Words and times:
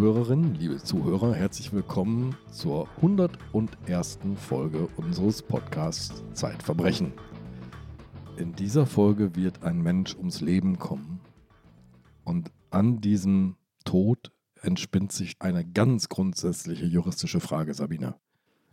Liebe 0.00 0.14
Zuhörerinnen, 0.14 0.54
liebe 0.54 0.78
Zuhörer, 0.78 1.34
herzlich 1.34 1.74
willkommen 1.74 2.34
zur 2.50 2.88
101. 3.02 4.20
Folge 4.36 4.88
unseres 4.96 5.42
Podcasts 5.42 6.24
Zeitverbrechen. 6.32 7.12
In 8.38 8.54
dieser 8.54 8.86
Folge 8.86 9.36
wird 9.36 9.62
ein 9.62 9.82
Mensch 9.82 10.14
ums 10.16 10.40
Leben 10.40 10.78
kommen 10.78 11.20
und 12.24 12.50
an 12.70 13.02
diesem 13.02 13.56
Tod 13.84 14.32
entspinnt 14.62 15.12
sich 15.12 15.36
eine 15.38 15.66
ganz 15.66 16.08
grundsätzliche 16.08 16.86
juristische 16.86 17.40
Frage, 17.40 17.74
Sabine. 17.74 18.14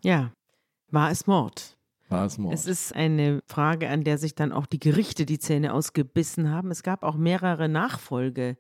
Ja, 0.06 0.32
war 0.92 1.12
es 1.12 1.28
Mord? 1.28 1.78
War 2.08 2.26
es 2.26 2.38
Mord? 2.38 2.54
Es 2.54 2.66
ist 2.66 2.96
eine 2.96 3.42
Frage, 3.48 3.90
an 3.90 4.06
der 4.06 4.18
sich 4.18 4.34
dann 4.34 4.54
auch 4.54 4.66
die 4.66 4.80
Gerichte 4.80 5.26
die 5.26 5.40
Zähne 5.40 5.74
ausgebissen 5.74 6.52
haben. 6.52 6.72
Es 6.72 6.84
gab 6.84 7.04
auch 7.04 7.18
mehrere 7.18 7.68
Nachfolge, 7.68 8.56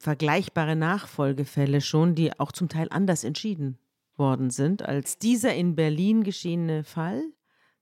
vergleichbare 0.00 0.76
Nachfolgefälle 0.76 1.80
schon, 1.82 2.14
die 2.14 2.38
auch 2.40 2.52
zum 2.52 2.68
Teil 2.68 2.88
anders 2.90 3.22
entschieden 3.22 3.78
worden 4.16 4.50
sind 4.50 4.82
als 4.82 5.18
dieser 5.18 5.54
in 5.54 5.76
Berlin 5.76 6.24
geschehene 6.24 6.84
Fall, 6.84 7.22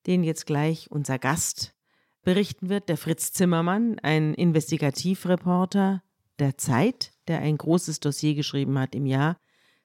den 0.07 0.23
jetzt 0.25 0.45
gleich 0.47 0.91
unser 0.91 1.19
Gast 1.19 1.75
berichten 2.23 2.69
wird, 2.69 2.89
der 2.89 2.97
Fritz 2.97 3.33
Zimmermann, 3.33 3.99
ein 4.01 4.35
Investigativreporter 4.35 6.03
der 6.39 6.59
Zeit, 6.59 7.13
der 7.29 7.41
ein 7.41 7.57
großes 7.57 8.01
Dossier 8.01 8.35
geschrieben 8.35 8.79
hat 8.79 8.95
im 8.95 9.07
Jahr 9.07 9.39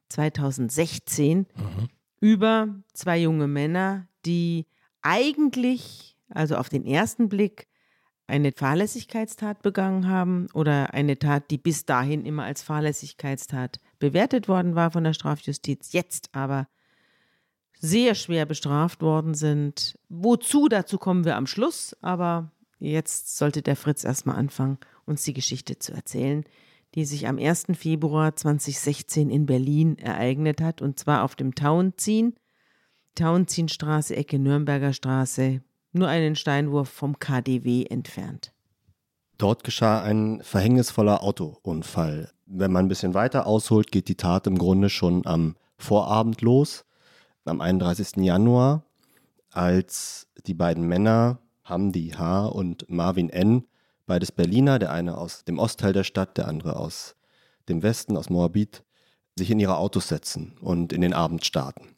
2016 0.09 1.47
Mhm. 1.55 1.89
über 2.19 2.67
zwei 2.93 3.19
junge 3.19 3.47
Männer, 3.47 4.07
die 4.25 4.65
eigentlich, 5.01 6.17
also 6.29 6.55
auf 6.55 6.69
den 6.69 6.85
ersten 6.85 7.29
Blick, 7.29 7.67
eine 8.27 8.51
Fahrlässigkeitstat 8.51 9.61
begangen 9.61 10.07
haben 10.07 10.47
oder 10.53 10.93
eine 10.93 11.19
Tat, 11.19 11.51
die 11.51 11.57
bis 11.57 11.85
dahin 11.85 12.25
immer 12.25 12.43
als 12.43 12.63
Fahrlässigkeitstat 12.63 13.79
bewertet 13.99 14.47
worden 14.47 14.75
war 14.75 14.91
von 14.91 15.03
der 15.03 15.13
Strafjustiz, 15.13 15.91
jetzt 15.91 16.29
aber 16.33 16.67
sehr 17.79 18.15
schwer 18.15 18.45
bestraft 18.45 19.01
worden 19.01 19.33
sind. 19.33 19.99
Wozu, 20.07 20.69
dazu 20.69 20.97
kommen 20.97 21.25
wir 21.25 21.35
am 21.35 21.47
Schluss, 21.47 21.97
aber 22.01 22.51
jetzt 22.79 23.37
sollte 23.37 23.61
der 23.61 23.75
Fritz 23.75 24.05
erstmal 24.05 24.37
anfangen, 24.37 24.77
uns 25.05 25.23
die 25.23 25.33
Geschichte 25.33 25.77
zu 25.79 25.91
erzählen, 25.91 26.45
die 26.95 27.05
sich 27.05 27.27
am 27.27 27.37
1. 27.37 27.65
Februar 27.73 28.35
2016 28.35 29.29
in 29.29 29.45
Berlin 29.45 29.97
ereignet 29.97 30.61
hat, 30.61 30.81
und 30.81 30.97
zwar 30.97 31.23
auf 31.23 31.35
dem 31.35 31.55
Tauenziehen, 31.55 32.35
Tauentzienstraße, 33.15 34.15
Ecke 34.15 34.39
Nürnberger 34.39 34.93
Straße, 34.93 35.61
nur 35.93 36.07
einen 36.07 36.35
Steinwurf 36.35 36.89
vom 36.89 37.19
KDW 37.19 37.85
entfernt. 37.85 38.51
Dort 39.37 39.63
geschah 39.63 40.01
ein 40.01 40.41
verhängnisvoller 40.43 41.23
Autounfall. 41.23 42.31
Wenn 42.45 42.71
man 42.71 42.85
ein 42.85 42.89
bisschen 42.89 43.13
weiter 43.13 43.47
ausholt, 43.47 43.91
geht 43.91 44.07
die 44.07 44.15
Tat 44.15 44.47
im 44.47 44.57
Grunde 44.57 44.89
schon 44.89 45.25
am 45.25 45.55
Vorabend 45.77 46.41
los, 46.41 46.85
am 47.45 47.61
31. 47.61 48.17
Januar, 48.17 48.83
als 49.51 50.27
die 50.45 50.53
beiden 50.53 50.87
Männer, 50.87 51.39
Hamdi 51.63 52.09
H. 52.17 52.45
und 52.45 52.89
Marvin 52.89 53.29
N., 53.29 53.65
beides 54.05 54.31
Berliner, 54.31 54.79
der 54.79 54.91
eine 54.91 55.17
aus 55.17 55.45
dem 55.45 55.59
Ostteil 55.59 55.93
der 55.93 56.03
Stadt, 56.03 56.37
der 56.37 56.47
andere 56.47 56.77
aus 56.77 57.15
dem 57.69 57.81
Westen, 57.83 58.17
aus 58.17 58.29
Moabit, 58.29 58.83
sich 59.35 59.49
in 59.49 59.59
ihre 59.59 59.77
Autos 59.77 60.09
setzen 60.09 60.55
und 60.61 60.93
in 60.93 61.01
den 61.01 61.13
Abend 61.13 61.45
starten. 61.45 61.92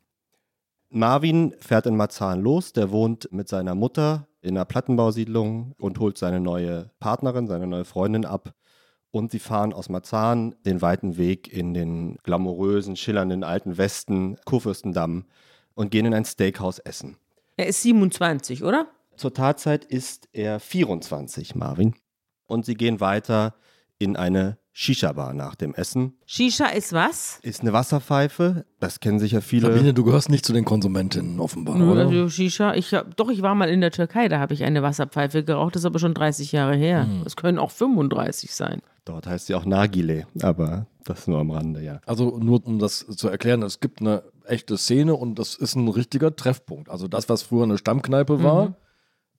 Marvin 0.95 1.53
fährt 1.59 1.87
in 1.87 1.97
Marzahn 1.97 2.39
los, 2.39 2.71
der 2.71 2.89
wohnt 2.89 3.29
mit 3.33 3.49
seiner 3.49 3.75
Mutter 3.75 4.29
in 4.41 4.55
einer 4.55 4.63
Plattenbausiedlung 4.63 5.73
und 5.77 5.99
holt 5.99 6.17
seine 6.17 6.39
neue 6.39 6.89
Partnerin, 7.01 7.47
seine 7.47 7.67
neue 7.67 7.83
Freundin 7.83 8.23
ab. 8.23 8.53
Und 9.11 9.29
sie 9.29 9.39
fahren 9.39 9.73
aus 9.73 9.89
Marzahn 9.89 10.55
den 10.65 10.81
weiten 10.81 11.17
Weg 11.17 11.51
in 11.51 11.73
den 11.73 12.15
glamourösen, 12.23 12.95
schillernden 12.95 13.43
alten 13.43 13.77
Westen, 13.77 14.37
Kurfürstendamm, 14.45 15.25
und 15.73 15.91
gehen 15.91 16.05
in 16.05 16.13
ein 16.13 16.23
Steakhouse 16.23 16.79
essen. 16.79 17.17
Er 17.57 17.67
ist 17.67 17.81
27, 17.81 18.63
oder? 18.63 18.87
Zur 19.17 19.33
Tatzeit 19.33 19.83
ist 19.83 20.29
er 20.31 20.61
24, 20.61 21.55
Marvin. 21.55 21.95
Und 22.47 22.65
sie 22.65 22.75
gehen 22.75 23.01
weiter 23.01 23.55
in 23.99 24.15
eine 24.17 24.57
Shisha-Bar 24.73 25.33
nach 25.33 25.55
dem 25.55 25.73
Essen. 25.73 26.17
Shisha 26.25 26.65
ist 26.65 26.91
was? 26.91 27.39
Ist 27.43 27.61
eine 27.61 27.71
Wasserpfeife, 27.71 28.65
das 28.81 28.99
kennen 28.99 29.19
sicher 29.19 29.41
viele. 29.41 29.71
Sabine, 29.71 29.93
du 29.93 30.03
gehörst 30.03 30.29
nicht 30.29 30.45
zu 30.45 30.51
den 30.51 30.65
Konsumentinnen 30.65 31.39
offenbar, 31.39 31.77
Nö, 31.77 31.91
oder? 31.91 32.01
Also 32.07 32.27
Shisha, 32.27 32.73
ich 32.73 32.93
hab, 32.93 33.15
doch, 33.15 33.29
ich 33.29 33.41
war 33.41 33.55
mal 33.55 33.69
in 33.69 33.79
der 33.79 33.91
Türkei, 33.91 34.27
da 34.27 34.39
habe 34.39 34.53
ich 34.53 34.63
eine 34.65 34.83
Wasserpfeife 34.83 35.45
geraucht, 35.45 35.75
das 35.75 35.83
ist 35.83 35.85
aber 35.85 35.99
schon 35.99 36.13
30 36.13 36.51
Jahre 36.51 36.75
her. 36.75 37.07
Es 37.25 37.37
können 37.37 37.57
auch 37.57 37.71
35 37.71 38.53
sein. 38.53 38.81
Dort 39.05 39.27
heißt 39.27 39.45
sie 39.47 39.55
auch 39.55 39.63
Nagile, 39.65 40.27
aber 40.41 40.87
das 41.05 41.27
nur 41.27 41.39
am 41.39 41.51
Rande, 41.51 41.81
ja. 41.81 42.01
Also 42.05 42.37
nur 42.37 42.65
um 42.65 42.79
das 42.79 43.05
zu 43.07 43.29
erklären, 43.29 43.61
es 43.63 43.79
gibt 43.79 44.01
eine 44.01 44.23
echte 44.45 44.77
Szene 44.77 45.13
und 45.15 45.39
das 45.39 45.55
ist 45.55 45.75
ein 45.75 45.87
richtiger 45.87 46.35
Treffpunkt. 46.35 46.89
Also 46.89 47.07
das, 47.07 47.29
was 47.29 47.43
früher 47.43 47.63
eine 47.63 47.77
Stammkneipe 47.77 48.43
war, 48.43 48.69
Mhm. 48.69 48.75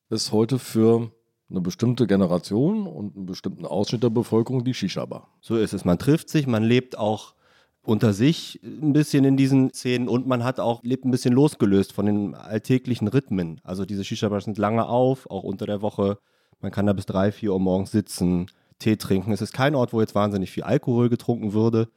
ist 0.09 0.33
heute 0.33 0.59
für 0.59 1.11
eine 1.49 1.61
bestimmte 1.61 2.07
Generation 2.07 2.87
und 2.87 3.17
einen 3.17 3.27
bestimmten 3.27 3.67
Ausschnitt 3.67 4.03
der 4.03 4.11
Bevölkerung 4.11 4.65
die 4.65 4.75
Shisha-Bar. 4.75 5.29
So 5.41 5.57
ist 5.57 5.73
es. 5.73 5.84
Man 5.84 5.99
trifft 5.99 6.29
sich, 6.29 6.47
man 6.47 6.65
lebt 6.65 6.99
auch 6.99 7.34
unter 7.83 8.12
sich 8.12 8.61
ein 8.65 8.93
bisschen 8.93 9.25
in 9.25 9.37
diesen 9.37 9.73
Szenen 9.73 10.09
und 10.09 10.27
man 10.27 10.43
hat 10.43 10.59
auch, 10.59 10.83
lebt 10.83 11.05
ein 11.05 11.12
bisschen 11.12 11.33
losgelöst 11.33 11.93
von 11.93 12.07
den 12.07 12.34
alltäglichen 12.34 13.07
Rhythmen. 13.07 13.61
Also 13.62 13.84
diese 13.84 14.05
Shisha-Bars 14.05 14.45
sind 14.45 14.59
lange 14.59 14.89
auf, 14.89 15.31
auch 15.31 15.45
unter 15.45 15.67
der 15.67 15.83
Woche. 15.83 16.19
Man 16.61 16.73
kann 16.73 16.87
da 16.87 16.93
bis 16.93 17.07
drei, 17.07 17.31
vier 17.31 17.53
Uhr 17.53 17.61
morgens 17.61 17.93
sitzen, 17.93 18.47
Tee 18.78 18.97
trinken. 18.97 19.33
Es 19.33 19.41
ist 19.41 19.53
kein 19.53 19.75
Ort, 19.75 19.93
wo 19.93 20.01
jetzt 20.01 20.15
wahnsinnig 20.15 20.51
viel 20.51 20.65
Alkohol 20.65 21.09
getrunken 21.09 21.53
würde, 21.53 21.89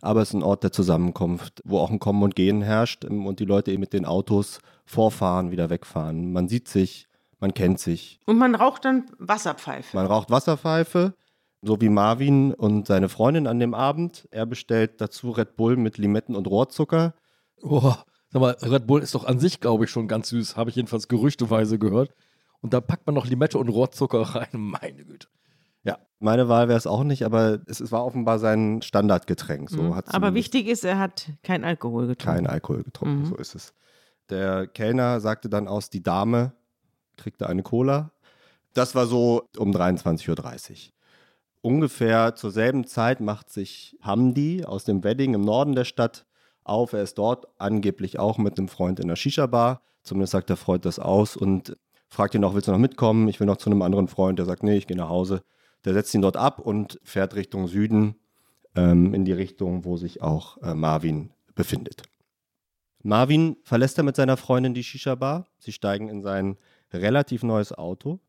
aber 0.00 0.22
es 0.22 0.28
ist 0.28 0.34
ein 0.34 0.42
Ort 0.42 0.62
der 0.62 0.72
Zusammenkunft, 0.72 1.62
wo 1.64 1.78
auch 1.78 1.90
ein 1.90 1.98
Kommen 1.98 2.22
und 2.22 2.36
Gehen 2.36 2.62
herrscht 2.62 3.04
ähm, 3.04 3.26
und 3.26 3.40
die 3.40 3.44
Leute 3.44 3.72
eben 3.72 3.80
mit 3.80 3.92
den 3.92 4.04
Autos 4.04 4.60
vorfahren, 4.84 5.50
wieder 5.50 5.70
wegfahren. 5.70 6.32
Man 6.32 6.48
sieht 6.48 6.68
sich, 6.68 7.07
man 7.40 7.54
kennt 7.54 7.80
sich. 7.80 8.20
Und 8.26 8.38
man 8.38 8.54
raucht 8.54 8.84
dann 8.84 9.10
Wasserpfeife. 9.18 9.96
Man 9.96 10.06
raucht 10.06 10.30
Wasserpfeife, 10.30 11.14
so 11.62 11.80
wie 11.80 11.88
Marvin 11.88 12.52
und 12.54 12.86
seine 12.86 13.08
Freundin 13.08 13.46
an 13.46 13.58
dem 13.60 13.74
Abend. 13.74 14.28
Er 14.30 14.46
bestellt 14.46 15.00
dazu 15.00 15.30
Red 15.30 15.56
Bull 15.56 15.76
mit 15.76 15.98
Limetten 15.98 16.34
und 16.36 16.46
Rohrzucker. 16.46 17.14
Oh, 17.62 17.94
sag 18.30 18.40
mal, 18.40 18.56
Red 18.62 18.86
Bull 18.86 19.02
ist 19.02 19.14
doch 19.14 19.24
an 19.24 19.38
sich, 19.40 19.60
glaube 19.60 19.84
ich, 19.84 19.90
schon 19.90 20.08
ganz 20.08 20.28
süß. 20.30 20.56
Habe 20.56 20.70
ich 20.70 20.76
jedenfalls 20.76 21.08
gerüchteweise 21.08 21.78
gehört. 21.78 22.10
Und 22.60 22.72
da 22.74 22.80
packt 22.80 23.06
man 23.06 23.14
noch 23.14 23.26
Limette 23.26 23.58
und 23.58 23.68
Rohrzucker 23.68 24.20
rein. 24.34 24.48
Meine 24.52 25.04
Güte. 25.04 25.28
Ja, 25.84 25.98
meine 26.18 26.48
Wahl 26.48 26.66
wäre 26.68 26.76
es 26.76 26.88
auch 26.88 27.04
nicht, 27.04 27.22
aber 27.24 27.60
es, 27.66 27.78
es 27.80 27.92
war 27.92 28.04
offenbar 28.04 28.40
sein 28.40 28.82
Standardgetränk. 28.82 29.70
So 29.70 29.80
Mhm. 29.82 29.92
Aber 30.06 30.34
wichtig 30.34 30.66
ist, 30.66 30.84
er 30.84 30.98
hat 30.98 31.30
kein 31.44 31.64
Alkohol 31.64 32.08
getrunken. 32.08 32.36
kein 32.44 32.46
Alkohol 32.48 32.82
getrunken, 32.82 33.20
Mhm. 33.20 33.26
so 33.26 33.36
ist 33.36 33.54
es. 33.54 33.74
Der 34.28 34.66
Kellner 34.66 35.20
sagte 35.20 35.48
dann 35.48 35.68
aus, 35.68 35.88
die 35.88 36.02
Dame 36.02 36.52
kriegte 37.18 37.48
eine 37.48 37.62
Cola. 37.62 38.12
Das 38.74 38.94
war 38.94 39.06
so 39.06 39.42
um 39.56 39.72
23.30 39.72 40.28
Uhr. 40.30 40.76
Ungefähr 41.60 42.34
zur 42.34 42.50
selben 42.50 42.86
Zeit 42.86 43.20
macht 43.20 43.50
sich 43.50 43.96
Hamdi 44.00 44.64
aus 44.64 44.84
dem 44.84 45.02
Wedding 45.04 45.34
im 45.34 45.42
Norden 45.42 45.74
der 45.74 45.84
Stadt 45.84 46.24
auf. 46.64 46.92
Er 46.92 47.02
ist 47.02 47.18
dort 47.18 47.48
angeblich 47.58 48.18
auch 48.18 48.38
mit 48.38 48.58
einem 48.58 48.68
Freund 48.68 49.00
in 49.00 49.08
der 49.08 49.16
Shisha-Bar. 49.16 49.82
Zumindest 50.02 50.32
sagt 50.32 50.48
der 50.48 50.56
Freund 50.56 50.84
das 50.84 50.98
aus 50.98 51.36
und 51.36 51.76
fragt 52.08 52.34
ihn 52.34 52.40
noch, 52.40 52.54
willst 52.54 52.68
du 52.68 52.72
noch 52.72 52.78
mitkommen? 52.78 53.28
Ich 53.28 53.40
will 53.40 53.46
noch 53.46 53.56
zu 53.56 53.70
einem 53.70 53.82
anderen 53.82 54.08
Freund. 54.08 54.38
Der 54.38 54.46
sagt, 54.46 54.62
nee, 54.62 54.76
ich 54.76 54.86
gehe 54.86 54.96
nach 54.96 55.08
Hause. 55.08 55.42
Der 55.84 55.92
setzt 55.92 56.14
ihn 56.14 56.22
dort 56.22 56.36
ab 56.36 56.60
und 56.60 57.00
fährt 57.02 57.34
Richtung 57.34 57.66
Süden, 57.66 58.16
ähm, 58.74 59.14
in 59.14 59.24
die 59.24 59.32
Richtung, 59.32 59.84
wo 59.84 59.96
sich 59.96 60.22
auch 60.22 60.58
äh, 60.62 60.74
Marvin 60.74 61.30
befindet. 61.54 62.02
Marvin 63.02 63.56
verlässt 63.62 63.98
er 63.98 64.04
mit 64.04 64.16
seiner 64.16 64.36
Freundin 64.36 64.74
die 64.74 64.84
Shisha-Bar. 64.84 65.46
Sie 65.58 65.72
steigen 65.72 66.08
in 66.08 66.22
sein 66.22 66.56
relativ 66.92 67.42
neues 67.42 67.72
Auto. 67.72 68.20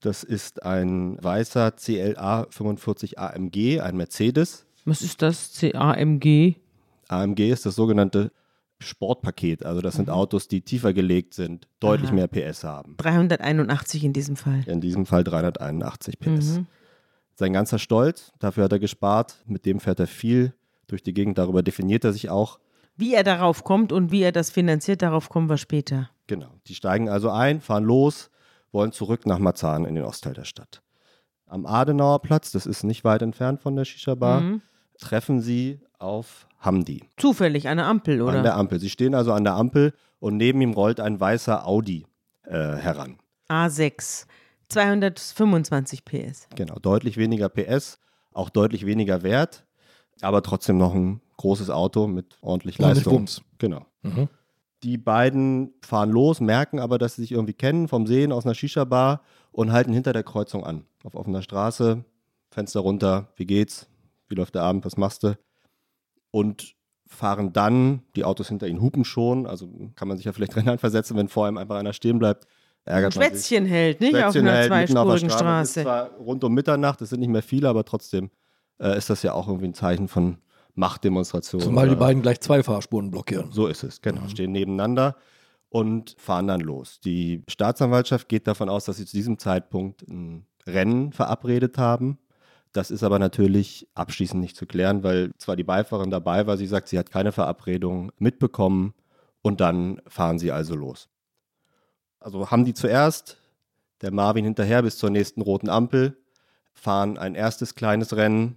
Das 0.00 0.22
ist 0.22 0.62
ein 0.62 1.22
weißer 1.22 1.72
CLA 1.72 2.46
45 2.50 3.18
AMG, 3.18 3.80
ein 3.80 3.96
Mercedes. 3.96 4.64
Was 4.84 5.02
ist 5.02 5.22
das? 5.22 5.52
CAMG? 5.58 6.56
AMG 7.08 7.50
ist 7.50 7.66
das 7.66 7.74
sogenannte 7.74 8.30
Sportpaket. 8.78 9.64
Also 9.66 9.80
das 9.80 9.96
sind 9.96 10.08
Autos, 10.08 10.46
die 10.46 10.60
tiefer 10.60 10.92
gelegt 10.92 11.34
sind, 11.34 11.66
deutlich 11.80 12.10
Aha. 12.10 12.14
mehr 12.14 12.28
PS 12.28 12.64
haben. 12.64 12.96
381 12.96 14.04
in 14.04 14.12
diesem 14.12 14.36
Fall. 14.36 14.62
In 14.66 14.80
diesem 14.80 15.04
Fall 15.04 15.24
381 15.24 16.18
PS. 16.20 16.58
Mhm. 16.58 16.66
Sein 17.34 17.52
ganzer 17.52 17.78
Stolz, 17.78 18.32
dafür 18.38 18.64
hat 18.64 18.72
er 18.72 18.78
gespart, 18.78 19.36
mit 19.46 19.66
dem 19.66 19.80
fährt 19.80 20.00
er 20.00 20.06
viel 20.06 20.54
durch 20.86 21.02
die 21.02 21.14
Gegend, 21.14 21.38
darüber 21.38 21.62
definiert 21.62 22.04
er 22.04 22.12
sich 22.12 22.30
auch. 22.30 22.58
Wie 22.96 23.14
er 23.14 23.22
darauf 23.22 23.62
kommt 23.64 23.92
und 23.92 24.10
wie 24.10 24.22
er 24.22 24.32
das 24.32 24.50
finanziert, 24.50 25.02
darauf 25.02 25.28
kommen 25.28 25.48
wir 25.48 25.56
später. 25.56 26.10
Genau. 26.28 26.48
Die 26.68 26.74
steigen 26.76 27.08
also 27.08 27.30
ein, 27.30 27.60
fahren 27.60 27.82
los, 27.84 28.30
wollen 28.70 28.92
zurück 28.92 29.26
nach 29.26 29.38
Marzahn 29.40 29.84
in 29.84 29.96
den 29.96 30.04
Ostteil 30.04 30.34
der 30.34 30.44
Stadt. 30.44 30.82
Am 31.46 31.66
Adenauer 31.66 32.20
Platz, 32.22 32.52
das 32.52 32.66
ist 32.66 32.84
nicht 32.84 33.02
weit 33.04 33.22
entfernt 33.22 33.60
von 33.60 33.74
der 33.74 33.84
Shisha-Bar, 33.84 34.40
Mhm. 34.42 34.62
treffen 35.00 35.40
sie 35.40 35.80
auf 35.98 36.46
Hamdi 36.60 37.02
Zufällig, 37.16 37.66
eine 37.68 37.84
Ampel, 37.86 38.20
oder? 38.22 38.36
an 38.38 38.42
der 38.44 38.56
Ampel. 38.56 38.78
Sie 38.78 38.90
stehen 38.90 39.14
also 39.14 39.32
an 39.32 39.44
der 39.44 39.54
Ampel 39.54 39.92
und 40.20 40.36
neben 40.36 40.60
ihm 40.60 40.72
rollt 40.74 41.00
ein 41.00 41.18
weißer 41.18 41.66
Audi 41.66 42.06
äh, 42.44 42.52
heran. 42.76 43.18
A6. 43.48 44.26
225 44.68 46.04
PS. 46.04 46.48
Genau, 46.54 46.74
deutlich 46.76 47.16
weniger 47.16 47.48
PS, 47.48 47.98
auch 48.32 48.50
deutlich 48.50 48.84
weniger 48.86 49.22
wert. 49.22 49.64
aber 50.20 50.42
trotzdem 50.42 50.76
noch 50.78 50.94
ein 50.94 51.20
großes 51.36 51.70
Auto 51.70 52.08
mit 52.08 52.36
ordentlich 52.42 52.78
Leistung. 52.78 53.12
Wumms. 53.14 53.40
Genau. 53.58 53.86
Mhm. 54.02 54.28
Die 54.82 54.96
beiden 54.96 55.72
fahren 55.82 56.10
los, 56.10 56.40
merken 56.40 56.78
aber, 56.78 56.98
dass 56.98 57.16
sie 57.16 57.22
sich 57.22 57.32
irgendwie 57.32 57.54
kennen 57.54 57.88
vom 57.88 58.06
Sehen 58.06 58.32
aus 58.32 58.44
einer 58.44 58.54
Shisha-Bar 58.54 59.22
und 59.50 59.72
halten 59.72 59.92
hinter 59.92 60.12
der 60.12 60.22
Kreuzung 60.22 60.64
an. 60.64 60.84
Auf 61.02 61.14
offener 61.14 61.42
Straße, 61.42 62.04
Fenster 62.50 62.80
runter, 62.80 63.28
wie 63.36 63.46
geht's? 63.46 63.88
Wie 64.28 64.34
läuft 64.34 64.54
der 64.54 64.62
Abend? 64.62 64.84
Was 64.84 64.96
machst 64.96 65.24
du? 65.24 65.36
Und 66.30 66.76
fahren 67.06 67.52
dann, 67.52 68.02
die 68.14 68.24
Autos 68.24 68.48
hinter 68.48 68.68
ihnen 68.68 68.80
hupen 68.80 69.04
schon, 69.04 69.46
also 69.46 69.68
kann 69.96 70.08
man 70.08 70.16
sich 70.16 70.26
ja 70.26 70.32
vielleicht 70.32 70.54
drin 70.54 70.78
versetzen, 70.78 71.16
wenn 71.16 71.28
vor 71.28 71.46
einem 71.46 71.58
einfach 71.58 71.76
einer 71.76 71.92
stehen 71.92 72.18
bleibt, 72.18 72.46
ärgert 72.84 73.14
sich. 73.14 73.22
Schwätzchen 73.22 73.66
hält, 73.66 74.00
nicht? 74.00 74.14
auf 74.14 74.32
Schwätzchen 74.32 74.46
einer 74.46 74.58
hält 74.58 74.72
auf 74.72 74.90
zweispurigen 74.90 75.30
Straße. 75.30 75.62
Es 75.62 75.76
ist 75.76 75.82
zwar 75.82 76.10
rund 76.18 76.44
um 76.44 76.54
Mitternacht, 76.54 77.00
es 77.02 77.10
sind 77.10 77.20
nicht 77.20 77.30
mehr 77.30 77.42
viele, 77.42 77.68
aber 77.68 77.84
trotzdem 77.84 78.30
äh, 78.78 78.96
ist 78.96 79.10
das 79.10 79.22
ja 79.22 79.32
auch 79.32 79.48
irgendwie 79.48 79.68
ein 79.68 79.74
Zeichen 79.74 80.08
von 80.08 80.38
Machtdemonstration. 80.78 81.60
Zumal 81.60 81.88
die 81.88 81.96
beiden 81.96 82.22
gleich 82.22 82.40
zwei 82.40 82.62
Fahrspuren 82.62 83.10
blockieren. 83.10 83.52
so 83.52 83.66
ist 83.66 83.82
es, 83.82 84.00
genau. 84.00 84.26
Stehen 84.28 84.52
nebeneinander 84.52 85.16
und 85.68 86.14
fahren 86.18 86.46
dann 86.46 86.60
los. 86.60 87.00
Die 87.00 87.42
Staatsanwaltschaft 87.48 88.28
geht 88.28 88.46
davon 88.46 88.68
aus, 88.68 88.86
dass 88.86 88.96
sie 88.96 89.06
zu 89.06 89.16
diesem 89.16 89.38
Zeitpunkt 89.38 90.02
ein 90.08 90.46
Rennen 90.66 91.12
verabredet 91.12 91.78
haben. 91.78 92.18
Das 92.72 92.90
ist 92.90 93.02
aber 93.02 93.18
natürlich 93.18 93.88
abschließend 93.94 94.40
nicht 94.40 94.56
zu 94.56 94.66
klären, 94.66 95.02
weil 95.02 95.32
zwar 95.38 95.56
die 95.56 95.64
Beifahrerin 95.64 96.10
dabei 96.10 96.46
war, 96.46 96.56
sie 96.56 96.66
sagt, 96.66 96.88
sie 96.88 96.98
hat 96.98 97.10
keine 97.10 97.32
Verabredung 97.32 98.12
mitbekommen 98.18 98.94
und 99.42 99.60
dann 99.60 100.00
fahren 100.06 100.38
sie 100.38 100.52
also 100.52 100.74
los. 100.74 101.08
Also 102.20 102.50
haben 102.50 102.64
die 102.64 102.74
zuerst, 102.74 103.38
der 104.02 104.12
Marvin 104.12 104.44
hinterher 104.44 104.82
bis 104.82 104.98
zur 104.98 105.10
nächsten 105.10 105.40
roten 105.40 105.68
Ampel, 105.68 106.18
fahren 106.74 107.18
ein 107.18 107.34
erstes 107.34 107.74
kleines 107.74 108.14
Rennen. 108.14 108.56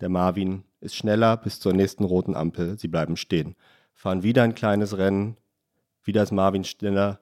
Der 0.00 0.08
Marvin 0.08 0.64
ist 0.82 0.96
schneller 0.96 1.36
bis 1.36 1.60
zur 1.60 1.72
nächsten 1.72 2.04
roten 2.04 2.34
Ampel. 2.34 2.78
Sie 2.78 2.88
bleiben 2.88 3.16
stehen. 3.16 3.54
Fahren 3.94 4.22
wieder 4.22 4.42
ein 4.42 4.54
kleines 4.54 4.98
Rennen. 4.98 5.36
Wieder 6.02 6.22
ist 6.22 6.32
Marvin 6.32 6.64
schneller 6.64 7.20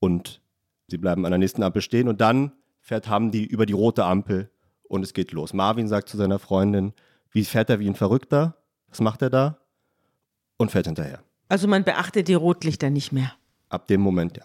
und 0.00 0.40
sie 0.88 0.98
bleiben 0.98 1.24
an 1.24 1.30
der 1.30 1.38
nächsten 1.38 1.62
Ampel 1.62 1.82
stehen. 1.82 2.08
Und 2.08 2.20
dann 2.20 2.52
fährt 2.80 3.08
Hamdi 3.08 3.44
über 3.44 3.66
die 3.66 3.72
rote 3.72 4.04
Ampel 4.04 4.50
und 4.84 5.02
es 5.02 5.12
geht 5.12 5.32
los. 5.32 5.52
Marvin 5.52 5.88
sagt 5.88 6.08
zu 6.08 6.16
seiner 6.16 6.38
Freundin, 6.38 6.92
wie 7.30 7.44
fährt 7.44 7.70
er 7.70 7.80
wie 7.80 7.88
ein 7.88 7.94
Verrückter? 7.94 8.56
Was 8.88 9.00
macht 9.00 9.22
er 9.22 9.30
da? 9.30 9.58
Und 10.56 10.70
fährt 10.70 10.86
hinterher. 10.86 11.20
Also 11.48 11.68
man 11.68 11.84
beachtet 11.84 12.28
die 12.28 12.34
Rotlichter 12.34 12.90
nicht 12.90 13.12
mehr. 13.12 13.32
Ab 13.68 13.86
dem 13.88 14.00
Moment, 14.00 14.36
ja. 14.36 14.44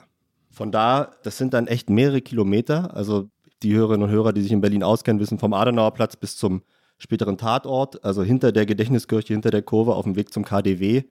Von 0.52 0.72
da, 0.72 1.12
das 1.24 1.38
sind 1.38 1.54
dann 1.54 1.68
echt 1.68 1.90
mehrere 1.90 2.22
Kilometer. 2.22 2.94
Also 2.96 3.30
die 3.62 3.74
Hörerinnen 3.74 4.04
und 4.04 4.10
Hörer, 4.10 4.34
die 4.34 4.42
sich 4.42 4.52
in 4.52 4.62
Berlin 4.62 4.84
auskennen, 4.84 5.20
wissen 5.20 5.38
vom 5.38 5.54
Adenauerplatz 5.54 6.16
bis 6.16 6.36
zum 6.36 6.64
späteren 7.00 7.38
Tatort, 7.38 8.04
also 8.04 8.22
hinter 8.22 8.52
der 8.52 8.66
Gedächtniskirche, 8.66 9.34
hinter 9.34 9.50
der 9.50 9.64
Kurve 9.64 9.96
auf 9.96 10.04
dem 10.04 10.16
Weg 10.16 10.32
zum 10.32 10.46
KDW. 10.46 11.04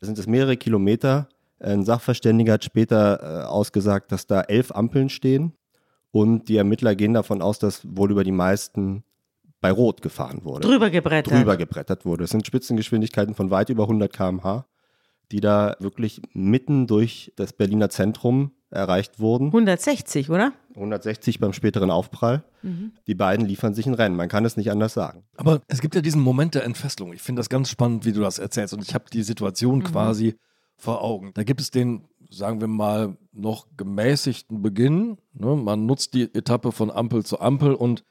Da 0.00 0.06
sind 0.06 0.18
es 0.18 0.26
mehrere 0.26 0.56
Kilometer. 0.56 1.28
Ein 1.60 1.84
Sachverständiger 1.84 2.54
hat 2.54 2.64
später 2.64 3.20
äh, 3.22 3.46
ausgesagt, 3.46 4.12
dass 4.12 4.26
da 4.26 4.42
elf 4.42 4.72
Ampeln 4.72 5.08
stehen. 5.08 5.54
Und 6.10 6.48
die 6.48 6.56
Ermittler 6.56 6.94
gehen 6.94 7.14
davon 7.14 7.40
aus, 7.42 7.58
dass 7.58 7.82
wohl 7.84 8.10
über 8.10 8.24
die 8.24 8.32
meisten 8.32 9.04
bei 9.60 9.70
Rot 9.70 10.02
gefahren 10.02 10.44
wurde 10.44 10.68
Drüber 10.68 10.88
gebrettert. 10.90 11.34
drüber 11.34 11.56
gebrettert 11.56 12.04
wurde. 12.04 12.24
Es 12.24 12.30
sind 12.30 12.46
Spitzengeschwindigkeiten 12.46 13.34
von 13.34 13.50
weit 13.50 13.70
über 13.70 13.84
100 13.84 14.12
km/h, 14.12 14.66
die 15.32 15.40
da 15.40 15.76
wirklich 15.80 16.22
mitten 16.32 16.86
durch 16.86 17.32
das 17.36 17.52
Berliner 17.52 17.90
Zentrum 17.90 18.52
erreicht 18.70 19.18
wurden. 19.18 19.46
160, 19.46 20.30
oder? 20.30 20.52
160 20.74 21.38
beim 21.40 21.52
späteren 21.52 21.90
Aufprall. 21.90 22.44
Mhm. 22.62 22.92
Die 23.06 23.14
beiden 23.14 23.46
liefern 23.46 23.74
sich 23.74 23.86
ein 23.86 23.94
Rennen. 23.94 24.16
Man 24.16 24.28
kann 24.28 24.44
es 24.44 24.56
nicht 24.56 24.70
anders 24.70 24.94
sagen. 24.94 25.24
Aber 25.36 25.62
es 25.68 25.80
gibt 25.80 25.94
ja 25.94 26.00
diesen 26.00 26.22
Moment 26.22 26.54
der 26.54 26.64
Entfesselung. 26.64 27.12
Ich 27.12 27.22
finde 27.22 27.40
das 27.40 27.48
ganz 27.48 27.70
spannend, 27.70 28.04
wie 28.04 28.12
du 28.12 28.20
das 28.20 28.38
erzählst. 28.38 28.74
Und 28.74 28.82
ich 28.82 28.94
habe 28.94 29.06
die 29.12 29.22
Situation 29.22 29.82
quasi 29.82 30.36
vor 30.76 31.02
Augen. 31.02 31.32
Da 31.34 31.42
gibt 31.44 31.60
es 31.60 31.70
den, 31.70 32.08
sagen 32.30 32.60
wir 32.60 32.68
mal, 32.68 33.16
noch 33.32 33.66
gemäßigten 33.76 34.62
Beginn. 34.62 35.18
Ne? 35.32 35.56
Man 35.56 35.86
nutzt 35.86 36.14
die 36.14 36.32
Etappe 36.34 36.72
von 36.72 36.90
Ampel 36.90 37.24
zu 37.24 37.40
Ampel 37.40 37.74
und 37.74 38.04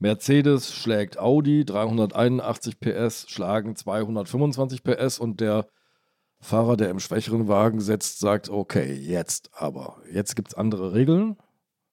Mercedes 0.00 0.72
schlägt 0.74 1.18
Audi, 1.18 1.64
381 1.64 2.80
PS 2.80 3.26
schlagen 3.28 3.76
225 3.76 4.82
PS 4.82 5.18
und 5.18 5.40
der 5.40 5.66
Fahrer, 6.40 6.76
der 6.76 6.90
im 6.90 7.00
schwächeren 7.00 7.48
Wagen 7.48 7.80
sitzt, 7.80 8.18
sagt, 8.18 8.48
okay, 8.48 8.92
jetzt 8.94 9.50
aber. 9.52 9.98
Jetzt 10.10 10.36
gibt 10.36 10.48
es 10.48 10.54
andere 10.54 10.94
Regeln. 10.94 11.36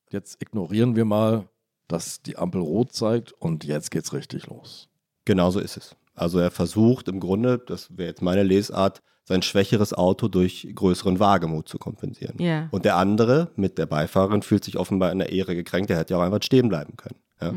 Jetzt 0.10 0.42
ignorieren 0.42 0.96
wir 0.96 1.06
mal, 1.06 1.50
dass 1.88 2.22
die 2.22 2.38
Ampel 2.38 2.62
rot 2.62 2.94
zeigt 2.94 3.34
und 3.34 3.66
jetzt 3.66 3.92
geht's 3.92 4.14
richtig 4.14 4.48
los. 4.48 4.90
Genauso 5.26 5.60
ist 5.60 5.78
es. 5.78 5.96
Also 6.14 6.40
er 6.40 6.52
versucht 6.52 7.08
im 7.10 7.20
Grunde, 7.20 7.60
das 7.60 7.98
wäre 7.98 8.10
jetzt 8.10 8.22
meine 8.22 8.44
Lesart, 8.44 9.02
sein 9.26 9.42
schwächeres 9.42 9.94
Auto 9.94 10.30
durch 10.30 10.68
größeren 10.74 11.20
Wagemut 11.20 11.68
zu 11.68 11.78
kompensieren. 11.78 12.42
Ja. 12.42 12.70
Und 12.72 12.86
der 12.86 12.96
andere 12.96 13.52
mit 13.56 13.78
der 13.78 13.86
Beifahrerin 13.86 14.42
fühlt 14.42 14.64
sich 14.64 14.78
offenbar 14.78 15.12
in 15.12 15.20
der 15.20 15.34
Ehre 15.34 15.54
gekränkt. 15.54 15.90
Der 15.90 15.98
hätte 15.98 16.14
ja 16.14 16.20
auch 16.20 16.24
einfach 16.24 16.42
stehen 16.42 16.70
bleiben 16.70 16.96
können. 16.96 17.20
Ja? 17.42 17.54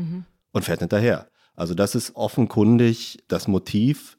Und 0.51 0.65
fährt 0.65 0.81
hinterher. 0.81 1.29
Also 1.55 1.73
das 1.73 1.95
ist 1.95 2.15
offenkundig 2.15 3.19
das 3.29 3.47
Motiv, 3.47 4.17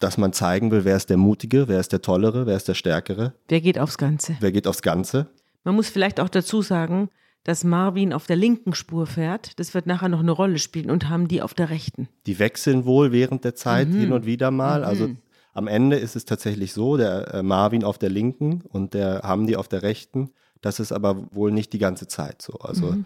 dass 0.00 0.18
man 0.18 0.32
zeigen 0.32 0.70
will, 0.70 0.84
wer 0.84 0.96
ist 0.96 1.10
der 1.10 1.16
Mutige, 1.16 1.68
wer 1.68 1.78
ist 1.78 1.92
der 1.92 2.02
Tollere, 2.02 2.46
wer 2.46 2.56
ist 2.56 2.66
der 2.68 2.74
Stärkere, 2.74 3.34
Wer 3.48 3.60
geht 3.60 3.78
aufs 3.78 3.98
Ganze? 3.98 4.36
wer 4.40 4.50
geht 4.50 4.66
aufs 4.66 4.82
Ganze. 4.82 5.28
Man 5.62 5.76
muss 5.76 5.88
vielleicht 5.88 6.18
auch 6.20 6.28
dazu 6.28 6.62
sagen, 6.62 7.10
dass 7.44 7.64
Marvin 7.64 8.12
auf 8.12 8.26
der 8.26 8.36
linken 8.36 8.74
Spur 8.74 9.06
fährt. 9.06 9.58
Das 9.58 9.72
wird 9.74 9.86
nachher 9.86 10.08
noch 10.08 10.20
eine 10.20 10.30
Rolle 10.32 10.58
spielen 10.58 10.90
und 10.90 11.08
haben 11.08 11.28
die 11.28 11.40
auf 11.42 11.54
der 11.54 11.70
rechten. 11.70 12.08
Die 12.26 12.38
wechseln 12.38 12.84
wohl 12.84 13.12
während 13.12 13.44
der 13.44 13.54
Zeit 13.54 13.88
hin 13.88 14.12
und 14.12 14.26
wieder 14.26 14.50
mal. 14.50 14.84
Also 14.84 15.10
am 15.52 15.66
Ende 15.66 15.96
ist 15.96 16.16
es 16.16 16.24
tatsächlich 16.24 16.72
so, 16.72 16.96
der 16.96 17.34
äh, 17.34 17.42
Marvin 17.42 17.84
auf 17.84 17.98
der 17.98 18.10
linken 18.10 18.62
und 18.68 18.94
der 18.94 19.22
Hamdi 19.22 19.56
auf 19.56 19.68
der 19.68 19.82
rechten. 19.82 20.30
Das 20.60 20.80
ist 20.80 20.92
aber 20.92 21.28
wohl 21.32 21.50
nicht 21.50 21.72
die 21.72 21.78
ganze 21.78 22.06
Zeit 22.06 22.42
so. 22.42 22.54
Also 22.54 22.96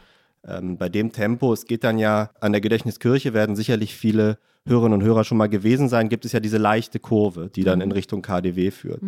ähm, 0.46 0.76
bei 0.76 0.88
dem 0.88 1.12
Tempo, 1.12 1.52
es 1.52 1.64
geht 1.64 1.84
dann 1.84 1.98
ja 1.98 2.30
an 2.40 2.52
der 2.52 2.60
Gedächtniskirche, 2.60 3.32
werden 3.34 3.56
sicherlich 3.56 3.94
viele 3.94 4.38
Hörerinnen 4.66 5.00
und 5.00 5.06
Hörer 5.06 5.24
schon 5.24 5.38
mal 5.38 5.48
gewesen 5.48 5.88
sein, 5.88 6.08
gibt 6.08 6.24
es 6.24 6.32
ja 6.32 6.40
diese 6.40 6.58
leichte 6.58 6.98
Kurve, 6.98 7.50
die 7.54 7.64
dann 7.64 7.80
in 7.80 7.92
Richtung 7.92 8.22
KDW 8.22 8.70
führt. 8.70 9.02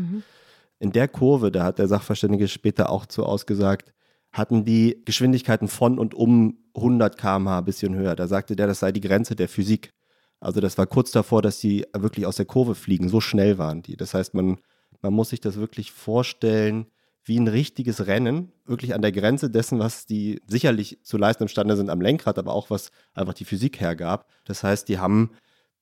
In 0.78 0.92
der 0.92 1.08
Kurve, 1.08 1.50
da 1.50 1.64
hat 1.64 1.78
der 1.78 1.88
Sachverständige 1.88 2.48
später 2.48 2.90
auch 2.90 3.06
zu 3.06 3.24
ausgesagt, 3.24 3.92
hatten 4.32 4.64
die 4.64 5.02
Geschwindigkeiten 5.04 5.68
von 5.68 5.98
und 5.98 6.14
um 6.14 6.58
100 6.74 7.16
km/h 7.16 7.58
ein 7.58 7.64
bisschen 7.64 7.94
höher. 7.94 8.14
Da 8.14 8.26
sagte 8.26 8.54
der, 8.54 8.66
das 8.66 8.80
sei 8.80 8.92
die 8.92 9.00
Grenze 9.00 9.34
der 9.34 9.48
Physik. 9.48 9.94
Also 10.40 10.60
das 10.60 10.76
war 10.76 10.86
kurz 10.86 11.10
davor, 11.10 11.40
dass 11.40 11.58
sie 11.58 11.86
wirklich 11.96 12.26
aus 12.26 12.36
der 12.36 12.44
Kurve 12.44 12.74
fliegen. 12.74 13.08
So 13.08 13.22
schnell 13.22 13.56
waren 13.56 13.82
die. 13.82 13.96
Das 13.96 14.12
heißt, 14.12 14.34
man, 14.34 14.58
man 15.00 15.14
muss 15.14 15.30
sich 15.30 15.40
das 15.40 15.56
wirklich 15.56 15.90
vorstellen 15.92 16.86
wie 17.26 17.38
ein 17.38 17.48
richtiges 17.48 18.06
Rennen, 18.06 18.52
wirklich 18.64 18.94
an 18.94 19.02
der 19.02 19.12
Grenze 19.12 19.50
dessen, 19.50 19.80
was 19.80 20.06
die 20.06 20.40
sicherlich 20.46 20.98
zu 21.02 21.18
leisten 21.18 21.42
imstande 21.42 21.76
sind 21.76 21.90
am 21.90 22.00
Lenkrad, 22.00 22.38
aber 22.38 22.52
auch 22.52 22.70
was 22.70 22.92
einfach 23.14 23.34
die 23.34 23.44
Physik 23.44 23.80
hergab. 23.80 24.28
Das 24.44 24.62
heißt, 24.62 24.88
die 24.88 24.98
haben 24.98 25.32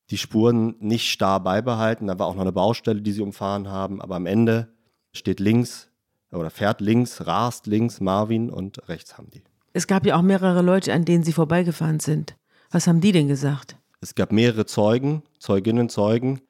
die 0.09 0.17
Spuren 0.17 0.75
nicht 0.79 1.09
starr 1.09 1.39
beibehalten. 1.39 2.07
Da 2.07 2.17
war 2.17 2.27
auch 2.27 2.33
noch 2.33 2.41
eine 2.41 2.51
Baustelle, 2.51 3.01
die 3.01 3.11
sie 3.11 3.21
umfahren 3.21 3.69
haben. 3.69 4.01
Aber 4.01 4.15
am 4.15 4.25
Ende 4.25 4.73
steht 5.13 5.39
links 5.39 5.89
oder 6.31 6.49
fährt 6.49 6.81
links, 6.81 7.25
rast 7.25 7.67
links 7.67 7.99
Marvin 8.01 8.49
und 8.49 8.87
rechts 8.89 9.17
haben 9.17 9.29
die. 9.31 9.43
Es 9.73 9.87
gab 9.87 10.05
ja 10.05 10.17
auch 10.17 10.21
mehrere 10.21 10.61
Leute, 10.61 10.93
an 10.93 11.05
denen 11.05 11.23
sie 11.23 11.33
vorbeigefahren 11.33 11.99
sind. 11.99 12.35
Was 12.71 12.87
haben 12.87 13.01
die 13.01 13.11
denn 13.11 13.27
gesagt? 13.27 13.77
Es 14.01 14.15
gab 14.15 14.31
mehrere 14.31 14.65
Zeugen, 14.65 15.23
Zeuginnen, 15.39 15.89
Zeugen, 15.89 16.41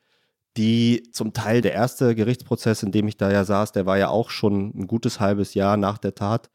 die 0.58 1.04
zum 1.12 1.34
Teil 1.34 1.62
der 1.62 1.74
erste 1.74 2.16
Gerichtsprozess, 2.16 2.84
in 2.84 2.92
dem 2.92 3.08
ich 3.08 3.18
da 3.18 3.32
ja 3.32 3.44
saß, 3.44 3.72
der 3.72 3.86
war 3.86 3.98
ja 3.98 4.10
auch 4.10 4.30
schon 4.30 4.72
ein 4.76 4.88
gutes 4.88 5.20
halbes 5.20 5.54
Jahr 5.54 5.78
nach 5.78 5.98
der 5.98 6.16
Tat, 6.16 6.50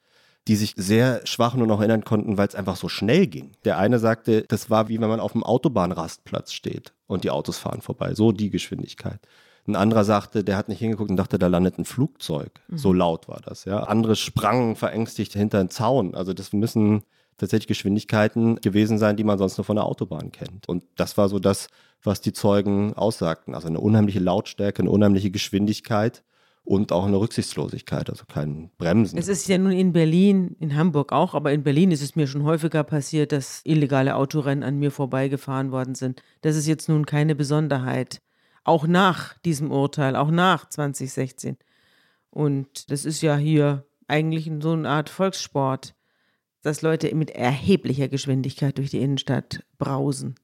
die 0.48 0.56
sich 0.56 0.74
sehr 0.76 1.20
schwach 1.26 1.54
nur 1.54 1.66
noch 1.66 1.80
erinnern 1.80 2.04
konnten, 2.04 2.38
weil 2.38 2.48
es 2.48 2.54
einfach 2.54 2.76
so 2.76 2.88
schnell 2.88 3.26
ging. 3.26 3.52
Der 3.64 3.78
eine 3.78 3.98
sagte, 3.98 4.42
das 4.48 4.70
war 4.70 4.88
wie 4.88 5.00
wenn 5.00 5.08
man 5.08 5.20
auf 5.20 5.34
einem 5.34 5.44
Autobahnrastplatz 5.44 6.52
steht 6.52 6.94
und 7.06 7.24
die 7.24 7.30
Autos 7.30 7.58
fahren 7.58 7.82
vorbei, 7.82 8.14
so 8.14 8.32
die 8.32 8.50
Geschwindigkeit. 8.50 9.20
Ein 9.66 9.76
anderer 9.76 10.04
sagte, 10.04 10.42
der 10.42 10.56
hat 10.56 10.68
nicht 10.68 10.78
hingeguckt 10.78 11.10
und 11.10 11.16
dachte, 11.16 11.38
da 11.38 11.46
landet 11.46 11.78
ein 11.78 11.84
Flugzeug. 11.84 12.60
So 12.72 12.92
laut 12.92 13.28
war 13.28 13.40
das, 13.44 13.66
ja. 13.66 13.80
Andere 13.80 14.16
sprangen 14.16 14.74
verängstigt 14.74 15.34
hinter 15.34 15.60
einen 15.60 15.68
Zaun. 15.68 16.14
Also 16.14 16.32
das 16.32 16.54
müssen 16.54 17.02
tatsächlich 17.36 17.68
Geschwindigkeiten 17.68 18.56
gewesen 18.56 18.98
sein, 18.98 19.16
die 19.16 19.24
man 19.24 19.38
sonst 19.38 19.58
nur 19.58 19.64
von 19.64 19.76
der 19.76 19.84
Autobahn 19.84 20.32
kennt. 20.32 20.68
Und 20.68 20.84
das 20.96 21.16
war 21.16 21.28
so 21.28 21.38
das, 21.38 21.68
was 22.02 22.20
die 22.20 22.32
Zeugen 22.32 22.94
aussagten. 22.94 23.54
Also 23.54 23.68
eine 23.68 23.80
unheimliche 23.80 24.20
Lautstärke, 24.20 24.82
eine 24.82 24.90
unheimliche 24.90 25.30
Geschwindigkeit 25.30 26.22
und 26.64 26.92
auch 26.92 27.06
eine 27.06 27.18
Rücksichtslosigkeit, 27.18 28.10
also 28.10 28.24
kein 28.26 28.70
Bremsen. 28.78 29.18
Es 29.18 29.28
ist 29.28 29.48
ja 29.48 29.58
nun 29.58 29.72
in 29.72 29.92
Berlin, 29.92 30.56
in 30.60 30.76
Hamburg 30.76 31.12
auch, 31.12 31.34
aber 31.34 31.52
in 31.52 31.62
Berlin 31.62 31.90
ist 31.90 32.02
es 32.02 32.16
mir 32.16 32.26
schon 32.26 32.44
häufiger 32.44 32.84
passiert, 32.84 33.32
dass 33.32 33.62
illegale 33.64 34.14
Autorennen 34.14 34.62
an 34.62 34.78
mir 34.78 34.90
vorbeigefahren 34.90 35.72
worden 35.72 35.94
sind. 35.94 36.22
Das 36.42 36.56
ist 36.56 36.66
jetzt 36.66 36.88
nun 36.88 37.06
keine 37.06 37.34
Besonderheit. 37.34 38.20
Auch 38.62 38.86
nach 38.86 39.38
diesem 39.38 39.70
Urteil, 39.70 40.16
auch 40.16 40.30
nach 40.30 40.68
2016. 40.68 41.56
Und 42.30 42.90
das 42.90 43.04
ist 43.04 43.22
ja 43.22 43.36
hier 43.36 43.84
eigentlich 44.06 44.50
so 44.60 44.72
eine 44.72 44.88
Art 44.88 45.08
Volkssport, 45.08 45.94
dass 46.62 46.82
Leute 46.82 47.12
mit 47.14 47.30
erheblicher 47.30 48.08
Geschwindigkeit 48.08 48.76
durch 48.76 48.90
die 48.90 49.00
Innenstadt 49.00 49.64
brausen. 49.78 50.34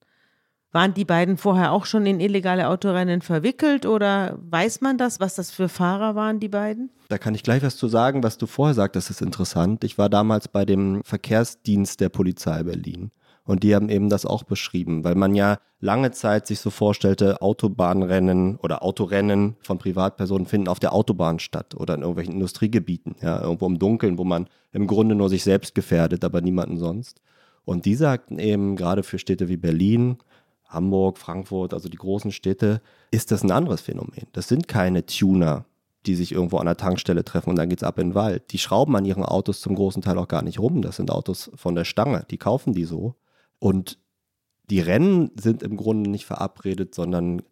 Waren 0.76 0.92
die 0.92 1.06
beiden 1.06 1.38
vorher 1.38 1.72
auch 1.72 1.86
schon 1.86 2.04
in 2.04 2.20
illegale 2.20 2.68
Autorennen 2.68 3.22
verwickelt 3.22 3.86
oder 3.86 4.38
weiß 4.50 4.82
man 4.82 4.98
das, 4.98 5.20
was 5.20 5.34
das 5.34 5.50
für 5.50 5.70
Fahrer 5.70 6.14
waren, 6.14 6.38
die 6.38 6.50
beiden? 6.50 6.90
Da 7.08 7.16
kann 7.16 7.34
ich 7.34 7.42
gleich 7.42 7.62
was 7.62 7.78
zu 7.78 7.88
sagen, 7.88 8.22
was 8.22 8.36
du 8.36 8.46
vorher 8.46 8.74
sagtest, 8.74 9.08
ist 9.08 9.22
interessant. 9.22 9.84
Ich 9.84 9.96
war 9.96 10.10
damals 10.10 10.48
bei 10.48 10.66
dem 10.66 11.00
Verkehrsdienst 11.02 11.98
der 12.02 12.10
Polizei 12.10 12.62
Berlin. 12.62 13.10
Und 13.44 13.62
die 13.62 13.74
haben 13.74 13.88
eben 13.88 14.10
das 14.10 14.26
auch 14.26 14.42
beschrieben, 14.42 15.02
weil 15.02 15.14
man 15.14 15.34
ja 15.34 15.56
lange 15.80 16.10
Zeit 16.10 16.46
sich 16.46 16.60
so 16.60 16.68
vorstellte, 16.68 17.40
Autobahnrennen 17.40 18.56
oder 18.56 18.82
Autorennen 18.82 19.56
von 19.62 19.78
Privatpersonen 19.78 20.46
finden 20.46 20.68
auf 20.68 20.78
der 20.78 20.92
Autobahn 20.92 21.38
statt 21.38 21.74
oder 21.74 21.94
in 21.94 22.02
irgendwelchen 22.02 22.34
Industriegebieten, 22.34 23.16
ja, 23.22 23.40
irgendwo 23.40 23.64
im 23.64 23.78
Dunkeln, 23.78 24.18
wo 24.18 24.24
man 24.24 24.46
im 24.72 24.86
Grunde 24.86 25.14
nur 25.14 25.30
sich 25.30 25.42
selbst 25.42 25.74
gefährdet, 25.74 26.22
aber 26.22 26.42
niemanden 26.42 26.76
sonst. 26.76 27.22
Und 27.64 27.84
die 27.84 27.94
sagten 27.94 28.38
eben, 28.38 28.76
gerade 28.76 29.02
für 29.02 29.18
Städte 29.18 29.48
wie 29.48 29.56
Berlin, 29.56 30.18
Hamburg, 30.68 31.18
Frankfurt, 31.18 31.74
also 31.74 31.88
die 31.88 31.96
großen 31.96 32.32
Städte, 32.32 32.80
ist 33.10 33.30
das 33.30 33.42
ein 33.42 33.50
anderes 33.50 33.80
Phänomen. 33.80 34.26
Das 34.32 34.48
sind 34.48 34.68
keine 34.68 35.06
Tuner, 35.06 35.64
die 36.06 36.14
sich 36.14 36.32
irgendwo 36.32 36.58
an 36.58 36.66
der 36.66 36.76
Tankstelle 36.76 37.24
treffen 37.24 37.50
und 37.50 37.56
dann 37.56 37.68
geht's 37.68 37.82
ab 37.82 37.98
in 37.98 38.10
den 38.10 38.14
Wald. 38.14 38.52
Die 38.52 38.58
schrauben 38.58 38.96
an 38.96 39.04
ihren 39.04 39.24
Autos 39.24 39.60
zum 39.60 39.74
großen 39.74 40.02
Teil 40.02 40.18
auch 40.18 40.28
gar 40.28 40.42
nicht 40.42 40.58
rum. 40.58 40.82
Das 40.82 40.96
sind 40.96 41.10
Autos 41.10 41.50
von 41.54 41.74
der 41.74 41.84
Stange. 41.84 42.24
Die 42.30 42.38
kaufen 42.38 42.72
die 42.72 42.84
so. 42.84 43.14
Und 43.58 43.98
die 44.70 44.80
Rennen 44.80 45.30
sind 45.38 45.62
im 45.62 45.76
Grunde 45.76 46.10
nicht 46.10 46.26
verabredet, 46.26 46.94
sondern 46.94 47.42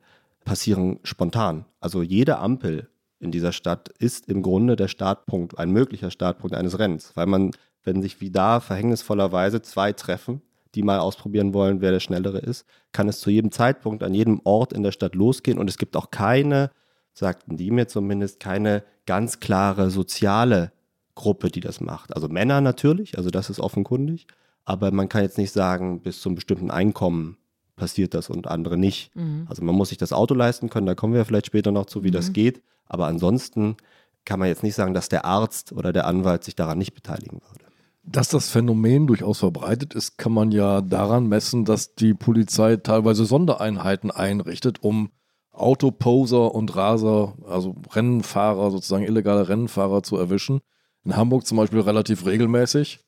passieren 0.44 1.00
spontan. 1.02 1.64
Also 1.80 2.02
jede 2.02 2.38
Ampel 2.38 2.88
in 3.20 3.30
dieser 3.30 3.52
Stadt 3.52 3.88
ist 3.98 4.28
im 4.28 4.42
Grunde 4.42 4.76
der 4.76 4.88
Startpunkt, 4.88 5.58
ein 5.58 5.70
möglicher 5.70 6.10
Startpunkt 6.10 6.54
eines 6.54 6.78
Rennens, 6.78 7.12
weil 7.14 7.26
man, 7.26 7.52
wenn 7.82 8.02
sich 8.02 8.20
wie 8.20 8.30
da 8.30 8.60
verhängnisvollerweise 8.60 9.62
zwei 9.62 9.92
treffen, 9.92 10.42
die 10.74 10.82
mal 10.82 10.98
ausprobieren 10.98 11.54
wollen, 11.54 11.80
wer 11.80 11.90
der 11.90 12.00
Schnellere 12.00 12.38
ist, 12.38 12.66
kann 12.92 13.08
es 13.08 13.20
zu 13.20 13.30
jedem 13.30 13.50
Zeitpunkt 13.50 14.02
an 14.02 14.14
jedem 14.14 14.40
Ort 14.44 14.72
in 14.72 14.82
der 14.82 14.92
Stadt 14.92 15.14
losgehen 15.14 15.58
und 15.58 15.68
es 15.68 15.78
gibt 15.78 15.96
auch 15.96 16.10
keine, 16.10 16.70
sagten 17.12 17.56
die 17.56 17.70
mir 17.70 17.88
zumindest, 17.88 18.40
keine 18.40 18.82
ganz 19.06 19.40
klare 19.40 19.90
soziale 19.90 20.72
Gruppe, 21.14 21.50
die 21.50 21.60
das 21.60 21.80
macht. 21.80 22.14
Also 22.14 22.28
Männer 22.28 22.60
natürlich, 22.60 23.16
also 23.16 23.30
das 23.30 23.50
ist 23.50 23.60
offenkundig, 23.60 24.26
aber 24.64 24.90
man 24.90 25.08
kann 25.08 25.22
jetzt 25.22 25.38
nicht 25.38 25.52
sagen, 25.52 26.00
bis 26.00 26.20
zum 26.20 26.34
bestimmten 26.34 26.70
Einkommen 26.70 27.36
passiert 27.76 28.14
das 28.14 28.30
und 28.30 28.46
andere 28.46 28.76
nicht. 28.76 29.14
Mhm. 29.14 29.46
Also 29.48 29.62
man 29.62 29.74
muss 29.74 29.90
sich 29.90 29.98
das 29.98 30.12
Auto 30.12 30.34
leisten 30.34 30.70
können, 30.70 30.86
da 30.86 30.94
kommen 30.94 31.14
wir 31.14 31.24
vielleicht 31.24 31.46
später 31.46 31.72
noch 31.72 31.86
zu, 31.86 32.02
wie 32.02 32.08
mhm. 32.08 32.14
das 32.14 32.32
geht. 32.32 32.62
Aber 32.86 33.06
ansonsten 33.06 33.76
kann 34.24 34.38
man 34.38 34.48
jetzt 34.48 34.62
nicht 34.62 34.74
sagen, 34.74 34.94
dass 34.94 35.08
der 35.08 35.24
Arzt 35.24 35.72
oder 35.72 35.92
der 35.92 36.06
Anwalt 36.06 36.44
sich 36.44 36.54
daran 36.54 36.78
nicht 36.78 36.94
beteiligen 36.94 37.40
würde. 37.50 37.63
Dass 38.06 38.28
das 38.28 38.50
Phänomen 38.50 39.06
durchaus 39.06 39.38
verbreitet 39.38 39.94
ist, 39.94 40.18
kann 40.18 40.32
man 40.32 40.52
ja 40.52 40.82
daran 40.82 41.26
messen, 41.26 41.64
dass 41.64 41.94
die 41.94 42.12
Polizei 42.12 42.76
teilweise 42.76 43.24
Sondereinheiten 43.24 44.10
einrichtet, 44.10 44.82
um 44.82 45.10
Autoposer 45.52 46.54
und 46.54 46.76
Raser, 46.76 47.34
also 47.48 47.76
Rennfahrer, 47.92 48.70
sozusagen 48.70 49.04
illegale 49.04 49.48
Rennfahrer 49.48 50.02
zu 50.02 50.16
erwischen. 50.16 50.60
In 51.04 51.16
Hamburg 51.16 51.46
zum 51.46 51.56
Beispiel 51.56 51.80
relativ 51.80 52.26
regelmäßig. 52.26 53.00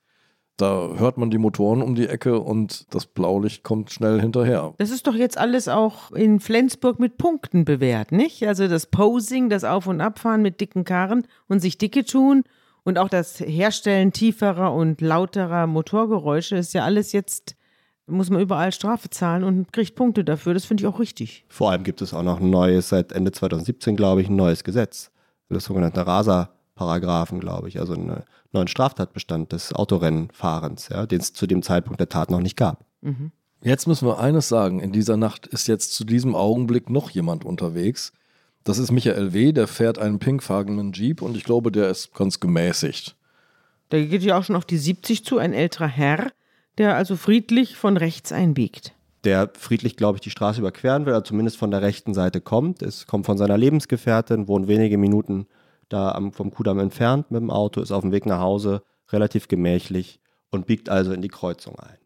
Da 0.56 0.88
hört 0.96 1.18
man 1.18 1.30
die 1.30 1.36
Motoren 1.36 1.82
um 1.82 1.94
die 1.94 2.06
Ecke 2.06 2.40
und 2.40 2.86
das 2.94 3.04
Blaulicht 3.04 3.62
kommt 3.62 3.90
schnell 3.90 4.22
hinterher. 4.22 4.72
Das 4.78 4.90
ist 4.90 5.06
doch 5.06 5.14
jetzt 5.14 5.36
alles 5.36 5.68
auch 5.68 6.12
in 6.12 6.40
Flensburg 6.40 6.98
mit 6.98 7.18
Punkten 7.18 7.66
bewährt, 7.66 8.10
nicht? 8.10 8.46
Also 8.46 8.66
das 8.66 8.86
Posing, 8.86 9.50
das 9.50 9.64
Auf- 9.64 9.86
und 9.86 10.00
Abfahren 10.00 10.40
mit 10.40 10.62
dicken 10.62 10.84
Karren 10.84 11.26
und 11.46 11.60
sich 11.60 11.76
dicke 11.76 12.06
tun 12.06 12.44
und 12.86 12.98
auch 12.98 13.08
das 13.08 13.40
Herstellen 13.40 14.12
tieferer 14.12 14.72
und 14.72 15.00
lauterer 15.00 15.66
Motorgeräusche 15.66 16.56
ist 16.56 16.72
ja 16.72 16.84
alles 16.84 17.10
jetzt, 17.10 17.56
muss 18.06 18.30
man 18.30 18.40
überall 18.40 18.70
Strafe 18.70 19.10
zahlen 19.10 19.42
und 19.42 19.72
kriegt 19.72 19.96
Punkte 19.96 20.22
dafür. 20.24 20.54
Das 20.54 20.66
finde 20.66 20.84
ich 20.84 20.86
auch 20.86 21.00
richtig. 21.00 21.44
Vor 21.48 21.72
allem 21.72 21.82
gibt 21.82 22.00
es 22.00 22.14
auch 22.14 22.22
noch 22.22 22.38
ein 22.38 22.48
neues, 22.48 22.88
seit 22.88 23.10
Ende 23.10 23.32
2017, 23.32 23.96
glaube 23.96 24.22
ich, 24.22 24.28
ein 24.28 24.36
neues 24.36 24.62
Gesetz. 24.62 25.10
Das 25.48 25.64
sogenannte 25.64 26.06
Rasa 26.06 26.50
Paragraphen, 26.76 27.40
glaube 27.40 27.66
ich, 27.66 27.80
also 27.80 27.94
einen 27.94 28.22
neuen 28.52 28.68
Straftatbestand 28.68 29.50
des 29.50 29.72
Autorennenfahrens, 29.72 30.88
ja, 30.90 31.06
den 31.06 31.18
es 31.18 31.32
zu 31.32 31.48
dem 31.48 31.62
Zeitpunkt 31.62 31.98
der 31.98 32.08
Tat 32.08 32.30
noch 32.30 32.40
nicht 32.40 32.56
gab. 32.56 32.84
Mhm. 33.00 33.32
Jetzt 33.62 33.88
müssen 33.88 34.06
wir 34.06 34.20
eines 34.20 34.48
sagen: 34.48 34.78
In 34.78 34.92
dieser 34.92 35.16
Nacht 35.16 35.48
ist 35.48 35.66
jetzt 35.66 35.92
zu 35.92 36.04
diesem 36.04 36.36
Augenblick 36.36 36.88
noch 36.88 37.10
jemand 37.10 37.44
unterwegs. 37.44 38.12
Das 38.66 38.78
ist 38.78 38.92
Michael 38.92 39.32
W., 39.32 39.52
der 39.52 39.66
fährt 39.66 39.98
einen 39.98 40.18
pinkfarbenen 40.18 40.92
Jeep 40.92 41.22
und 41.22 41.36
ich 41.36 41.44
glaube, 41.44 41.72
der 41.72 41.88
ist 41.88 42.14
ganz 42.14 42.40
gemäßigt. 42.40 43.16
Der 43.92 44.04
geht 44.04 44.22
ja 44.22 44.36
auch 44.36 44.44
schon 44.44 44.56
auf 44.56 44.64
die 44.64 44.76
70 44.76 45.24
zu, 45.24 45.38
ein 45.38 45.54
älterer 45.54 45.86
Herr, 45.86 46.30
der 46.76 46.96
also 46.96 47.16
friedlich 47.16 47.76
von 47.76 47.96
rechts 47.96 48.32
einbiegt 48.32 48.92
der 49.26 49.50
friedlich, 49.58 49.96
glaube 49.96 50.16
ich, 50.16 50.20
die 50.20 50.30
Straße 50.30 50.60
überqueren 50.60 51.04
will, 51.04 51.12
oder 51.12 51.24
zumindest 51.24 51.56
von 51.58 51.72
der 51.72 51.82
rechten 51.82 52.14
Seite 52.14 52.40
kommt. 52.40 52.80
Es 52.80 53.06
kommt 53.06 53.26
von 53.26 53.36
seiner 53.36 53.58
Lebensgefährtin, 53.58 54.46
wohnt 54.46 54.68
wenige 54.68 54.98
Minuten 54.98 55.46
da 55.88 56.12
am, 56.12 56.32
vom 56.32 56.52
Kudamm 56.52 56.78
entfernt 56.78 57.30
mit 57.30 57.40
dem 57.40 57.50
Auto, 57.50 57.80
ist 57.80 57.90
auf 57.90 58.02
dem 58.02 58.12
Weg 58.12 58.24
nach 58.24 58.40
Hause, 58.40 58.82
relativ 59.10 59.48
gemächlich 59.48 60.20
und 60.50 60.66
biegt 60.66 60.88
also 60.88 61.12
in 61.12 61.22
die 61.22 61.28
Kreuzung 61.28 61.76
ein. 61.78 61.98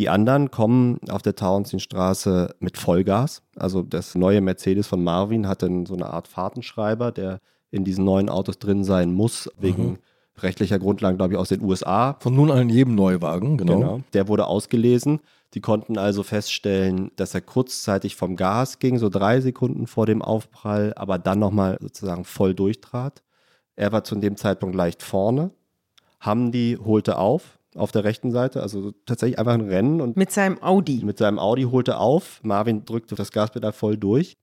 Die 0.00 0.08
anderen 0.08 0.50
kommen 0.50 0.98
auf 1.10 1.20
der 1.20 1.36
Tauentzienstraße 1.36 2.54
mit 2.58 2.78
Vollgas. 2.78 3.42
Also 3.54 3.82
das 3.82 4.14
neue 4.14 4.40
Mercedes 4.40 4.86
von 4.86 5.04
Marvin 5.04 5.46
hatte 5.46 5.68
so 5.86 5.92
eine 5.92 6.06
Art 6.06 6.26
Fahrtenschreiber, 6.26 7.12
der 7.12 7.40
in 7.70 7.84
diesen 7.84 8.06
neuen 8.06 8.30
Autos 8.30 8.58
drin 8.58 8.82
sein 8.82 9.12
muss, 9.12 9.50
wegen 9.58 9.90
mhm. 9.90 9.98
rechtlicher 10.38 10.78
Grundlagen, 10.78 11.18
glaube 11.18 11.34
ich, 11.34 11.38
aus 11.38 11.50
den 11.50 11.62
USA. 11.62 12.16
Von 12.20 12.34
nun 12.34 12.50
an 12.50 12.62
in 12.62 12.70
jedem 12.70 12.94
Neuwagen, 12.94 13.58
genau. 13.58 13.78
genau. 13.78 14.00
Der 14.14 14.26
wurde 14.26 14.46
ausgelesen 14.46 15.20
die 15.54 15.60
konnten 15.60 15.98
also 15.98 16.22
feststellen, 16.22 17.10
dass 17.16 17.34
er 17.34 17.40
kurzzeitig 17.40 18.16
vom 18.16 18.36
Gas 18.36 18.78
ging, 18.78 18.98
so 18.98 19.08
drei 19.08 19.40
Sekunden 19.40 19.86
vor 19.86 20.06
dem 20.06 20.22
Aufprall, 20.22 20.94
aber 20.96 21.18
dann 21.18 21.40
nochmal 21.40 21.76
sozusagen 21.80 22.24
voll 22.24 22.54
durchtrat. 22.54 23.22
Er 23.76 23.92
war 23.92 24.04
zu 24.04 24.14
dem 24.14 24.36
Zeitpunkt 24.36 24.76
leicht 24.76 25.02
vorne. 25.02 25.50
Hamdi 26.20 26.78
holte 26.82 27.18
auf 27.18 27.59
auf 27.74 27.92
der 27.92 28.04
rechten 28.04 28.30
Seite, 28.30 28.62
also 28.62 28.92
tatsächlich 29.06 29.38
einfach 29.38 29.54
ein 29.54 29.68
Rennen. 29.68 30.00
Und 30.00 30.16
mit 30.16 30.32
seinem 30.32 30.62
Audi. 30.62 31.04
Mit 31.04 31.18
seinem 31.18 31.38
Audi 31.38 31.62
holte 31.62 31.98
auf. 31.98 32.40
Marvin 32.42 32.84
drückte 32.84 33.14
das 33.14 33.32
Gaspedal 33.32 33.72
voll 33.72 33.96
durch. 33.96 34.36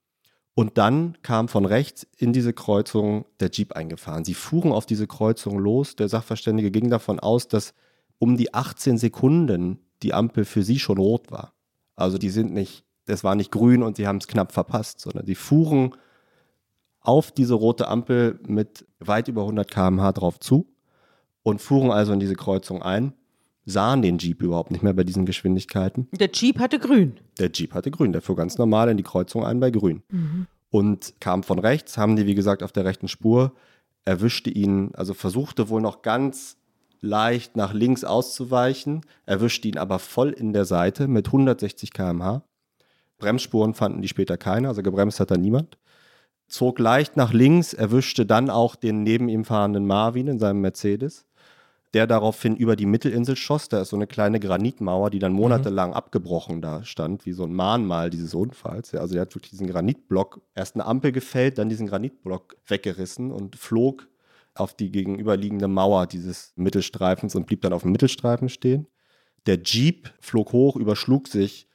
Und 0.54 0.78
dann 0.78 1.18
kam 1.22 1.50
von 1.50 1.66
rechts 1.66 2.08
in 2.18 2.34
diese 2.34 2.54
Kreuzung 2.54 3.26
der 3.40 3.52
Jeep 3.52 3.74
eingefahren. 3.74 4.26
Sie 4.26 4.34
fuhren 4.34 4.72
auf 4.72 4.86
diese 4.86 5.06
Kreuzung 5.06 5.60
los. 5.60 5.96
Der 5.96 6.10
Sachverständige 6.10 6.72
ging 6.72 6.90
davon 6.90 7.20
aus, 7.20 7.48
dass 7.48 7.74
um 8.18 8.38
die 8.38 8.54
18 8.54 8.98
Sekunden 8.98 9.80
die 10.02 10.14
Ampel 10.14 10.46
für 10.46 10.64
sie 10.64 10.80
schon 10.80 10.98
rot 10.98 11.30
war. 11.30 11.54
Also 11.96 12.18
die 12.18 12.30
sind 12.30 12.54
nicht, 12.54 12.86
das 13.06 13.24
war 13.24 13.36
nicht 13.36 13.52
grün 13.52 13.84
und 13.84 13.98
sie 13.98 14.08
haben 14.08 14.18
es 14.18 14.28
knapp 14.28 14.52
verpasst, 14.52 15.00
sondern 15.00 15.26
sie 15.26 15.36
fuhren 15.36 15.94
auf 17.02 17.32
diese 17.32 17.54
rote 17.54 17.88
Ampel 17.88 18.40
mit 18.48 18.86
weit 19.00 19.28
über 19.28 19.42
100 19.42 19.70
km/h 19.70 20.12
drauf 20.14 20.40
zu 20.40 20.68
und 21.48 21.62
fuhren 21.62 21.92
also 21.92 22.12
in 22.12 22.20
diese 22.20 22.36
Kreuzung 22.36 22.82
ein, 22.82 23.14
sahen 23.64 24.02
den 24.02 24.18
Jeep 24.18 24.42
überhaupt 24.42 24.70
nicht 24.70 24.84
mehr 24.84 24.92
bei 24.92 25.06
diesen 25.06 25.26
Geschwindigkeiten. 25.26 26.10
Der 26.12 26.30
Jeep 26.30 26.60
hatte 26.60 26.78
grün. 26.78 27.22
Der 27.40 27.50
Jeep 27.54 27.74
hatte 27.74 27.90
grün, 27.90 28.12
der 28.12 28.22
fuhr 28.22 28.36
ganz 28.36 28.58
normal 28.58 28.90
in 28.90 28.98
die 28.98 29.04
Kreuzung 29.04 29.46
ein 29.46 29.62
bei 29.62 29.72
grün. 29.72 30.04
Mhm. 30.10 30.48
Und 30.72 31.14
kam 31.22 31.44
von 31.44 31.58
rechts, 31.58 31.98
haben 31.98 32.18
die, 32.18 32.26
wie 32.26 32.36
gesagt, 32.36 32.64
auf 32.64 32.74
der 32.74 32.84
rechten 32.84 33.08
Spur, 33.08 33.54
erwischte 34.04 34.50
ihn, 34.50 34.92
also 34.96 35.14
versuchte 35.14 35.70
wohl 35.70 35.80
noch 35.80 36.02
ganz 36.02 36.58
leicht 37.00 37.56
nach 37.56 37.74
links 37.74 38.04
auszuweichen, 38.04 39.06
erwischte 39.26 39.70
ihn 39.70 39.78
aber 39.78 40.00
voll 40.00 40.32
in 40.32 40.52
der 40.52 40.66
Seite 40.66 41.08
mit 41.08 41.28
160 41.28 41.94
km/h. 41.94 42.44
Bremsspuren 43.20 43.74
fanden 43.74 44.02
die 44.02 44.10
später 44.10 44.36
keine, 44.36 44.68
also 44.68 44.84
gebremst 44.84 45.22
hat 45.22 45.32
da 45.32 45.38
niemand. 45.38 45.78
Zog 46.50 46.78
leicht 46.80 47.16
nach 47.16 47.32
links, 47.32 47.74
erwischte 47.74 48.26
dann 48.26 48.50
auch 48.50 48.76
den 48.76 49.04
neben 49.04 49.30
ihm 49.30 49.46
fahrenden 49.46 49.86
Marvin 49.86 50.28
in 50.28 50.40
seinem 50.40 50.60
Mercedes, 50.60 51.27
der 51.98 52.06
daraufhin 52.06 52.56
über 52.56 52.76
die 52.76 52.86
Mittelinsel 52.86 53.36
schoss. 53.36 53.70
Da 53.70 53.82
ist 53.82 53.90
so 53.90 53.96
eine 53.96 54.06
kleine 54.06 54.40
Granitmauer, 54.40 55.10
die 55.10 55.18
dann 55.18 55.32
mhm. 55.32 55.40
monatelang 55.40 55.90
mhm. 55.90 55.96
abgebrochen 55.96 56.62
da 56.62 56.84
stand, 56.84 57.26
wie 57.26 57.32
so 57.32 57.44
ein 57.44 57.52
Mahnmal 57.52 58.12
dieses 58.12 58.36
Unfalls. 58.36 58.94
also 58.94 59.16
er 59.16 59.22
hat 59.22 59.34
wirklich 59.34 59.50
diesen 59.50 59.66
Granitblock, 59.66 60.40
erst 60.54 60.76
eine 60.76 60.86
Ampel 60.86 61.12
gefällt, 61.12 61.58
dann 61.58 61.70
diesen 61.70 61.88
Granitblock 61.88 62.56
weggerissen 62.68 63.32
und 63.32 63.56
flog 63.56 64.08
auf 64.54 64.76
die 64.76 64.92
gegenüberliegende 64.92 65.68
Mauer 65.68 66.06
dieses 66.06 66.54
Mittelstreifens 66.56 67.34
und 67.34 67.48
blieb 67.48 67.62
dann 67.62 67.74
auf 67.74 67.82
dem 67.82 67.94
Mittelstreifen 67.94 68.50
stehen. 68.50 68.86
Der 69.48 69.58
Jeep 69.64 70.14
flog 70.20 70.52
hoch, 70.52 70.76
überschlug 70.76 71.28
sich, 71.28 71.68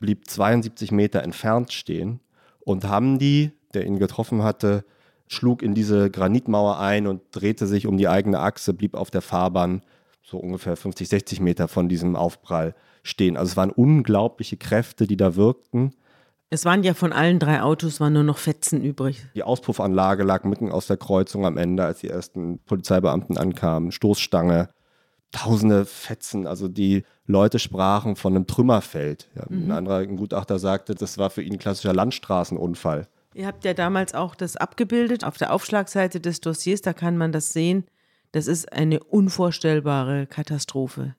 blieb 0.00 0.28
72 0.28 0.92
Meter 0.92 1.22
entfernt 1.22 1.72
stehen 1.72 2.20
und 2.60 2.84
Hamdi, 2.84 3.52
der 3.72 3.86
ihn 3.86 3.98
getroffen 3.98 4.42
hatte, 4.42 4.84
schlug 5.32 5.62
in 5.62 5.74
diese 5.74 6.10
Granitmauer 6.10 6.78
ein 6.78 7.06
und 7.06 7.22
drehte 7.32 7.66
sich 7.66 7.86
um 7.86 7.96
die 7.96 8.08
eigene 8.08 8.40
Achse, 8.40 8.74
blieb 8.74 8.94
auf 8.94 9.10
der 9.10 9.22
Fahrbahn 9.22 9.82
so 10.22 10.38
ungefähr 10.38 10.76
50, 10.76 11.08
60 11.08 11.40
Meter 11.40 11.68
von 11.68 11.88
diesem 11.88 12.16
Aufprall 12.16 12.74
stehen. 13.02 13.36
Also 13.36 13.50
es 13.52 13.56
waren 13.56 13.70
unglaubliche 13.70 14.56
Kräfte, 14.56 15.06
die 15.06 15.16
da 15.16 15.34
wirkten. 15.34 15.92
Es 16.50 16.64
waren 16.64 16.82
ja 16.84 16.94
von 16.94 17.12
allen 17.12 17.38
drei 17.38 17.62
Autos 17.62 17.98
waren 17.98 18.12
nur 18.12 18.22
noch 18.22 18.38
Fetzen 18.38 18.82
übrig. 18.82 19.26
Die 19.34 19.42
Auspuffanlage 19.42 20.22
lag 20.22 20.44
mitten 20.44 20.70
aus 20.70 20.86
der 20.86 20.98
Kreuzung 20.98 21.46
am 21.46 21.56
Ende, 21.56 21.84
als 21.84 22.00
die 22.00 22.08
ersten 22.08 22.58
Polizeibeamten 22.60 23.38
ankamen. 23.38 23.90
Stoßstange. 23.90 24.68
tausende 25.34 25.86
Fetzen. 25.86 26.46
Also 26.46 26.68
die 26.68 27.04
Leute 27.26 27.58
sprachen 27.58 28.16
von 28.16 28.36
einem 28.36 28.46
Trümmerfeld. 28.46 29.30
Ja, 29.34 29.44
Mhm. 29.48 29.64
Ein 29.64 29.70
anderer 29.78 29.96
ein 30.00 30.16
Gutachter 30.18 30.58
sagte, 30.58 30.94
das 30.94 31.16
war 31.16 31.30
für 31.30 31.40
ihn 31.40 31.54
ein 31.54 31.58
klassischer 31.58 31.94
Landstraßenunfall. 31.94 33.08
Ihr 33.34 33.46
habt 33.46 33.64
ja 33.64 33.74
damals 33.74 34.14
auch 34.14 34.34
das 34.34 34.56
abgebildet 34.56 35.24
auf 35.24 35.38
der 35.38 35.52
Aufschlagseite 35.52 36.20
des 36.20 36.40
Dossiers, 36.40 36.82
da 36.82 36.92
kann 36.92 37.16
man 37.16 37.32
das 37.32 37.52
sehen. 37.52 37.84
Das 38.32 38.46
ist 38.46 38.72
eine 38.72 39.02
unvorstellbare 39.02 40.26
Katastrophe. 40.26 41.14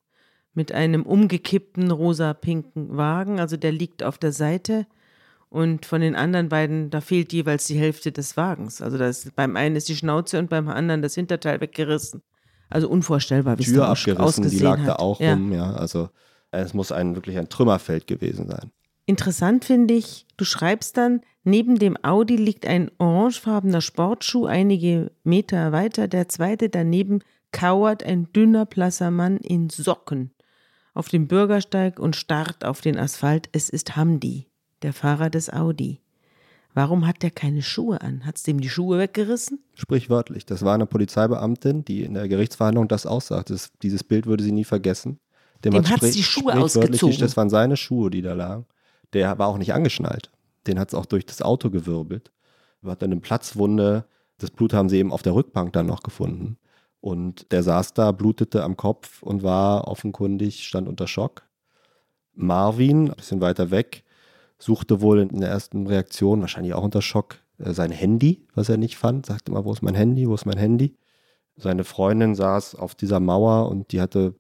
Mit 0.53 0.71
einem 0.71 1.03
umgekippten 1.03 1.89
rosa-pinken 1.91 2.95
Wagen, 2.95 3.39
also 3.39 3.57
der 3.57 3.71
liegt 3.71 4.03
auf 4.03 4.17
der 4.19 4.31
Seite 4.31 4.85
und 5.49 5.85
von 5.85 6.01
den 6.01 6.15
anderen 6.15 6.49
beiden, 6.49 6.89
da 6.91 7.01
fehlt 7.01 7.33
jeweils 7.33 7.65
die 7.65 7.77
Hälfte 7.77 8.11
des 8.11 8.37
Wagens. 8.37 8.81
Also 8.81 8.97
das, 8.97 9.31
beim 9.35 9.55
einen 9.55 9.75
ist 9.75 9.89
die 9.89 9.95
Schnauze 9.95 10.37
und 10.37 10.49
beim 10.49 10.67
anderen 10.69 11.01
das 11.01 11.15
Hinterteil 11.15 11.61
weggerissen. 11.61 12.21
Also 12.69 12.89
unvorstellbar, 12.89 13.57
wie 13.57 13.63
es 13.63 13.69
Tür 13.69 13.89
aus- 13.89 14.07
abgerissen, 14.07 14.49
die 14.49 14.59
lag 14.59 14.79
hat. 14.79 14.87
da 14.87 14.95
auch 14.95 15.19
ja. 15.19 15.33
rum. 15.33 15.51
Ja, 15.51 15.73
also 15.73 16.09
es 16.51 16.73
muss 16.75 16.91
ein 16.91 17.15
wirklich 17.15 17.37
ein 17.37 17.49
Trümmerfeld 17.49 18.05
gewesen 18.07 18.47
sein. 18.47 18.71
Interessant 19.05 19.65
finde 19.65 19.93
ich, 19.93 20.25
du 20.37 20.45
schreibst 20.45 20.97
dann, 20.97 21.21
neben 21.43 21.77
dem 21.77 21.97
Audi 22.03 22.37
liegt 22.37 22.65
ein 22.65 22.89
orangefarbener 22.99 23.81
Sportschuh 23.81 24.45
einige 24.45 25.11
Meter 25.23 25.71
weiter, 25.71 26.07
der 26.07 26.29
zweite 26.29 26.69
daneben 26.69 27.19
kauert 27.51 28.03
ein 28.03 28.31
dünner, 28.33 28.65
blasser 28.65 29.11
Mann 29.11 29.37
in 29.37 29.69
Socken 29.69 30.31
auf 30.93 31.09
dem 31.09 31.27
Bürgersteig 31.27 31.99
und 31.99 32.15
starrt 32.15 32.63
auf 32.63 32.81
den 32.81 32.97
Asphalt. 32.97 33.49
Es 33.51 33.69
ist 33.69 33.95
Hamdi, 33.95 34.47
der 34.83 34.93
Fahrer 34.93 35.29
des 35.29 35.51
Audi. 35.51 35.99
Warum 36.75 37.05
hat 37.05 37.21
der 37.21 37.31
keine 37.31 37.61
Schuhe 37.61 38.01
an? 38.01 38.25
Hat's 38.25 38.43
dem 38.43 38.59
die 38.59 38.69
Schuhe 38.69 38.97
weggerissen? 38.97 39.59
Sprichwörtlich. 39.75 40.45
Das 40.45 40.63
war 40.63 40.73
eine 40.73 40.85
Polizeibeamtin, 40.87 41.85
die 41.85 42.03
in 42.03 42.13
der 42.15 42.27
Gerichtsverhandlung 42.27 42.87
das 42.87 43.05
aussagt. 43.05 43.49
Das, 43.51 43.71
dieses 43.83 44.03
Bild 44.03 44.25
würde 44.25 44.43
sie 44.43 44.51
nie 44.51 44.63
vergessen. 44.63 45.19
Dem 45.63 45.73
hat's 45.75 45.89
hat's 45.89 45.97
sprich- 45.97 46.13
die 46.15 46.23
Schuhe 46.23 46.59
ausgezogen. 46.59 47.19
Das 47.19 47.37
waren 47.37 47.49
seine 47.49 47.77
Schuhe, 47.77 48.09
die 48.09 48.21
da 48.21 48.33
lagen. 48.33 48.65
Der 49.13 49.37
war 49.39 49.47
auch 49.47 49.57
nicht 49.57 49.73
angeschnallt. 49.73 50.31
Den 50.67 50.79
hat 50.79 50.89
es 50.89 50.95
auch 50.95 51.05
durch 51.05 51.25
das 51.25 51.41
Auto 51.41 51.69
gewirbelt. 51.69 52.31
Hat 52.85 53.01
dann 53.01 53.11
eine 53.11 53.21
Platzwunde. 53.21 54.05
Das 54.37 54.51
Blut 54.51 54.73
haben 54.73 54.89
sie 54.89 54.97
eben 54.97 55.11
auf 55.11 55.21
der 55.21 55.35
Rückbank 55.35 55.73
dann 55.73 55.85
noch 55.85 56.03
gefunden. 56.03 56.57
Und 56.99 57.51
der 57.51 57.63
saß 57.63 57.93
da, 57.93 58.11
blutete 58.11 58.63
am 58.63 58.77
Kopf 58.77 59.21
und 59.23 59.43
war 59.43 59.87
offenkundig, 59.87 60.63
stand 60.65 60.87
unter 60.87 61.07
Schock. 61.07 61.43
Marvin, 62.33 63.09
ein 63.09 63.15
bisschen 63.15 63.41
weiter 63.41 63.71
weg, 63.71 64.03
suchte 64.57 65.01
wohl 65.01 65.19
in 65.19 65.41
der 65.41 65.49
ersten 65.49 65.85
Reaktion, 65.87 66.41
wahrscheinlich 66.41 66.73
auch 66.73 66.83
unter 66.83 67.01
Schock, 67.01 67.39
äh, 67.59 67.73
sein 67.73 67.91
Handy, 67.91 68.47
was 68.55 68.69
er 68.69 68.77
nicht 68.77 68.97
fand. 68.97 69.25
Sagte 69.25 69.51
immer, 69.51 69.65
wo 69.65 69.73
ist 69.73 69.81
mein 69.81 69.95
Handy, 69.95 70.27
wo 70.27 70.33
ist 70.33 70.45
mein 70.45 70.57
Handy? 70.57 70.95
Seine 71.57 71.83
Freundin 71.83 72.35
saß 72.35 72.75
auf 72.75 72.95
dieser 72.95 73.19
Mauer 73.19 73.69
und 73.69 73.91
die 73.91 74.01
hatte, 74.01 74.35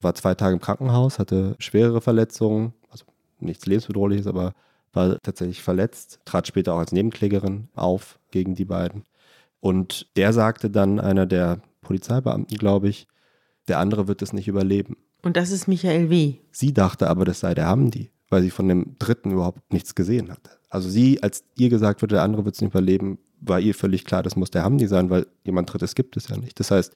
war 0.00 0.14
zwei 0.14 0.34
Tage 0.34 0.54
im 0.54 0.60
Krankenhaus, 0.60 1.18
hatte 1.18 1.56
schwerere 1.58 2.00
Verletzungen, 2.00 2.74
nichts 3.44 3.66
lebensbedrohliches, 3.66 4.26
aber 4.26 4.54
war 4.92 5.18
tatsächlich 5.22 5.62
verletzt, 5.62 6.20
trat 6.24 6.46
später 6.46 6.74
auch 6.74 6.78
als 6.78 6.92
Nebenklägerin 6.92 7.68
auf 7.74 8.18
gegen 8.30 8.54
die 8.54 8.64
beiden. 8.64 9.04
Und 9.60 10.08
der 10.16 10.32
sagte 10.32 10.70
dann, 10.70 11.00
einer 11.00 11.26
der 11.26 11.60
Polizeibeamten, 11.80 12.56
glaube 12.56 12.88
ich, 12.88 13.06
der 13.68 13.78
andere 13.78 14.08
wird 14.08 14.22
es 14.22 14.32
nicht 14.32 14.48
überleben. 14.48 14.96
Und 15.22 15.36
das 15.36 15.50
ist 15.50 15.68
Michael 15.68 16.10
W. 16.10 16.34
Sie 16.52 16.74
dachte 16.74 17.08
aber, 17.08 17.24
das 17.24 17.40
sei 17.40 17.54
der 17.54 17.66
Hamdi, 17.66 18.10
weil 18.28 18.42
sie 18.42 18.50
von 18.50 18.68
dem 18.68 18.96
Dritten 18.98 19.30
überhaupt 19.30 19.72
nichts 19.72 19.94
gesehen 19.94 20.30
hatte. 20.30 20.50
Also 20.68 20.88
sie, 20.88 21.22
als 21.22 21.44
ihr 21.56 21.70
gesagt 21.70 22.02
wurde, 22.02 22.16
der 22.16 22.22
andere 22.22 22.44
wird 22.44 22.56
es 22.56 22.60
nicht 22.60 22.72
überleben, 22.72 23.18
war 23.40 23.60
ihr 23.60 23.74
völlig 23.74 24.04
klar, 24.04 24.22
das 24.22 24.36
muss 24.36 24.50
der 24.50 24.64
Hamdi 24.64 24.86
sein, 24.86 25.10
weil 25.10 25.26
jemand 25.44 25.72
Drittes 25.72 25.94
gibt 25.94 26.16
es 26.16 26.28
ja 26.28 26.36
nicht. 26.36 26.58
Das 26.60 26.70
heißt, 26.70 26.94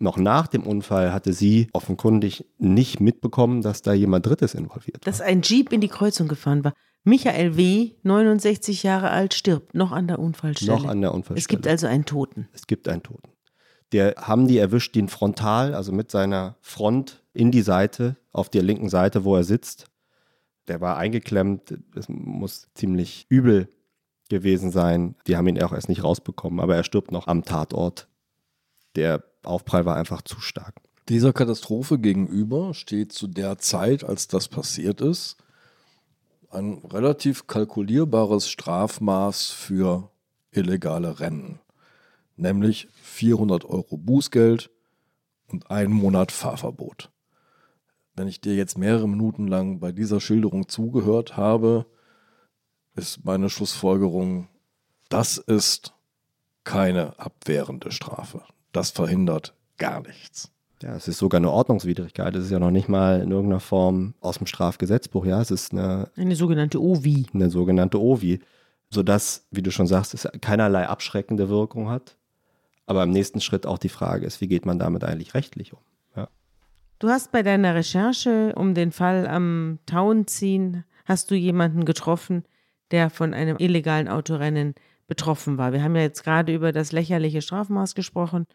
noch 0.00 0.16
nach 0.16 0.46
dem 0.46 0.62
Unfall 0.62 1.12
hatte 1.12 1.32
sie 1.32 1.68
offenkundig 1.72 2.46
nicht 2.58 3.00
mitbekommen, 3.00 3.62
dass 3.62 3.82
da 3.82 3.92
jemand 3.92 4.26
Drittes 4.26 4.54
involviert 4.54 5.04
war. 5.04 5.10
dass 5.10 5.20
ein 5.20 5.42
Jeep 5.42 5.72
in 5.72 5.80
die 5.80 5.88
Kreuzung 5.88 6.28
gefahren 6.28 6.64
war. 6.64 6.72
Michael 7.04 7.56
W., 7.56 7.92
69 8.02 8.82
Jahre 8.82 9.10
alt, 9.10 9.34
stirbt 9.34 9.74
noch 9.74 9.92
an 9.92 10.08
der 10.08 10.18
Unfallstelle. 10.18 10.72
Noch 10.72 10.84
an 10.84 11.00
der 11.00 11.14
Unfallstelle. 11.14 11.38
Es 11.38 11.48
gibt 11.48 11.66
also 11.66 11.86
einen 11.86 12.04
Toten. 12.04 12.48
Es 12.52 12.66
gibt 12.66 12.88
einen 12.88 13.02
Toten. 13.02 13.30
Der 13.92 14.14
Hamdi 14.18 14.58
erwischt 14.58 14.94
ihn 14.96 15.08
frontal, 15.08 15.74
also 15.74 15.92
mit 15.92 16.10
seiner 16.10 16.56
Front 16.60 17.22
in 17.32 17.50
die 17.50 17.62
Seite, 17.62 18.16
auf 18.32 18.50
der 18.50 18.62
linken 18.62 18.88
Seite, 18.88 19.24
wo 19.24 19.36
er 19.36 19.44
sitzt. 19.44 19.86
Der 20.66 20.80
war 20.82 20.98
eingeklemmt. 20.98 21.78
Es 21.96 22.08
muss 22.08 22.68
ziemlich 22.74 23.26
übel 23.30 23.68
gewesen 24.28 24.70
sein. 24.70 25.14
Die 25.26 25.36
haben 25.36 25.48
ihn 25.48 25.62
auch 25.62 25.72
erst 25.72 25.88
nicht 25.88 26.04
rausbekommen, 26.04 26.60
aber 26.60 26.76
er 26.76 26.84
stirbt 26.84 27.12
noch 27.12 27.26
am 27.26 27.44
Tatort. 27.44 28.08
Der 28.96 29.24
Aufprall 29.42 29.84
war 29.84 29.96
einfach 29.96 30.22
zu 30.22 30.40
stark. 30.40 30.74
Dieser 31.08 31.32
Katastrophe 31.32 31.98
gegenüber 31.98 32.74
steht 32.74 33.12
zu 33.12 33.26
der 33.26 33.58
Zeit, 33.58 34.04
als 34.04 34.28
das 34.28 34.48
passiert 34.48 35.00
ist, 35.00 35.36
ein 36.50 36.82
relativ 36.90 37.46
kalkulierbares 37.46 38.48
Strafmaß 38.48 39.50
für 39.50 40.10
illegale 40.50 41.20
Rennen, 41.20 41.60
nämlich 42.36 42.88
400 43.02 43.64
Euro 43.64 43.96
Bußgeld 43.96 44.70
und 45.48 45.70
einen 45.70 45.92
Monat 45.92 46.32
Fahrverbot. 46.32 47.10
Wenn 48.14 48.28
ich 48.28 48.40
dir 48.40 48.54
jetzt 48.54 48.76
mehrere 48.76 49.08
Minuten 49.08 49.46
lang 49.46 49.80
bei 49.80 49.92
dieser 49.92 50.20
Schilderung 50.20 50.68
zugehört 50.68 51.36
habe, 51.36 51.86
ist 52.96 53.24
meine 53.24 53.48
Schlussfolgerung, 53.48 54.48
das 55.08 55.38
ist 55.38 55.94
keine 56.64 57.18
abwehrende 57.18 57.92
Strafe. 57.92 58.42
Das 58.72 58.90
verhindert 58.90 59.54
gar 59.78 60.00
nichts. 60.02 60.50
Ja, 60.82 60.94
es 60.94 61.08
ist 61.08 61.18
sogar 61.18 61.38
eine 61.38 61.50
Ordnungswidrigkeit. 61.50 62.34
Es 62.36 62.44
ist 62.46 62.50
ja 62.50 62.58
noch 62.60 62.70
nicht 62.70 62.88
mal 62.88 63.20
in 63.20 63.30
irgendeiner 63.32 63.60
Form 63.60 64.14
aus 64.20 64.38
dem 64.38 64.46
Strafgesetzbuch. 64.46 65.24
Ja, 65.26 65.40
es 65.40 65.50
ist 65.50 65.72
eine 65.72 66.10
Eine 66.16 66.36
sogenannte 66.36 66.80
OVI. 66.80 67.26
eine 67.34 67.50
sogenannte 67.50 68.00
OVI, 68.00 68.40
sodass, 68.90 69.46
wie 69.50 69.62
du 69.62 69.70
schon 69.72 69.86
sagst, 69.88 70.14
es 70.14 70.28
keinerlei 70.40 70.86
abschreckende 70.86 71.48
Wirkung 71.48 71.88
hat. 71.90 72.16
Aber 72.86 73.02
im 73.02 73.10
nächsten 73.10 73.40
Schritt 73.40 73.66
auch 73.66 73.78
die 73.78 73.88
Frage 73.88 74.24
ist, 74.24 74.40
wie 74.40 74.46
geht 74.48 74.66
man 74.66 74.78
damit 74.78 75.02
eigentlich 75.04 75.34
rechtlich 75.34 75.72
um? 75.72 75.80
Ja. 76.16 76.28
Du 77.00 77.08
hast 77.08 77.32
bei 77.32 77.42
deiner 77.42 77.74
Recherche 77.74 78.54
um 78.54 78.74
den 78.74 78.92
Fall 78.92 79.26
am 79.26 79.78
Tauenziehen, 79.86 80.84
hast 81.04 81.30
du 81.30 81.34
jemanden 81.34 81.84
getroffen, 81.86 82.44
der 82.92 83.10
von 83.10 83.34
einem 83.34 83.56
illegalen 83.58 84.08
Autorennen 84.08 84.74
betroffen 85.08 85.58
war. 85.58 85.72
Wir 85.72 85.82
haben 85.82 85.96
ja 85.96 86.02
jetzt 86.02 86.22
gerade 86.22 86.54
über 86.54 86.70
das 86.70 86.92
lächerliche 86.92 87.42
Strafmaß 87.42 87.96
gesprochen 87.96 88.46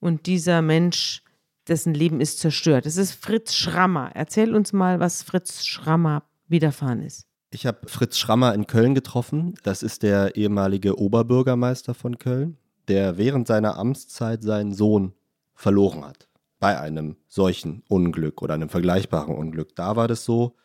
und 0.00 0.26
dieser 0.26 0.62
Mensch, 0.62 1.22
dessen 1.68 1.94
Leben 1.94 2.20
ist 2.20 2.40
zerstört. 2.40 2.86
Es 2.86 2.96
ist 2.96 3.12
Fritz 3.12 3.54
Schrammer. 3.54 4.10
Erzähl 4.14 4.52
uns 4.52 4.72
mal, 4.72 4.98
was 4.98 5.22
Fritz 5.22 5.64
Schrammer 5.64 6.24
widerfahren 6.48 7.02
ist. 7.02 7.28
Ich 7.50 7.66
habe 7.66 7.86
Fritz 7.86 8.18
Schrammer 8.18 8.54
in 8.54 8.66
Köln 8.66 8.96
getroffen. 8.96 9.54
Das 9.62 9.84
ist 9.84 10.02
der 10.02 10.34
ehemalige 10.34 10.98
Oberbürgermeister 10.98 11.94
von 11.94 12.18
Köln, 12.18 12.56
der 12.88 13.16
während 13.18 13.46
seiner 13.46 13.76
Amtszeit 13.76 14.42
seinen 14.42 14.72
Sohn 14.72 15.12
verloren 15.54 16.04
hat. 16.04 16.28
Bei 16.58 16.80
einem 16.80 17.16
solchen 17.28 17.84
Unglück 17.88 18.42
oder 18.42 18.54
einem 18.54 18.70
vergleichbaren 18.70 19.36
Unglück. 19.36 19.76
Da 19.76 19.94
war 19.96 20.08
das 20.08 20.24
so, 20.24 20.56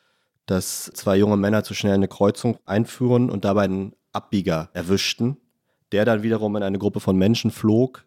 dass 0.46 0.86
zwei 0.94 1.18
junge 1.18 1.38
Männer 1.38 1.64
zu 1.64 1.74
schnell 1.74 1.94
eine 1.94 2.08
Kreuzung 2.08 2.58
einführen 2.66 3.30
und 3.30 3.46
dabei 3.46 3.66
einen 3.66 3.94
Abbieger 4.12 4.70
erwischten, 4.74 5.38
der 5.92 6.06
dann 6.06 6.24
wiederum 6.24 6.56
in 6.56 6.64
eine 6.64 6.80
Gruppe 6.80 7.00
von 7.00 7.18
Menschen 7.18 7.52
flog. 7.52 8.06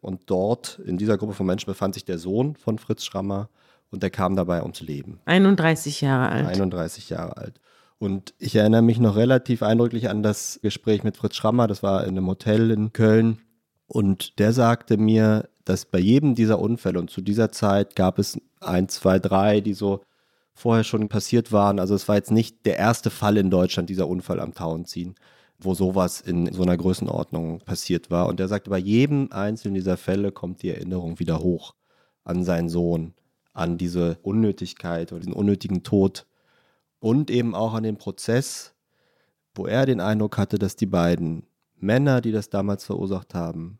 Und 0.00 0.22
dort, 0.30 0.80
in 0.84 0.96
dieser 0.96 1.18
Gruppe 1.18 1.34
von 1.34 1.46
Menschen, 1.46 1.66
befand 1.66 1.94
sich 1.94 2.04
der 2.04 2.18
Sohn 2.18 2.56
von 2.56 2.78
Fritz 2.78 3.04
Schrammer 3.04 3.50
und 3.90 4.02
der 4.02 4.10
kam 4.10 4.36
dabei 4.36 4.62
ums 4.62 4.80
Leben. 4.80 5.20
31 5.26 6.00
Jahre 6.00 6.30
alt. 6.30 6.46
31 6.46 7.10
Jahre 7.10 7.36
alt. 7.36 7.60
Und 7.98 8.32
ich 8.38 8.56
erinnere 8.56 8.80
mich 8.80 8.98
noch 8.98 9.16
relativ 9.16 9.62
eindrücklich 9.62 10.08
an 10.08 10.22
das 10.22 10.58
Gespräch 10.62 11.04
mit 11.04 11.18
Fritz 11.18 11.36
Schrammer, 11.36 11.66
das 11.66 11.82
war 11.82 12.04
in 12.04 12.16
einem 12.16 12.26
Hotel 12.28 12.70
in 12.70 12.94
Köln. 12.94 13.40
Und 13.86 14.38
der 14.38 14.54
sagte 14.54 14.96
mir, 14.96 15.50
dass 15.64 15.84
bei 15.84 15.98
jedem 15.98 16.34
dieser 16.34 16.60
Unfälle, 16.60 16.98
und 16.98 17.10
zu 17.10 17.20
dieser 17.20 17.52
Zeit 17.52 17.96
gab 17.96 18.18
es 18.18 18.40
ein, 18.60 18.88
zwei, 18.88 19.18
drei, 19.18 19.60
die 19.60 19.74
so 19.74 20.00
vorher 20.54 20.84
schon 20.84 21.08
passiert 21.08 21.52
waren. 21.52 21.78
Also 21.78 21.94
es 21.94 22.08
war 22.08 22.16
jetzt 22.16 22.30
nicht 22.30 22.64
der 22.64 22.76
erste 22.76 23.10
Fall 23.10 23.36
in 23.36 23.50
Deutschland, 23.50 23.90
dieser 23.90 24.08
Unfall 24.08 24.40
am 24.40 24.54
Tauenziehen, 24.54 25.14
wo 25.60 25.74
sowas 25.74 26.20
in 26.20 26.52
so 26.52 26.62
einer 26.62 26.76
Größenordnung 26.76 27.60
passiert 27.60 28.10
war. 28.10 28.26
Und 28.26 28.40
er 28.40 28.48
sagte, 28.48 28.70
bei 28.70 28.78
jedem 28.78 29.28
einzelnen 29.30 29.74
dieser 29.74 29.96
Fälle 29.96 30.32
kommt 30.32 30.62
die 30.62 30.70
Erinnerung 30.70 31.18
wieder 31.18 31.40
hoch 31.40 31.74
an 32.24 32.44
seinen 32.44 32.68
Sohn, 32.68 33.14
an 33.52 33.78
diese 33.78 34.18
Unnötigkeit 34.22 35.12
oder 35.12 35.20
diesen 35.20 35.34
unnötigen 35.34 35.82
Tod 35.82 36.26
und 36.98 37.30
eben 37.30 37.54
auch 37.54 37.74
an 37.74 37.82
den 37.82 37.96
Prozess, 37.96 38.74
wo 39.54 39.66
er 39.66 39.86
den 39.86 40.00
Eindruck 40.00 40.38
hatte, 40.38 40.58
dass 40.58 40.76
die 40.76 40.86
beiden 40.86 41.44
Männer, 41.76 42.20
die 42.20 42.32
das 42.32 42.50
damals 42.50 42.84
verursacht 42.84 43.34
haben, 43.34 43.78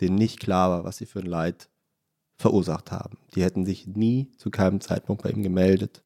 denen 0.00 0.16
nicht 0.16 0.40
klar 0.40 0.70
war, 0.70 0.84
was 0.84 0.96
sie 0.96 1.06
für 1.06 1.20
ein 1.20 1.26
Leid 1.26 1.68
verursacht 2.36 2.90
haben. 2.90 3.18
Die 3.34 3.42
hätten 3.42 3.64
sich 3.64 3.86
nie 3.86 4.30
zu 4.36 4.50
keinem 4.50 4.80
Zeitpunkt 4.80 5.22
bei 5.22 5.30
ihm 5.30 5.42
gemeldet. 5.42 6.02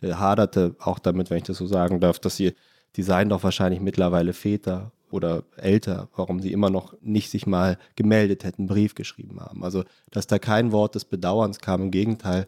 Der 0.00 0.18
haderte 0.18 0.76
auch 0.78 0.98
damit, 0.98 1.30
wenn 1.30 1.38
ich 1.38 1.44
das 1.44 1.56
so 1.56 1.66
sagen 1.66 2.00
darf, 2.00 2.18
dass 2.18 2.36
sie, 2.36 2.54
die 2.96 3.02
seien 3.02 3.28
doch 3.28 3.42
wahrscheinlich 3.42 3.80
mittlerweile 3.80 4.32
Väter. 4.32 4.92
oder 5.10 5.42
älter, 5.56 6.08
warum 6.14 6.40
sie 6.40 6.52
immer 6.52 6.70
noch 6.70 6.94
nicht 7.00 7.30
sich 7.30 7.46
mal 7.46 7.78
gemeldet 7.96 8.44
hätten, 8.44 8.66
Brief 8.66 8.94
geschrieben 8.94 9.40
haben. 9.40 9.64
Also, 9.64 9.84
dass 10.10 10.26
da 10.26 10.38
kein 10.38 10.70
Wort 10.72 10.94
des 10.94 11.04
Bedauerns 11.04 11.58
kam, 11.58 11.82
im 11.82 11.90
Gegenteil, 11.90 12.46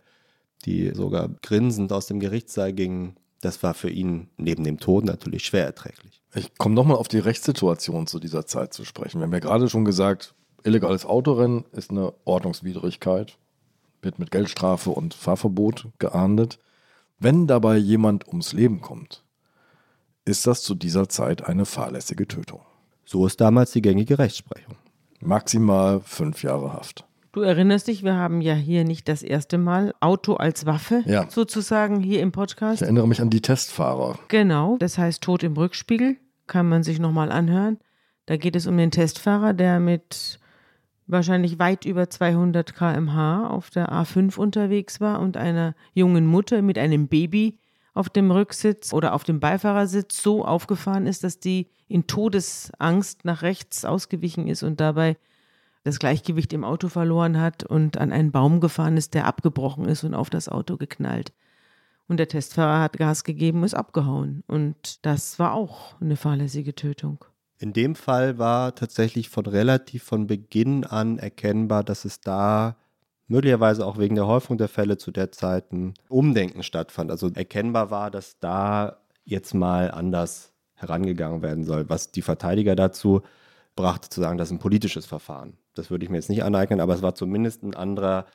die 0.64 0.90
sogar 0.94 1.28
grinsend 1.42 1.92
aus 1.92 2.06
dem 2.06 2.20
Gerichtssaal 2.20 2.72
gingen, 2.72 3.16
das 3.40 3.62
war 3.62 3.74
für 3.74 3.90
ihn 3.90 4.28
neben 4.36 4.62
dem 4.62 4.78
Tod 4.78 5.04
natürlich 5.04 5.44
schwer 5.44 5.64
erträglich. 5.64 6.22
Ich 6.34 6.56
komme 6.56 6.74
nochmal 6.74 6.96
auf 6.96 7.08
die 7.08 7.18
Rechtssituation 7.18 8.06
zu 8.06 8.20
dieser 8.20 8.46
Zeit 8.46 8.72
zu 8.72 8.84
sprechen. 8.84 9.18
Wir 9.18 9.24
haben 9.24 9.32
ja 9.32 9.40
gerade 9.40 9.68
schon 9.68 9.84
gesagt, 9.84 10.34
illegales 10.62 11.04
Autorennen 11.04 11.64
ist 11.72 11.90
eine 11.90 12.14
Ordnungswidrigkeit, 12.24 13.36
wird 14.00 14.18
mit 14.18 14.30
Geldstrafe 14.30 14.90
und 14.90 15.14
Fahrverbot 15.14 15.88
geahndet. 15.98 16.58
Wenn 17.18 17.46
dabei 17.46 17.76
jemand 17.76 18.28
ums 18.28 18.52
Leben 18.52 18.80
kommt, 18.80 19.21
ist 20.24 20.46
das 20.46 20.62
zu 20.62 20.74
dieser 20.74 21.08
Zeit 21.08 21.44
eine 21.46 21.64
fahrlässige 21.64 22.28
Tötung. 22.28 22.60
So 23.04 23.26
ist 23.26 23.40
damals 23.40 23.72
die 23.72 23.82
gängige 23.82 24.18
Rechtsprechung. 24.18 24.76
Maximal 25.20 26.00
fünf 26.04 26.42
Jahre 26.42 26.72
Haft. 26.72 27.04
Du 27.32 27.40
erinnerst 27.40 27.88
dich, 27.88 28.02
wir 28.02 28.14
haben 28.14 28.40
ja 28.42 28.54
hier 28.54 28.84
nicht 28.84 29.08
das 29.08 29.22
erste 29.22 29.56
Mal 29.56 29.94
Auto 30.00 30.34
als 30.34 30.66
Waffe 30.66 31.02
Ja. 31.06 31.26
sozusagen 31.30 32.00
hier 32.00 32.20
im 32.20 32.28
Ich 32.28 32.34
Podcast. 32.34 32.82
erinnere 32.82 33.08
mich 33.08 33.22
an 33.22 33.30
die 33.30 33.40
Testfahrer. 33.40 34.18
Genau, 34.28 34.76
das 34.78 34.98
heißt 34.98 35.22
Tod 35.22 35.42
im 35.42 35.54
Rückspiegel, 35.54 36.16
kann 36.46 36.68
man 36.68 36.82
sich 36.82 36.98
nochmal 36.98 37.32
anhören. 37.32 37.78
Da 38.26 38.36
geht 38.36 38.54
es 38.54 38.66
um 38.66 38.76
den 38.76 38.90
Testfahrer, 38.90 39.54
der 39.54 39.80
mit 39.80 40.38
wahrscheinlich 41.06 41.58
weit 41.58 41.84
über 41.84 42.08
200 42.10 42.74
km/h 42.74 43.48
auf 43.48 43.70
der 43.70 43.90
A5 43.92 44.36
unterwegs 44.38 45.00
war 45.00 45.18
und 45.20 45.36
einer 45.36 45.74
jungen 45.94 46.26
Mutter 46.26 46.60
mit 46.62 46.78
einem 46.78 47.08
Baby 47.08 47.58
auf 47.94 48.08
dem 48.08 48.30
Rücksitz 48.30 48.92
oder 48.92 49.14
auf 49.14 49.24
dem 49.24 49.40
Beifahrersitz 49.40 50.22
so 50.22 50.44
aufgefahren 50.44 51.06
ist, 51.06 51.24
dass 51.24 51.38
die 51.38 51.68
in 51.88 52.06
Todesangst 52.06 53.24
nach 53.24 53.42
rechts 53.42 53.84
ausgewichen 53.84 54.48
ist 54.48 54.62
und 54.62 54.80
dabei 54.80 55.16
das 55.84 55.98
Gleichgewicht 55.98 56.52
im 56.52 56.64
Auto 56.64 56.88
verloren 56.88 57.40
hat 57.40 57.64
und 57.64 57.98
an 57.98 58.12
einen 58.12 58.32
Baum 58.32 58.60
gefahren 58.60 58.96
ist, 58.96 59.14
der 59.14 59.26
abgebrochen 59.26 59.84
ist 59.86 60.04
und 60.04 60.14
auf 60.14 60.30
das 60.30 60.48
Auto 60.48 60.76
geknallt. 60.76 61.32
Und 62.08 62.18
der 62.18 62.28
Testfahrer 62.28 62.80
hat 62.80 62.98
Gas 62.98 63.24
gegeben 63.24 63.58
und 63.58 63.64
ist 63.64 63.74
abgehauen. 63.74 64.44
Und 64.46 65.04
das 65.04 65.38
war 65.38 65.54
auch 65.54 66.00
eine 66.00 66.16
fahrlässige 66.16 66.74
Tötung. 66.74 67.24
In 67.58 67.72
dem 67.72 67.94
Fall 67.94 68.38
war 68.38 68.74
tatsächlich 68.74 69.28
von 69.28 69.46
relativ 69.46 70.02
von 70.02 70.26
Beginn 70.26 70.84
an 70.84 71.18
erkennbar, 71.18 71.84
dass 71.84 72.04
es 72.04 72.20
da 72.20 72.76
möglicherweise 73.32 73.86
auch 73.86 73.98
wegen 73.98 74.14
der 74.14 74.26
Häufung 74.26 74.58
der 74.58 74.68
Fälle 74.68 74.98
zu 74.98 75.10
der 75.10 75.32
Zeit 75.32 75.72
ein 75.72 75.94
Umdenken 76.08 76.62
stattfand. 76.62 77.10
Also 77.10 77.30
erkennbar 77.32 77.90
war, 77.90 78.10
dass 78.10 78.38
da 78.38 78.98
jetzt 79.24 79.54
mal 79.54 79.90
anders 79.90 80.52
herangegangen 80.74 81.40
werden 81.40 81.64
soll, 81.64 81.88
was 81.88 82.10
die 82.10 82.20
Verteidiger 82.22 82.76
dazu 82.76 83.22
brachte 83.74 84.10
zu 84.10 84.20
sagen, 84.20 84.36
das 84.36 84.48
ist 84.48 84.52
ein 84.52 84.58
politisches 84.58 85.06
Verfahren. 85.06 85.54
Das 85.72 85.90
würde 85.90 86.04
ich 86.04 86.10
mir 86.10 86.18
jetzt 86.18 86.28
nicht 86.28 86.44
aneignen, 86.44 86.80
aber 86.80 86.94
es 86.94 87.00
war 87.00 87.14
zumindest 87.14 87.62
ein 87.62 87.74
anderer, 87.74 88.26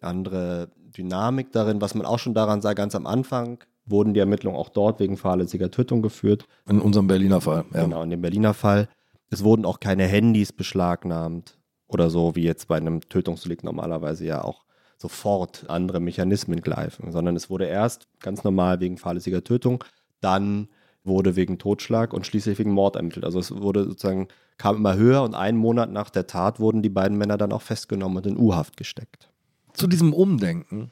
andere 0.00 0.70
Dynamik 0.96 1.52
darin, 1.52 1.82
was 1.82 1.94
man 1.94 2.06
auch 2.06 2.18
schon 2.18 2.32
daran 2.32 2.62
sah, 2.62 2.72
ganz 2.72 2.94
am 2.94 3.06
Anfang 3.06 3.58
wurden 3.84 4.14
die 4.14 4.20
Ermittlungen 4.20 4.56
auch 4.56 4.70
dort 4.70 5.00
wegen 5.00 5.18
fahrlässiger 5.18 5.70
Tötung 5.70 6.00
geführt. 6.00 6.46
In 6.66 6.80
unserem 6.80 7.08
Berliner 7.08 7.42
Fall. 7.42 7.64
Ja. 7.74 7.82
Genau, 7.84 8.02
in 8.02 8.10
dem 8.10 8.22
Berliner 8.22 8.54
Fall. 8.54 8.88
Es 9.28 9.44
wurden 9.44 9.66
auch 9.66 9.80
keine 9.80 10.04
Handys 10.04 10.52
beschlagnahmt 10.52 11.59
oder 11.92 12.10
so, 12.10 12.36
wie 12.36 12.44
jetzt 12.44 12.68
bei 12.68 12.76
einem 12.76 13.00
Tötungsdelikt 13.00 13.64
normalerweise 13.64 14.24
ja 14.24 14.42
auch 14.42 14.64
sofort 14.98 15.64
andere 15.68 16.00
Mechanismen 16.00 16.60
greifen, 16.60 17.10
sondern 17.10 17.34
es 17.34 17.48
wurde 17.48 17.66
erst 17.66 18.06
ganz 18.20 18.44
normal 18.44 18.80
wegen 18.80 18.98
fahrlässiger 18.98 19.42
Tötung, 19.42 19.82
dann 20.20 20.68
wurde 21.04 21.36
wegen 21.36 21.58
Totschlag 21.58 22.12
und 22.12 22.26
schließlich 22.26 22.58
wegen 22.58 22.72
Mord 22.72 22.96
ermittelt. 22.96 23.24
Also 23.24 23.38
es 23.38 23.50
wurde 23.50 23.84
sozusagen, 23.84 24.28
kam 24.58 24.76
immer 24.76 24.96
höher 24.96 25.22
und 25.22 25.34
einen 25.34 25.56
Monat 25.56 25.90
nach 25.90 26.10
der 26.10 26.26
Tat 26.26 26.60
wurden 26.60 26.82
die 26.82 26.90
beiden 26.90 27.16
Männer 27.16 27.38
dann 27.38 27.52
auch 27.52 27.62
festgenommen 27.62 28.18
und 28.18 28.26
in 28.26 28.36
U-Haft 28.36 28.76
gesteckt. 28.76 29.30
Zu 29.72 29.86
diesem 29.86 30.12
Umdenken 30.12 30.90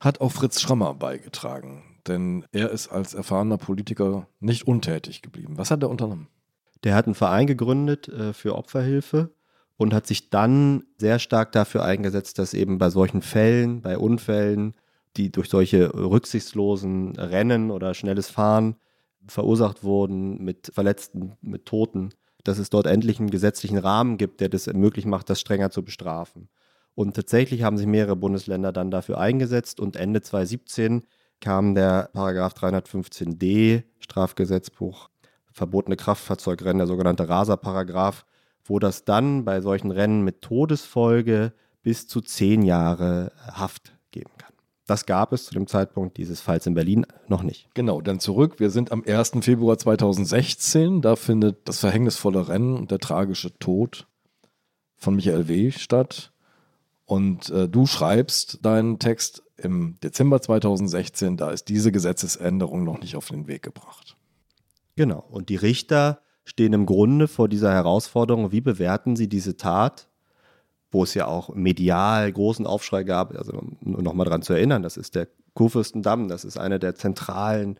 hat 0.00 0.20
auch 0.20 0.32
Fritz 0.32 0.60
Schrammer 0.60 0.92
beigetragen, 0.94 1.82
denn 2.06 2.44
er 2.52 2.70
ist 2.70 2.88
als 2.88 3.14
erfahrener 3.14 3.56
Politiker 3.56 4.26
nicht 4.40 4.66
untätig 4.66 5.22
geblieben. 5.22 5.56
Was 5.56 5.70
hat 5.70 5.82
er 5.82 5.88
unternommen? 5.88 6.28
Der 6.84 6.94
hat 6.94 7.06
einen 7.06 7.14
Verein 7.14 7.46
gegründet 7.46 8.08
äh, 8.08 8.32
für 8.34 8.54
Opferhilfe 8.54 9.30
und 9.78 9.94
hat 9.94 10.06
sich 10.06 10.28
dann 10.28 10.84
sehr 10.98 11.18
stark 11.18 11.52
dafür 11.52 11.84
eingesetzt, 11.84 12.38
dass 12.38 12.52
eben 12.52 12.76
bei 12.76 12.90
solchen 12.90 13.22
Fällen, 13.22 13.80
bei 13.80 13.96
Unfällen, 13.96 14.74
die 15.16 15.32
durch 15.32 15.48
solche 15.48 15.94
rücksichtslosen 15.94 17.16
Rennen 17.16 17.70
oder 17.70 17.94
schnelles 17.94 18.28
Fahren 18.28 18.76
verursacht 19.26 19.84
wurden, 19.84 20.44
mit 20.44 20.70
Verletzten, 20.74 21.36
mit 21.40 21.64
Toten, 21.64 22.10
dass 22.44 22.58
es 22.58 22.70
dort 22.70 22.86
endlich 22.86 23.18
einen 23.18 23.30
gesetzlichen 23.30 23.78
Rahmen 23.78 24.18
gibt, 24.18 24.40
der 24.40 24.48
das 24.48 24.66
möglich 24.66 25.06
macht, 25.06 25.30
das 25.30 25.40
strenger 25.40 25.70
zu 25.70 25.82
bestrafen. 25.82 26.48
Und 26.94 27.14
tatsächlich 27.14 27.62
haben 27.62 27.78
sich 27.78 27.86
mehrere 27.86 28.16
Bundesländer 28.16 28.72
dann 28.72 28.90
dafür 28.90 29.18
eingesetzt 29.18 29.78
und 29.78 29.96
Ende 29.96 30.20
2017 30.20 31.04
kam 31.40 31.76
der 31.76 32.10
Paragraph 32.12 32.54
315d 32.54 33.84
Strafgesetzbuch 34.00 35.08
verbotene 35.52 35.96
Kraftfahrzeugrennen, 35.96 36.78
der 36.78 36.86
sogenannte 36.86 37.28
Rasa-Paragraph, 37.28 38.24
wo 38.68 38.78
das 38.78 39.04
dann 39.04 39.44
bei 39.44 39.60
solchen 39.60 39.90
Rennen 39.90 40.22
mit 40.22 40.42
Todesfolge 40.42 41.52
bis 41.82 42.06
zu 42.06 42.20
zehn 42.20 42.62
Jahre 42.62 43.32
Haft 43.46 43.96
geben 44.10 44.30
kann. 44.38 44.52
Das 44.86 45.04
gab 45.04 45.32
es 45.32 45.44
zu 45.44 45.54
dem 45.54 45.66
Zeitpunkt 45.66 46.16
dieses 46.16 46.40
Falls 46.40 46.66
in 46.66 46.74
Berlin 46.74 47.06
noch 47.26 47.42
nicht. 47.42 47.68
Genau, 47.74 48.00
dann 48.00 48.20
zurück. 48.20 48.58
Wir 48.58 48.70
sind 48.70 48.90
am 48.90 49.04
1. 49.06 49.32
Februar 49.42 49.76
2016. 49.76 51.02
Da 51.02 51.14
findet 51.14 51.68
das 51.68 51.80
verhängnisvolle 51.80 52.48
Rennen 52.48 52.74
und 52.74 52.90
der 52.90 52.98
tragische 52.98 53.58
Tod 53.58 54.06
von 54.96 55.14
Michael 55.14 55.48
W. 55.48 55.70
statt. 55.72 56.32
Und 57.04 57.50
äh, 57.50 57.68
du 57.68 57.86
schreibst 57.86 58.64
deinen 58.64 58.98
Text 58.98 59.42
im 59.58 59.96
Dezember 60.02 60.40
2016. 60.40 61.36
Da 61.36 61.50
ist 61.50 61.68
diese 61.68 61.92
Gesetzesänderung 61.92 62.84
noch 62.84 63.00
nicht 63.00 63.16
auf 63.16 63.28
den 63.28 63.46
Weg 63.46 63.62
gebracht. 63.62 64.16
Genau. 64.96 65.24
Und 65.30 65.50
die 65.50 65.56
Richter 65.56 66.22
stehen 66.48 66.72
im 66.72 66.86
Grunde 66.86 67.28
vor 67.28 67.46
dieser 67.46 67.72
Herausforderung, 67.72 68.52
wie 68.52 68.62
bewerten 68.62 69.16
sie 69.16 69.28
diese 69.28 69.56
Tat, 69.58 70.08
wo 70.90 71.02
es 71.02 71.12
ja 71.12 71.26
auch 71.26 71.54
medial 71.54 72.32
großen 72.32 72.66
Aufschrei 72.66 73.04
gab, 73.04 73.36
also 73.36 73.62
nur 73.80 74.02
nochmal 74.02 74.24
daran 74.24 74.40
zu 74.40 74.54
erinnern, 74.54 74.82
das 74.82 74.96
ist 74.96 75.14
der 75.14 75.28
Kurfürstendamm, 75.52 76.28
das 76.28 76.44
ist 76.44 76.56
eine 76.56 76.78
der 76.78 76.94
zentralen 76.94 77.78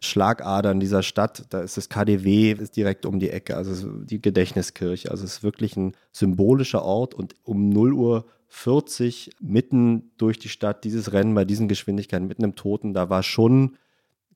Schlagadern 0.00 0.80
dieser 0.80 1.02
Stadt. 1.02 1.44
Da 1.50 1.60
ist 1.60 1.76
das 1.76 1.88
KDW, 1.88 2.52
ist 2.52 2.76
direkt 2.76 3.06
um 3.06 3.18
die 3.18 3.30
Ecke, 3.30 3.56
also 3.56 3.88
die 3.88 4.20
Gedächtniskirche. 4.20 5.10
Also 5.10 5.24
es 5.24 5.36
ist 5.36 5.42
wirklich 5.42 5.76
ein 5.76 5.94
symbolischer 6.10 6.82
Ort 6.82 7.14
und 7.14 7.34
um 7.44 7.68
0 7.68 7.94
Uhr 7.94 8.26
40 8.48 9.30
mitten 9.40 10.10
durch 10.18 10.38
die 10.38 10.50
Stadt, 10.50 10.84
dieses 10.84 11.12
Rennen 11.12 11.34
bei 11.34 11.46
diesen 11.46 11.68
Geschwindigkeiten, 11.68 12.26
mitten 12.26 12.44
im 12.44 12.56
Toten, 12.56 12.92
da 12.92 13.08
war 13.08 13.22
schon 13.22 13.78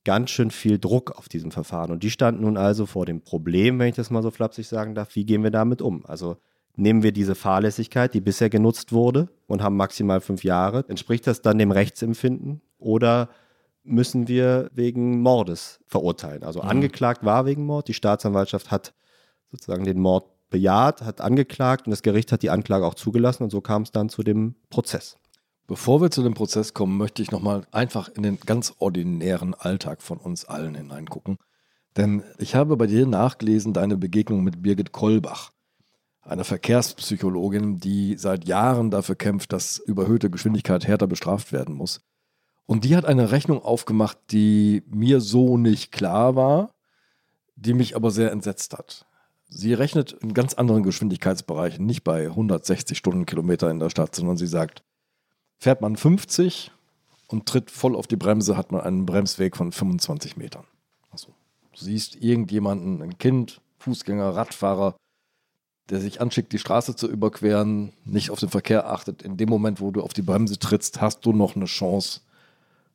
ganz 0.07 0.29
schön 0.29 0.51
viel 0.51 0.79
Druck 0.79 1.11
auf 1.17 1.27
diesem 1.27 1.51
Verfahren. 1.51 1.91
Und 1.91 2.01
die 2.01 2.09
standen 2.09 2.43
nun 2.43 2.55
also 2.55 2.85
vor 2.85 3.05
dem 3.05 3.19
Problem, 3.19 3.77
wenn 3.77 3.89
ich 3.89 3.95
das 3.95 4.09
mal 4.09 4.23
so 4.23 4.31
flapsig 4.31 4.65
sagen 4.65 4.95
darf, 4.95 5.13
wie 5.17 5.25
gehen 5.25 5.43
wir 5.43 5.51
damit 5.51 5.81
um? 5.81 6.05
Also 6.05 6.37
nehmen 6.77 7.03
wir 7.03 7.11
diese 7.11 7.35
Fahrlässigkeit, 7.35 8.13
die 8.13 8.21
bisher 8.21 8.49
genutzt 8.49 8.93
wurde 8.93 9.27
und 9.47 9.61
haben 9.61 9.75
maximal 9.75 10.21
fünf 10.21 10.45
Jahre, 10.45 10.85
entspricht 10.87 11.27
das 11.27 11.41
dann 11.41 11.57
dem 11.59 11.71
Rechtsempfinden 11.71 12.61
oder 12.77 13.27
müssen 13.83 14.29
wir 14.29 14.69
wegen 14.73 15.19
Mordes 15.19 15.81
verurteilen? 15.87 16.43
Also 16.43 16.61
Mhm. 16.61 16.69
angeklagt 16.69 17.25
war 17.25 17.45
wegen 17.45 17.65
Mord, 17.65 17.89
die 17.89 17.93
Staatsanwaltschaft 17.93 18.71
hat 18.71 18.93
sozusagen 19.51 19.83
den 19.83 19.99
Mord 19.99 20.29
bejaht, 20.49 21.01
hat 21.01 21.19
angeklagt 21.19 21.85
und 21.85 21.91
das 21.91 22.01
Gericht 22.01 22.31
hat 22.31 22.43
die 22.43 22.49
Anklage 22.49 22.85
auch 22.85 22.95
zugelassen 22.95 23.43
und 23.43 23.49
so 23.49 23.59
kam 23.59 23.81
es 23.81 23.91
dann 23.91 24.07
zu 24.07 24.23
dem 24.23 24.55
Prozess. 24.69 25.17
Bevor 25.67 25.99
wir 25.99 26.09
zu 26.09 26.23
dem 26.23 26.33
Prozess 26.33 26.73
kommen, 26.73 26.97
möchte 26.97 27.21
ich 27.21 27.31
nochmal 27.31 27.67
einfach 27.71 28.07
in 28.07 28.23
den 28.23 28.39
ganz 28.39 28.73
ordinären 28.79 29.53
Alltag 29.53 30.01
von 30.01 30.17
uns 30.17 30.45
allen 30.45 30.75
hineingucken. 30.75 31.37
Denn 31.97 32.23
ich 32.37 32.55
habe 32.55 32.77
bei 32.77 32.87
dir 32.87 33.05
nachgelesen 33.05 33.73
deine 33.73 33.97
Begegnung 33.97 34.45
mit 34.45 34.61
Birgit 34.61 34.93
Kolbach, 34.93 35.51
einer 36.21 36.45
Verkehrspsychologin, 36.45 37.79
die 37.79 38.15
seit 38.17 38.47
Jahren 38.47 38.91
dafür 38.91 39.15
kämpft, 39.15 39.51
dass 39.51 39.77
überhöhte 39.77 40.29
Geschwindigkeit 40.29 40.87
härter 40.87 41.07
bestraft 41.07 41.51
werden 41.51 41.75
muss. 41.75 42.01
Und 42.65 42.85
die 42.85 42.95
hat 42.95 43.05
eine 43.05 43.31
Rechnung 43.31 43.61
aufgemacht, 43.61 44.17
die 44.31 44.83
mir 44.87 45.19
so 45.19 45.57
nicht 45.57 45.91
klar 45.91 46.35
war, 46.37 46.75
die 47.55 47.73
mich 47.73 47.95
aber 47.95 48.11
sehr 48.11 48.31
entsetzt 48.31 48.73
hat. 48.77 49.05
Sie 49.49 49.73
rechnet 49.73 50.13
in 50.13 50.33
ganz 50.33 50.53
anderen 50.53 50.83
Geschwindigkeitsbereichen, 50.83 51.85
nicht 51.85 52.03
bei 52.03 52.27
160 52.27 52.97
Stundenkilometer 52.97 53.69
in 53.69 53.79
der 53.79 53.89
Stadt, 53.89 54.15
sondern 54.15 54.37
sie 54.37 54.47
sagt, 54.47 54.83
Fährt 55.59 55.81
man 55.81 55.95
50 55.95 56.71
und 57.27 57.45
tritt 57.45 57.71
voll 57.71 57.95
auf 57.95 58.07
die 58.07 58.15
Bremse, 58.15 58.57
hat 58.57 58.71
man 58.71 58.81
einen 58.81 59.05
Bremsweg 59.05 59.57
von 59.57 59.71
25 59.71 60.37
Metern. 60.37 60.65
Also, 61.11 61.29
du 61.73 61.83
siehst 61.83 62.15
irgendjemanden, 62.15 63.01
ein 63.01 63.17
Kind, 63.17 63.61
Fußgänger, 63.79 64.35
Radfahrer, 64.35 64.95
der 65.89 65.99
sich 65.99 66.21
anschickt, 66.21 66.51
die 66.51 66.59
Straße 66.59 66.95
zu 66.95 67.07
überqueren, 67.07 67.93
nicht 68.05 68.29
auf 68.29 68.39
den 68.39 68.49
Verkehr 68.49 68.89
achtet. 68.89 69.21
In 69.21 69.37
dem 69.37 69.49
Moment, 69.49 69.79
wo 69.79 69.91
du 69.91 70.01
auf 70.01 70.13
die 70.13 70.21
Bremse 70.21 70.59
trittst, 70.59 71.01
hast 71.01 71.25
du 71.25 71.31
noch 71.31 71.55
eine 71.55 71.65
Chance, 71.65 72.21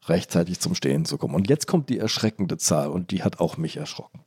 rechtzeitig 0.06 0.60
zum 0.60 0.74
Stehen 0.74 1.04
zu 1.04 1.16
kommen. 1.16 1.34
Und 1.34 1.48
jetzt 1.48 1.66
kommt 1.66 1.88
die 1.88 1.98
erschreckende 1.98 2.58
Zahl 2.58 2.90
und 2.90 3.10
die 3.10 3.22
hat 3.22 3.40
auch 3.40 3.56
mich 3.56 3.76
erschrocken. 3.76 4.20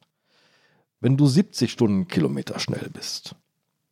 Wenn 0.99 1.17
du 1.17 1.27
70 1.27 1.71
Stundenkilometer 1.71 2.59
schnell 2.59 2.89
bist, 2.91 3.35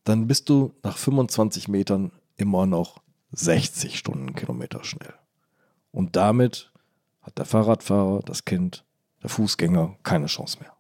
dann 0.04 0.28
bist 0.28 0.50
du 0.50 0.74
nach 0.82 0.98
25 0.98 1.68
Metern 1.68 2.12
immer 2.38 2.66
noch 2.66 3.03
60 3.34 3.98
Stundenkilometer 3.98 4.84
schnell. 4.84 5.14
Und 5.92 6.16
damit 6.16 6.72
hat 7.22 7.38
der 7.38 7.46
Fahrradfahrer, 7.46 8.22
das 8.26 8.46
Kind, 8.46 8.86
der 9.22 9.30
Fußgänger 9.30 9.98
keine 10.04 10.28
Chance 10.28 10.60
mehr. 10.60 10.74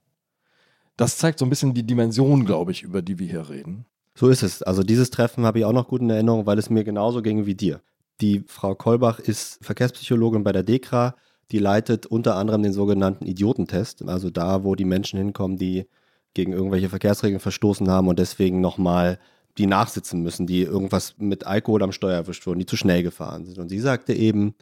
Das 0.98 1.18
zeigt 1.18 1.39
so 1.39 1.46
ein 1.46 1.50
bisschen 1.50 1.74
die 1.74 1.86
Dimension, 1.86 2.46
glaube 2.46 2.72
ich, 2.72 2.84
über 2.84 3.02
die 3.02 3.18
wir 3.18 3.28
hier 3.28 3.50
reden. 3.50 3.86
So 4.16 4.28
ist 4.28 4.44
es. 4.44 4.62
Also 4.62 4.84
dieses 4.84 5.10
Treffen 5.10 5.46
habe 5.46 5.60
ich 5.60 5.66
auch 5.66 5.74
noch 5.74 5.88
gut 5.88 6.02
in 6.02 6.10
Erinnerung, 6.10 6.46
weil 6.46 6.60
es 6.60 6.70
mir 6.70 6.84
genauso 6.84 7.22
ging 7.22 7.46
wie 7.46 7.56
dir. 7.56 7.82
Die 8.22 8.44
Frau 8.48 8.76
Kolbach 8.76 9.20
ist 9.20 9.63
Verkehrspsychologin 9.66 10.44
bei 10.44 10.52
der 10.52 10.63
DEKRA. 10.63 11.16
Die 11.52 11.58
leitet 11.60 12.06
unter 12.06 12.36
anderem 12.36 12.62
den 12.62 12.74
sogenannten 12.74 13.26
Idiotentest, 13.26 14.08
also 14.08 14.30
da, 14.30 14.63
wo 14.63 14.76
die 14.76 14.86
Menschen 14.86 15.18
hinkommen, 15.18 15.58
die 15.58 15.88
gegen 16.34 16.54
irgendwelche 16.54 16.89
Verkehrsregeln 16.89 17.39
verstoßen 17.39 17.89
haben 17.89 18.08
und 18.08 18.20
deswegen 18.20 18.62
nochmal 18.62 19.20
die 19.58 19.68
nachsitzen 19.68 20.22
müssen, 20.22 20.48
die 20.48 20.62
irgendwas 20.62 21.16
mit 21.18 21.46
Alkohol 21.46 21.84
am 21.84 21.92
Steuer 21.92 22.16
erwischt 22.16 22.46
wurden, 22.48 22.60
die 22.60 22.66
zu 22.66 22.78
schnell 22.78 23.04
gefahren 23.04 23.46
sind. 23.46 23.60
Und 23.60 23.70
sie 23.70 23.80
sagte 23.80 24.13
eben, 24.13 24.56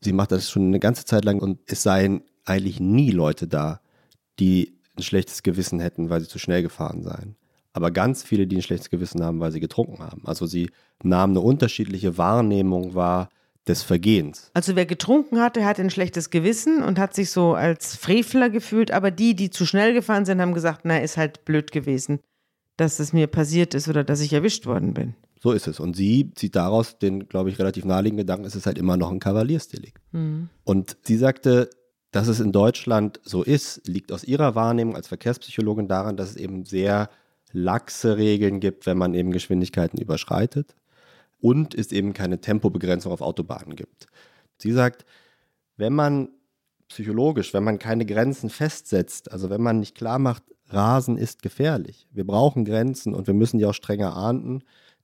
sie 0.00 0.12
macht 0.12 0.32
das 0.32 0.50
schon 0.50 0.66
eine 0.66 0.80
ganze 0.80 1.04
Zeit 1.04 1.24
lang 1.24 1.40
und 1.40 1.58
es 1.66 1.82
seien 1.82 2.22
eigentlich 2.44 2.80
nie 2.80 3.10
Leute 3.10 3.46
da, 3.46 3.80
die 4.38 4.78
ein 4.96 5.02
schlechtes 5.02 5.42
Gewissen 5.42 5.80
hätten, 5.80 6.10
weil 6.10 6.20
sie 6.20 6.28
zu 6.28 6.38
schnell 6.38 6.62
gefahren 6.62 7.02
seien. 7.02 7.36
Aber 7.72 7.90
ganz 7.90 8.22
viele, 8.22 8.46
die 8.46 8.56
ein 8.56 8.62
schlechtes 8.62 8.90
Gewissen 8.90 9.22
haben, 9.22 9.40
weil 9.40 9.52
sie 9.52 9.60
getrunken 9.60 10.00
haben. 10.00 10.22
Also 10.24 10.46
sie 10.46 10.70
nahmen 11.02 11.36
eine 11.36 11.44
unterschiedliche 11.44 12.18
Wahrnehmung 12.18 12.94
wahr 12.94 13.28
des 13.68 13.82
Vergehens. 13.82 14.50
Also 14.54 14.74
wer 14.74 14.86
getrunken 14.86 15.38
hatte, 15.38 15.64
hatte 15.64 15.82
ein 15.82 15.90
schlechtes 15.90 16.30
Gewissen 16.30 16.82
und 16.82 16.98
hat 16.98 17.14
sich 17.14 17.30
so 17.30 17.54
als 17.54 17.94
Frevler 17.94 18.50
gefühlt, 18.50 18.90
aber 18.90 19.10
die, 19.10 19.34
die 19.34 19.50
zu 19.50 19.66
schnell 19.66 19.92
gefahren 19.92 20.24
sind, 20.24 20.40
haben 20.40 20.54
gesagt, 20.54 20.80
na, 20.84 20.98
ist 20.98 21.16
halt 21.16 21.44
blöd 21.44 21.70
gewesen, 21.70 22.20
dass 22.80 22.98
es 22.98 23.12
mir 23.12 23.26
passiert 23.26 23.74
ist 23.74 23.88
oder 23.88 24.04
dass 24.04 24.20
ich 24.20 24.32
erwischt 24.32 24.64
worden 24.64 24.94
bin. 24.94 25.14
So 25.42 25.52
ist 25.52 25.66
es. 25.66 25.80
Und 25.80 25.96
sie 25.96 26.32
zieht 26.34 26.56
daraus 26.56 26.98
den, 26.98 27.28
glaube 27.28 27.50
ich, 27.50 27.58
relativ 27.58 27.84
naheliegenden 27.84 28.26
Gedanken, 28.26 28.46
es 28.46 28.56
ist 28.56 28.66
halt 28.66 28.78
immer 28.78 28.96
noch 28.96 29.10
ein 29.10 29.20
Kavaliersdelikt. 29.20 30.02
Mhm. 30.12 30.48
Und 30.64 30.96
sie 31.02 31.16
sagte, 31.16 31.68
dass 32.10 32.28
es 32.28 32.40
in 32.40 32.52
Deutschland 32.52 33.20
so 33.22 33.42
ist, 33.42 33.86
liegt 33.86 34.12
aus 34.12 34.24
ihrer 34.24 34.54
Wahrnehmung 34.54 34.96
als 34.96 35.08
Verkehrspsychologin 35.08 35.88
daran, 35.88 36.16
dass 36.16 36.30
es 36.30 36.36
eben 36.36 36.64
sehr 36.64 37.10
laxe 37.52 38.16
Regeln 38.16 38.60
gibt, 38.60 38.86
wenn 38.86 38.98
man 38.98 39.14
eben 39.14 39.30
Geschwindigkeiten 39.30 40.00
überschreitet 40.00 40.74
und 41.40 41.74
es 41.74 41.92
eben 41.92 42.12
keine 42.14 42.40
Tempobegrenzung 42.40 43.12
auf 43.12 43.20
Autobahnen 43.20 43.76
gibt. 43.76 44.06
Sie 44.58 44.72
sagt, 44.72 45.04
wenn 45.76 45.92
man 45.92 46.30
psychologisch, 46.88 47.54
wenn 47.54 47.64
man 47.64 47.78
keine 47.78 48.06
Grenzen 48.06 48.50
festsetzt, 48.50 49.30
also 49.30 49.50
wenn 49.50 49.62
man 49.62 49.80
nicht 49.80 49.94
klar 49.94 50.18
macht, 50.18 50.42
Rasen 50.72 51.16
ist 51.16 51.42
gefährlich, 51.42 52.08
wir 52.12 52.26
brauchen 52.26 52.64
Grenzen 52.64 53.14
und 53.14 53.26
wir 53.26 53.34
müssen 53.34 53.58
die 53.58 53.66
auch 53.66 53.74
strenger 53.74 54.16
ahnden, 54.16 54.62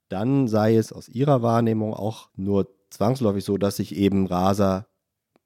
dann 0.09 0.48
sei 0.48 0.76
es 0.76 0.92
aus 0.92 1.09
ihrer 1.09 1.42
Wahrnehmung 1.42 1.92
auch 1.92 2.29
nur 2.37 2.68
zwangsläufig 2.90 3.44
so, 3.44 3.59
dass 3.59 3.76
sich 3.76 3.94
eben 3.96 4.26
Raser 4.26 4.87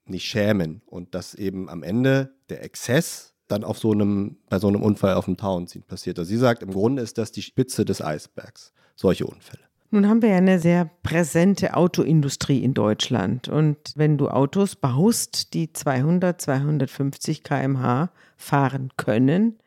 nicht 0.05 0.25
schämen 0.25 0.81
und 0.85 1.15
dass 1.15 1.33
eben 1.33 1.69
am 1.69 1.83
Ende 1.83 2.35
der 2.49 2.63
Exzess 2.63 3.33
dann 3.47 3.63
auf 3.63 3.77
so 3.77 3.91
einem, 3.91 4.37
bei 4.49 4.59
so 4.59 4.67
einem 4.67 4.81
Unfall 4.81 5.15
auf 5.15 5.25
dem 5.25 5.37
Tauenziehen 5.37 5.83
passiert. 5.83 6.17
Also 6.19 6.29
sie 6.29 6.37
sagt, 6.37 6.63
im 6.63 6.71
Grunde 6.71 7.01
ist 7.01 7.17
das 7.17 7.31
die 7.31 7.41
Spitze 7.41 7.85
des 7.85 8.01
Eisbergs, 8.01 8.71
solche 8.95 9.25
Unfälle. 9.25 9.63
Nun 9.93 10.07
haben 10.07 10.21
wir 10.21 10.29
ja 10.29 10.37
eine 10.37 10.57
sehr 10.57 10.89
präsente 11.03 11.75
Autoindustrie 11.75 12.63
in 12.63 12.73
Deutschland. 12.73 13.49
Und 13.49 13.77
wenn 13.95 14.17
du 14.17 14.29
Autos 14.29 14.77
baust, 14.77 15.53
die 15.53 15.73
200, 15.73 16.39
250 16.39 17.43
km/h 17.43 18.09
fahren 18.37 18.91
können, 18.95 19.57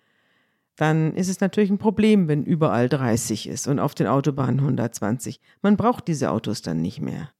dann 0.76 1.14
ist 1.14 1.28
es 1.28 1.40
natürlich 1.40 1.70
ein 1.70 1.78
Problem, 1.78 2.28
wenn 2.28 2.42
überall 2.42 2.88
30 2.88 3.48
ist 3.48 3.68
und 3.68 3.78
auf 3.78 3.94
den 3.94 4.06
Autobahnen 4.06 4.60
120. 4.60 5.40
Man 5.62 5.76
braucht 5.76 6.08
diese 6.08 6.30
Autos 6.30 6.62
dann 6.62 6.82
nicht 6.82 7.00
mehr. 7.00 7.30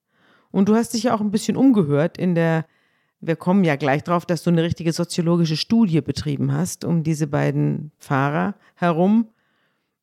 Und 0.52 0.68
du 0.68 0.76
hast 0.76 0.94
dich 0.94 1.04
ja 1.04 1.14
auch 1.14 1.20
ein 1.20 1.32
bisschen 1.32 1.56
umgehört 1.56 2.16
in 2.16 2.36
der, 2.36 2.64
wir 3.20 3.34
kommen 3.34 3.64
ja 3.64 3.74
gleich 3.74 4.04
drauf, 4.04 4.24
dass 4.24 4.44
du 4.44 4.50
eine 4.50 4.62
richtige 4.62 4.92
soziologische 4.92 5.56
Studie 5.56 6.00
betrieben 6.00 6.52
hast 6.52 6.84
um 6.84 7.02
diese 7.02 7.26
beiden 7.26 7.90
Fahrer 7.98 8.54
herum. 8.76 9.28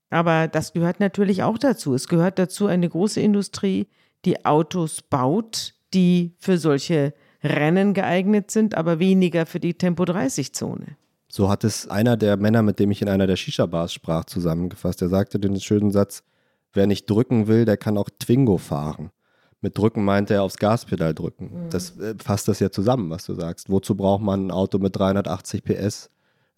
Aber 0.10 0.50
das 0.50 0.74
gehört 0.74 1.00
natürlich 1.00 1.42
auch 1.42 1.58
dazu. 1.58 1.94
Es 1.94 2.10
gehört 2.10 2.38
dazu 2.38 2.68
eine 2.68 2.90
große 2.90 3.22
Industrie, 3.22 3.88
die 4.26 4.46
Autos 4.46 5.02
baut, 5.02 5.74
die 5.94 6.36
für 6.38 6.58
solche 6.58 7.14
Rennen 7.42 7.94
geeignet 7.94 8.52
sind, 8.52 8.76
aber 8.76 9.00
weniger 9.00 9.46
für 9.46 9.62
die 9.62 9.74
Tempo-30-Zone. 9.74 10.98
So 11.32 11.50
hat 11.50 11.64
es 11.64 11.88
einer 11.88 12.18
der 12.18 12.36
Männer, 12.36 12.62
mit 12.62 12.78
dem 12.78 12.92
ich 12.92 13.02
in 13.02 13.08
einer 13.08 13.26
der 13.26 13.38
Shisha-Bars 13.38 13.94
sprach, 13.94 14.26
zusammengefasst. 14.26 15.02
Er 15.02 15.08
sagte 15.08 15.40
den 15.40 15.58
schönen 15.62 15.90
Satz, 15.90 16.24
wer 16.74 16.88
nicht 16.88 17.10
drücken 17.10 17.48
will, 17.48 17.64
der 17.64 17.78
kann 17.78 17.98
auch 17.98 18.10
Twingo 18.20 18.58
fahren. 18.58 19.12
Mit 19.62 19.78
drücken 19.78 20.04
meinte 20.04 20.34
er 20.34 20.44
aufs 20.44 20.58
Gaspedal 20.58 21.14
drücken. 21.14 21.46
Mhm. 21.46 21.70
Das 21.70 21.98
äh, 21.98 22.16
fasst 22.22 22.50
das 22.50 22.60
ja 22.60 22.70
zusammen, 22.70 23.10
was 23.10 23.26
du 23.26 23.34
sagst. 23.36 23.70
Wozu 23.70 23.96
braucht 23.96 24.22
man 24.22 24.48
ein 24.48 24.52
Auto 24.52 24.78
mit 24.78 24.94
380 24.94 25.64
PS, 25.64 26.10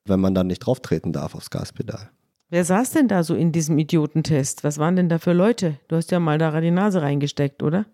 wenn 0.05 0.19
man 0.19 0.33
dann 0.33 0.47
nicht 0.47 0.59
drauf 0.59 0.79
treten 0.79 1.13
darf 1.13 1.35
aufs 1.35 1.51
Gaspedal? 1.51 2.09
Wer 2.49 2.65
saß 2.65 2.91
denn 2.91 3.07
da 3.07 3.23
so 3.23 3.35
in 3.35 3.51
diesem 3.51 3.77
Idiotentest? 3.77 4.63
Was 4.63 4.79
waren 4.79 4.95
denn 4.95 5.07
da 5.07 5.19
für 5.19 5.33
Leute? 5.33 5.77
Du 5.87 5.97
hast 5.97 6.09
ja 6.09 6.19
mal 6.19 6.39
da 6.39 6.59
die 6.61 6.71
Nase 6.71 7.03
reingesteckt, 7.03 7.61
oder? 7.61 7.85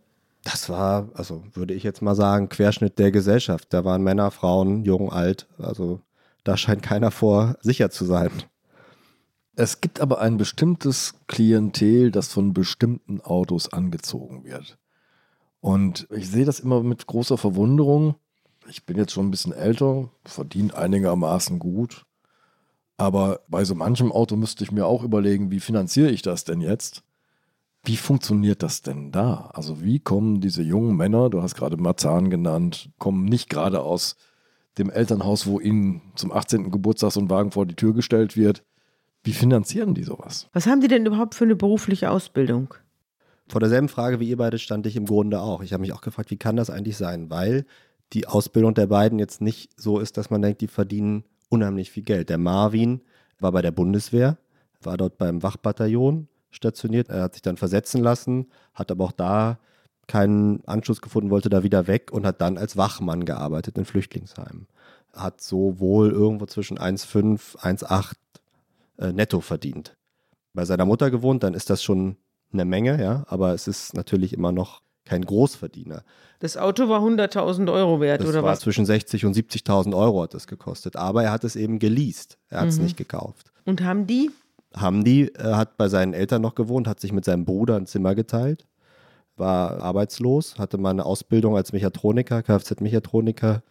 Das 0.45 0.69
war, 0.69 1.09
also 1.13 1.43
würde 1.53 1.73
ich 1.73 1.83
jetzt 1.83 2.01
mal 2.01 2.15
sagen, 2.15 2.47
Querschnitt 2.47 2.99
der 2.99 3.11
Gesellschaft. 3.11 3.73
Da 3.73 3.83
waren 3.83 4.01
Männer, 4.01 4.31
Frauen, 4.31 4.85
jung, 4.85 5.11
alt. 5.11 5.45
Also 5.57 5.99
da 6.43 6.57
scheint 6.57 6.83
keiner 6.83 7.11
vor 7.11 7.57
sicher 7.61 7.89
zu 7.89 8.05
sein. 8.05 8.31
Es 9.55 9.81
gibt 9.81 9.99
aber 9.99 10.21
ein 10.21 10.37
bestimmtes 10.37 11.15
Klientel, 11.27 12.11
das 12.11 12.29
von 12.29 12.53
bestimmten 12.53 13.19
Autos 13.19 13.73
angezogen 13.73 14.45
wird. 14.45 14.77
Und 15.59 16.07
ich 16.11 16.29
sehe 16.29 16.45
das 16.45 16.61
immer 16.61 16.81
mit 16.81 17.07
großer 17.07 17.37
Verwunderung. 17.37 18.15
Ich 18.69 18.85
bin 18.85 18.97
jetzt 18.97 19.11
schon 19.11 19.27
ein 19.27 19.31
bisschen 19.31 19.51
älter, 19.51 20.09
verdiene 20.23 20.73
einigermaßen 20.73 21.59
gut. 21.59 22.05
Aber 22.95 23.41
bei 23.47 23.65
so 23.65 23.75
manchem 23.75 24.11
Auto 24.11 24.35
müsste 24.35 24.63
ich 24.63 24.71
mir 24.71 24.85
auch 24.85 25.03
überlegen, 25.03 25.51
wie 25.51 25.59
finanziere 25.59 26.09
ich 26.09 26.21
das 26.21 26.43
denn 26.43 26.61
jetzt? 26.61 27.03
Wie 27.83 27.97
funktioniert 27.97 28.61
das 28.61 28.81
denn 28.81 29.11
da? 29.11 29.51
Also 29.53 29.81
wie 29.81 29.99
kommen 29.99 30.41
diese 30.41 30.61
jungen 30.61 30.95
Männer, 30.97 31.29
du 31.29 31.41
hast 31.41 31.55
gerade 31.55 31.77
Marzahn 31.77 32.29
genannt, 32.29 32.91
kommen 32.97 33.25
nicht 33.25 33.49
gerade 33.49 33.81
aus 33.81 34.17
dem 34.79 34.89
Elternhaus, 34.89 35.45
wo 35.45 35.59
ihnen 35.59 36.01
zum 36.15 36.31
18. 36.31 36.71
Geburtstag 36.71 37.11
so 37.11 37.19
ein 37.19 37.29
Wagen 37.29 37.51
vor 37.51 37.65
die 37.65 37.75
Tür 37.75 37.93
gestellt 37.93 38.35
wird. 38.35 38.63
Wie 39.23 39.33
finanzieren 39.33 39.93
die 39.93 40.03
sowas? 40.03 40.47
Was 40.53 40.65
haben 40.65 40.81
die 40.81 40.87
denn 40.87 41.05
überhaupt 41.05 41.35
für 41.35 41.43
eine 41.43 41.55
berufliche 41.55 42.09
Ausbildung? 42.09 42.73
Vor 43.49 43.59
derselben 43.59 43.89
Frage 43.89 44.19
wie 44.19 44.29
ihr 44.29 44.37
beide 44.37 44.59
stand 44.59 44.85
ich 44.85 44.95
im 44.95 45.05
Grunde 45.05 45.41
auch. 45.41 45.61
Ich 45.61 45.73
habe 45.73 45.81
mich 45.81 45.91
auch 45.91 46.01
gefragt, 46.01 46.31
wie 46.31 46.37
kann 46.37 46.55
das 46.55 46.69
eigentlich 46.69 46.97
sein? 46.97 47.29
Weil 47.29 47.65
die 48.13 48.27
Ausbildung 48.27 48.73
der 48.73 48.87
beiden 48.87 49.19
jetzt 49.19 49.41
nicht 49.41 49.71
so 49.79 49.99
ist, 49.99 50.17
dass 50.17 50.29
man 50.29 50.41
denkt, 50.41 50.61
die 50.61 50.67
verdienen 50.67 51.25
unheimlich 51.49 51.91
viel 51.91 52.03
Geld. 52.03 52.29
Der 52.29 52.37
Marvin 52.37 53.01
war 53.39 53.51
bei 53.51 53.61
der 53.61 53.71
Bundeswehr, 53.71 54.37
war 54.81 54.97
dort 54.97 55.17
beim 55.17 55.43
Wachbataillon 55.43 56.27
stationiert. 56.51 57.09
Er 57.09 57.23
hat 57.23 57.33
sich 57.33 57.41
dann 57.41 57.57
versetzen 57.57 58.01
lassen, 58.01 58.47
hat 58.73 58.91
aber 58.91 59.05
auch 59.05 59.11
da 59.11 59.59
keinen 60.09 60.65
Anschluss 60.65 61.01
gefunden, 61.01 61.29
wollte 61.29 61.49
da 61.49 61.63
wieder 61.63 61.87
weg 61.87 62.11
und 62.11 62.25
hat 62.25 62.41
dann 62.41 62.57
als 62.57 62.75
Wachmann 62.75 63.23
gearbeitet 63.23 63.77
in 63.77 63.85
Flüchtlingsheimen. 63.85 64.67
Hat 65.13 65.39
so 65.39 65.79
wohl 65.79 66.11
irgendwo 66.11 66.45
zwischen 66.47 66.77
1,5, 66.77 67.57
1,8 67.57 68.13
äh, 68.97 69.13
netto 69.13 69.39
verdient. 69.39 69.95
Bei 70.53 70.65
seiner 70.65 70.85
Mutter 70.85 71.11
gewohnt, 71.11 71.43
dann 71.43 71.53
ist 71.53 71.69
das 71.69 71.81
schon 71.81 72.17
eine 72.51 72.65
Menge, 72.65 73.01
ja, 73.01 73.23
aber 73.27 73.53
es 73.53 73.67
ist 73.67 73.93
natürlich 73.93 74.33
immer 74.33 74.51
noch 74.51 74.81
kein 75.05 75.23
Großverdiener. 75.23 76.03
Das 76.39 76.57
Auto 76.57 76.89
war 76.89 77.01
100.000 77.01 77.71
Euro 77.71 78.01
wert, 78.01 78.21
das 78.21 78.29
oder 78.29 78.43
war 78.43 78.51
was? 78.51 78.59
Zwischen 78.59 78.85
60 78.85 79.25
und 79.25 79.35
70.000 79.35 79.95
Euro 79.95 80.23
hat 80.23 80.33
es 80.33 80.47
gekostet, 80.47 80.95
aber 80.95 81.23
er 81.23 81.31
hat 81.31 81.43
es 81.43 81.55
eben 81.55 81.79
geleast. 81.79 82.37
Er 82.49 82.61
hat 82.61 82.69
es 82.69 82.77
mhm. 82.77 82.85
nicht 82.85 82.97
gekauft. 82.97 83.51
Und 83.65 83.83
haben 83.83 84.07
die? 84.07 84.31
Haben 84.75 85.03
die, 85.03 85.33
er 85.33 85.57
hat 85.57 85.77
bei 85.77 85.87
seinen 85.87 86.13
Eltern 86.13 86.41
noch 86.41 86.55
gewohnt, 86.55 86.87
hat 86.87 86.99
sich 86.99 87.11
mit 87.11 87.25
seinem 87.25 87.45
Bruder 87.45 87.75
ein 87.75 87.87
Zimmer 87.87 88.15
geteilt 88.15 88.65
war 89.39 89.81
arbeitslos, 89.81 90.57
hatte 90.59 90.77
mal 90.77 90.91
eine 90.91 91.05
Ausbildung 91.05 91.55
als 91.55 91.73
Mechatroniker, 91.73 92.43
Kfz-Mechatroniker 92.43 93.63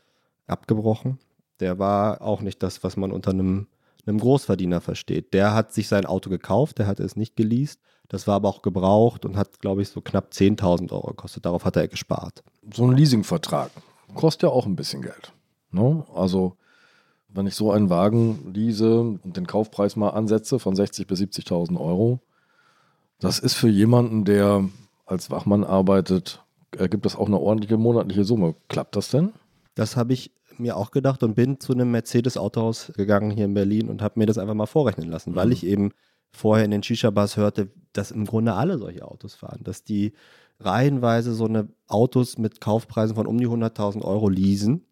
abgebrochen. 0.46 1.18
Der 1.60 1.78
war 1.78 2.22
auch 2.22 2.40
nicht 2.40 2.62
das, 2.62 2.82
was 2.82 2.96
man 2.96 3.12
unter 3.12 3.30
einem, 3.30 3.66
einem 4.06 4.18
Großverdiener 4.18 4.80
versteht. 4.80 5.34
Der 5.34 5.54
hat 5.54 5.72
sich 5.72 5.88
sein 5.88 6.06
Auto 6.06 6.30
gekauft, 6.30 6.78
der 6.78 6.86
hatte 6.86 7.02
es 7.02 7.16
nicht 7.16 7.36
geleast. 7.36 7.80
Das 8.08 8.26
war 8.26 8.36
aber 8.36 8.48
auch 8.48 8.62
gebraucht 8.62 9.24
und 9.24 9.36
hat, 9.36 9.60
glaube 9.60 9.82
ich, 9.82 9.90
so 9.90 10.00
knapp 10.00 10.30
10.000 10.32 10.92
Euro 10.92 11.08
gekostet. 11.08 11.44
Darauf 11.44 11.64
hat 11.64 11.76
er 11.76 11.88
gespart. 11.88 12.42
So 12.72 12.86
ein 12.86 12.96
Leasingvertrag 12.96 13.70
kostet 14.14 14.44
ja 14.44 14.48
auch 14.48 14.66
ein 14.66 14.76
bisschen 14.76 15.02
Geld. 15.02 15.32
Ne? 15.70 16.04
Also, 16.14 16.56
wenn 17.28 17.46
ich 17.46 17.54
so 17.54 17.70
einen 17.70 17.90
Wagen 17.90 18.52
lease 18.54 19.00
und 19.00 19.36
den 19.36 19.46
Kaufpreis 19.46 19.96
mal 19.96 20.10
ansetze 20.10 20.58
von 20.58 20.74
60.000 20.74 21.06
bis 21.06 21.20
70.000 21.20 21.78
Euro, 21.78 22.20
das 23.20 23.38
ist 23.38 23.54
für 23.54 23.68
jemanden, 23.68 24.24
der 24.24 24.64
als 25.08 25.30
Wachmann 25.30 25.64
arbeitet, 25.64 26.44
ergibt 26.76 27.04
das 27.04 27.16
auch 27.16 27.26
eine 27.26 27.38
ordentliche 27.38 27.76
monatliche 27.76 28.24
Summe. 28.24 28.54
Klappt 28.68 28.96
das 28.96 29.10
denn? 29.10 29.32
Das 29.74 29.96
habe 29.96 30.12
ich 30.12 30.32
mir 30.58 30.76
auch 30.76 30.90
gedacht 30.90 31.22
und 31.22 31.34
bin 31.34 31.60
zu 31.60 31.72
einem 31.72 31.90
Mercedes-Autohaus 31.92 32.92
gegangen 32.96 33.30
hier 33.30 33.44
in 33.44 33.54
Berlin 33.54 33.88
und 33.88 34.02
habe 34.02 34.18
mir 34.18 34.26
das 34.26 34.38
einfach 34.38 34.54
mal 34.54 34.66
vorrechnen 34.66 35.08
lassen, 35.08 35.34
weil 35.36 35.46
Mhm. 35.46 35.52
ich 35.52 35.64
eben 35.66 35.90
vorher 36.32 36.64
in 36.64 36.70
den 36.72 36.82
Shisha-Bars 36.82 37.36
hörte, 37.36 37.68
dass 37.92 38.10
im 38.10 38.24
Grunde 38.26 38.54
alle 38.54 38.76
solche 38.78 39.06
Autos 39.06 39.34
fahren, 39.34 39.60
dass 39.64 39.84
die 39.84 40.12
reihenweise 40.60 41.32
so 41.34 41.44
eine 41.46 41.68
Autos 41.86 42.36
mit 42.38 42.60
Kaufpreisen 42.60 43.14
von 43.14 43.26
um 43.26 43.38
die 43.38 43.46
100.000 43.46 44.02
Euro 44.04 44.28
leasen 44.28 44.84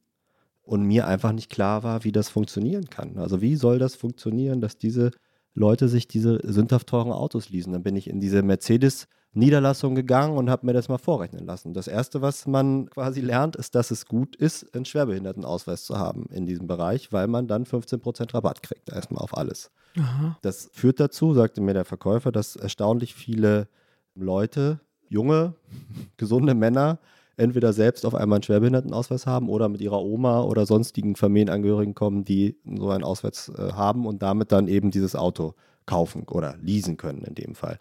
und 0.63 0.83
mir 0.85 1.07
einfach 1.07 1.33
nicht 1.33 1.51
klar 1.51 1.83
war, 1.83 2.05
wie 2.05 2.13
das 2.13 2.29
funktionieren 2.29 2.89
kann. 2.89 3.19
Also 3.19 3.41
wie 3.41 3.57
soll 3.57 3.79
das 3.79 3.97
funktionieren, 3.97 4.61
dass 4.61 4.79
diese 4.79 5.11
Leute 5.55 5.89
sich 5.89 6.07
diese 6.09 6.39
sündhaft 6.45 6.87
teuren 6.87 7.13
Autos 7.13 7.51
leasen? 7.51 7.73
Dann 7.73 7.83
bin 7.83 7.97
ich 7.97 8.09
in 8.09 8.21
diese 8.21 8.43
Mercedes 8.43 9.09
Niederlassung 9.37 9.95
gegangen 9.95 10.37
und 10.37 10.49
habe 10.49 10.67
mir 10.67 10.73
das 10.73 10.89
mal 10.89 10.99
vorrechnen 10.99 11.47
lassen. 11.47 11.75
Das 11.75 11.89
erste, 11.89 12.23
was 12.23 12.47
man 12.47 12.89
quasi 12.89 13.21
lernt, 13.21 13.55
ist, 13.55 13.75
dass 13.75 13.91
es 13.91 14.07
gut 14.07 14.35
ist, 14.35 14.75
einen 14.75 14.87
Schwerbehindertenausweis 14.87 15.85
zu 15.85 15.99
haben 15.99 16.27
in 16.31 16.47
diesem 16.47 16.67
Bereich, 16.67 17.13
weil 17.13 17.27
man 17.27 17.47
dann 17.47 17.65
15% 17.65 18.35
Rabatt 18.35 18.63
kriegt, 18.63 18.89
erstmal 18.89 19.23
auf 19.23 19.37
alles. 19.37 19.71
Aha. 19.99 20.39
Das 20.43 20.71
führt 20.73 21.01
dazu, 21.01 21.35
sagte 21.35 21.61
mir 21.61 21.75
der 21.75 21.85
Verkäufer, 21.85 22.33
dass 22.33 22.57
erstaunlich 22.57 23.15
viele 23.15 23.69
Leute, 24.15 24.81
junge, 25.09 25.55
gesunde 26.17 26.55
Männer, 26.55 26.99
entweder 27.37 27.75
selbst 27.75 28.07
auf 28.07 28.15
einmal 28.15 28.37
einen 28.37 28.43
Schwerbehindertenausweis 28.45 29.27
haben 29.27 29.51
oder 29.51 29.69
mit 29.69 29.83
ihrer 29.83 30.01
Oma 30.01 30.41
oder 30.43 30.65
sonstigen 30.65 31.15
Familienangehörigen 31.15 31.95
kommen, 31.95 32.25
die 32.25 32.57
so 32.65 32.89
einen 32.89 33.05
Ausweis 33.05 33.53
äh, 33.57 33.73
haben 33.73 34.07
und 34.07 34.23
damit 34.23 34.51
dann 34.51 34.69
eben 34.69 34.91
dieses 34.91 35.15
Auto 35.15 35.55
kaufen 35.85 36.25
oder 36.25 36.57
leasen 36.63 36.97
können 36.97 37.23
in 37.23 37.35
dem 37.35 37.55
Fall. 37.55 37.79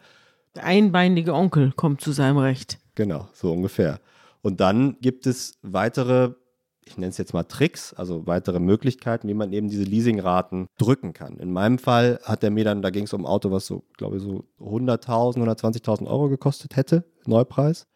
Der 0.56 0.64
einbeinige 0.64 1.34
Onkel 1.34 1.72
kommt 1.74 2.02
zu 2.02 2.12
seinem 2.12 2.38
Recht. 2.38 2.80
Genau, 2.96 3.28
so 3.34 3.52
ungefähr. 3.52 4.00
Und 4.42 4.62
dann 4.62 4.98
gibt 5.02 5.28
es 5.28 5.58
weitere, 5.64 6.34
ich 6.86 6.98
nenne 6.98 7.10
es 7.10 7.18
jetzt 7.18 7.34
mal 7.34 7.44
Tricks, 7.44 7.94
also 7.94 8.26
weitere 8.26 8.60
Möglichkeiten, 8.60 9.28
wie 9.28 9.34
man 9.34 9.52
eben 9.52 9.70
diese 9.70 9.84
Leasingraten 9.84 10.68
drücken 10.78 11.14
kann. 11.14 11.38
In 11.38 11.52
meinem 11.52 11.78
Fall 11.78 12.20
hat 12.24 12.44
er 12.44 12.52
mir 12.52 12.64
dann, 12.64 12.82
da 12.82 12.90
ging 12.90 13.06
es 13.06 13.14
um 13.14 13.24
ein 13.24 13.28
Auto, 13.28 13.52
was 13.52 13.66
so, 13.66 13.84
glaube 13.98 14.18
ich, 14.18 14.24
so 14.24 14.46
100.000, 14.60 15.38
120.000 15.38 16.08
Euro 16.08 16.30
gekostet 16.30 16.76
hätte, 16.76 17.04
Neupreis. 17.26 17.88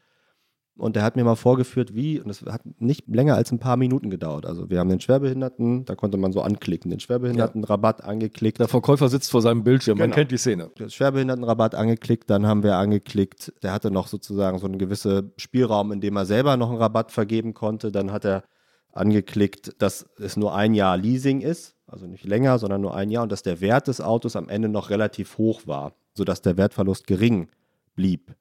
Und 0.79 0.95
er 0.95 1.03
hat 1.03 1.15
mir 1.15 1.23
mal 1.23 1.35
vorgeführt, 1.35 1.93
wie, 1.93 2.19
und 2.19 2.29
es 2.29 2.41
hat 2.43 2.61
nicht 2.79 3.07
länger 3.07 3.35
als 3.35 3.51
ein 3.51 3.59
paar 3.59 3.77
Minuten 3.77 4.09
gedauert. 4.09 4.45
Also 4.45 4.69
wir 4.69 4.79
haben 4.79 4.89
den 4.89 4.99
Schwerbehinderten, 5.01 5.85
da 5.85 5.95
konnte 5.95 6.17
man 6.17 6.31
so 6.31 6.41
anklicken, 6.41 6.89
den 6.89 6.99
Schwerbehindertenrabatt 6.99 8.03
angeklickt. 8.03 8.59
Der 8.59 8.67
Verkäufer 8.67 9.09
sitzt 9.09 9.29
vor 9.31 9.41
seinem 9.41 9.63
Bildschirm, 9.63 9.97
man 9.97 10.05
Genau. 10.07 10.15
kennt 10.15 10.31
die 10.31 10.37
Szene. 10.37 10.71
den 10.79 10.89
Schwerbehindertenrabatt 10.89 11.75
angeklickt, 11.75 12.29
dann 12.29 12.47
haben 12.47 12.63
wir 12.63 12.77
angeklickt, 12.77 13.53
der 13.61 13.73
hatte 13.73 13.91
noch 13.91 14.07
sozusagen 14.07 14.57
so 14.59 14.65
einen 14.67 14.77
gewissen 14.79 15.31
Spielraum, 15.37 15.91
in 15.91 16.01
dem 16.01 16.15
er 16.15 16.25
selber 16.25 16.55
noch 16.57 16.69
einen 16.69 16.77
Rabatt 16.79 17.11
vergeben 17.11 17.53
konnte. 17.53 17.91
Dann 17.91 18.11
hat 18.11 18.25
er 18.25 18.43
angeklickt, 18.91 19.75
dass 19.81 20.05
es 20.17 20.37
nur 20.37 20.55
ein 20.55 20.73
Jahr 20.73 20.97
Leasing 20.97 21.41
ist, 21.41 21.75
also 21.87 22.05
nicht 22.07 22.23
länger, 22.25 22.59
sondern 22.59 22.81
nur 22.81 22.95
ein 22.95 23.09
Jahr 23.11 23.23
und 23.23 23.31
dass 23.31 23.43
der 23.43 23.61
Wert 23.61 23.87
des 23.87 24.01
Autos 24.01 24.35
am 24.35 24.49
Ende 24.49 24.69
noch 24.69 24.89
relativ 24.89 25.37
hoch 25.37 25.61
war, 25.65 25.93
sodass 26.13 26.41
der 26.41 26.57
Wertverlust 26.57 27.07
gering 27.07 27.49
blieb. 27.95 28.33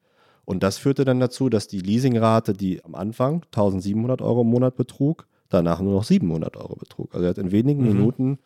Und 0.49 0.63
das 0.63 0.79
führte 0.79 1.05
dann 1.05 1.19
dazu, 1.19 1.47
dass 1.47 1.67
die 1.67 1.79
Leasingrate, 1.79 2.53
die 2.53 2.83
am 2.83 2.95
Anfang 2.95 3.43
1700 3.53 4.19
Euro 4.23 4.41
im 4.41 4.47
Monat 4.47 4.75
betrug, 4.75 5.27
danach 5.47 5.79
nur 5.79 5.93
noch 5.93 6.03
700 6.03 6.57
Euro 6.57 6.75
betrug. 6.75 7.13
Also 7.13 7.25
er 7.25 7.29
hat 7.29 7.37
in 7.37 7.51
wenigen 7.51 7.83
Mhm. 7.83 7.87
Minuten 7.87 8.39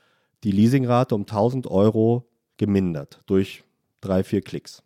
die 0.44 0.52
Leasingrate 0.52 1.16
um 1.16 1.26
1000 1.26 1.66
Euro 1.68 2.28
gemindert 2.58 3.22
durch 3.26 3.64
drei, 4.02 4.26
vier 4.26 4.42
Klicks. 4.42 4.84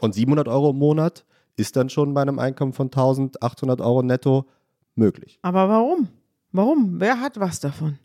Und 0.00 0.14
700 0.14 0.46
Euro 0.46 0.70
im 0.70 0.78
Monat 0.78 1.24
ist 1.56 1.74
dann 1.74 1.90
schon 1.90 2.14
bei 2.14 2.22
einem 2.22 2.38
Einkommen 2.38 2.72
von 2.72 2.86
1800 2.86 3.80
Euro 3.80 4.04
netto 4.04 4.44
möglich. 4.94 5.40
Aber 5.42 5.68
warum? 5.68 6.06
Warum? 6.52 7.00
Wer 7.00 7.20
hat 7.20 7.40
was 7.40 7.58
davon? 7.58 7.98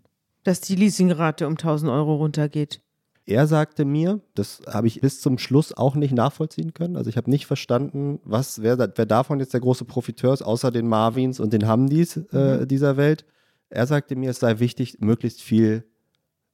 Dass 0.43 0.59
die 0.61 0.75
Leasingrate 0.75 1.45
um 1.45 1.53
1000 1.53 1.91
Euro 1.91 2.15
runtergeht. 2.15 2.81
Er 3.27 3.47
sagte 3.47 3.85
mir, 3.85 4.21
das 4.35 4.61
habe 4.67 4.87
ich 4.87 5.01
bis 5.01 5.19
zum 5.19 5.39
Schluss 5.39 5.73
auch 5.73 5.95
nicht 5.95 6.13
nachvollziehen 6.13 6.73
können. 6.75 6.95
Also 6.95 7.09
ich 7.09 7.17
habe 7.17 7.29
nicht 7.29 7.47
verstanden, 7.47 8.19
was, 8.23 8.61
wer, 8.61 8.77
wer 8.77 9.05
davon 9.05 9.39
jetzt 9.39 9.53
der 9.53 9.61
große 9.61 9.85
Profiteur 9.85 10.33
ist, 10.33 10.43
außer 10.43 10.69
den 10.69 10.87
Marvins 10.87 11.39
und 11.39 11.51
den 11.51 11.67
Hamdis 11.67 12.17
äh, 12.17 12.67
dieser 12.67 12.97
Welt. 12.97 13.25
Er 13.69 13.87
sagte 13.87 14.15
mir, 14.15 14.29
es 14.29 14.39
sei 14.39 14.59
wichtig, 14.59 14.97
möglichst 14.99 15.41
viel 15.41 15.85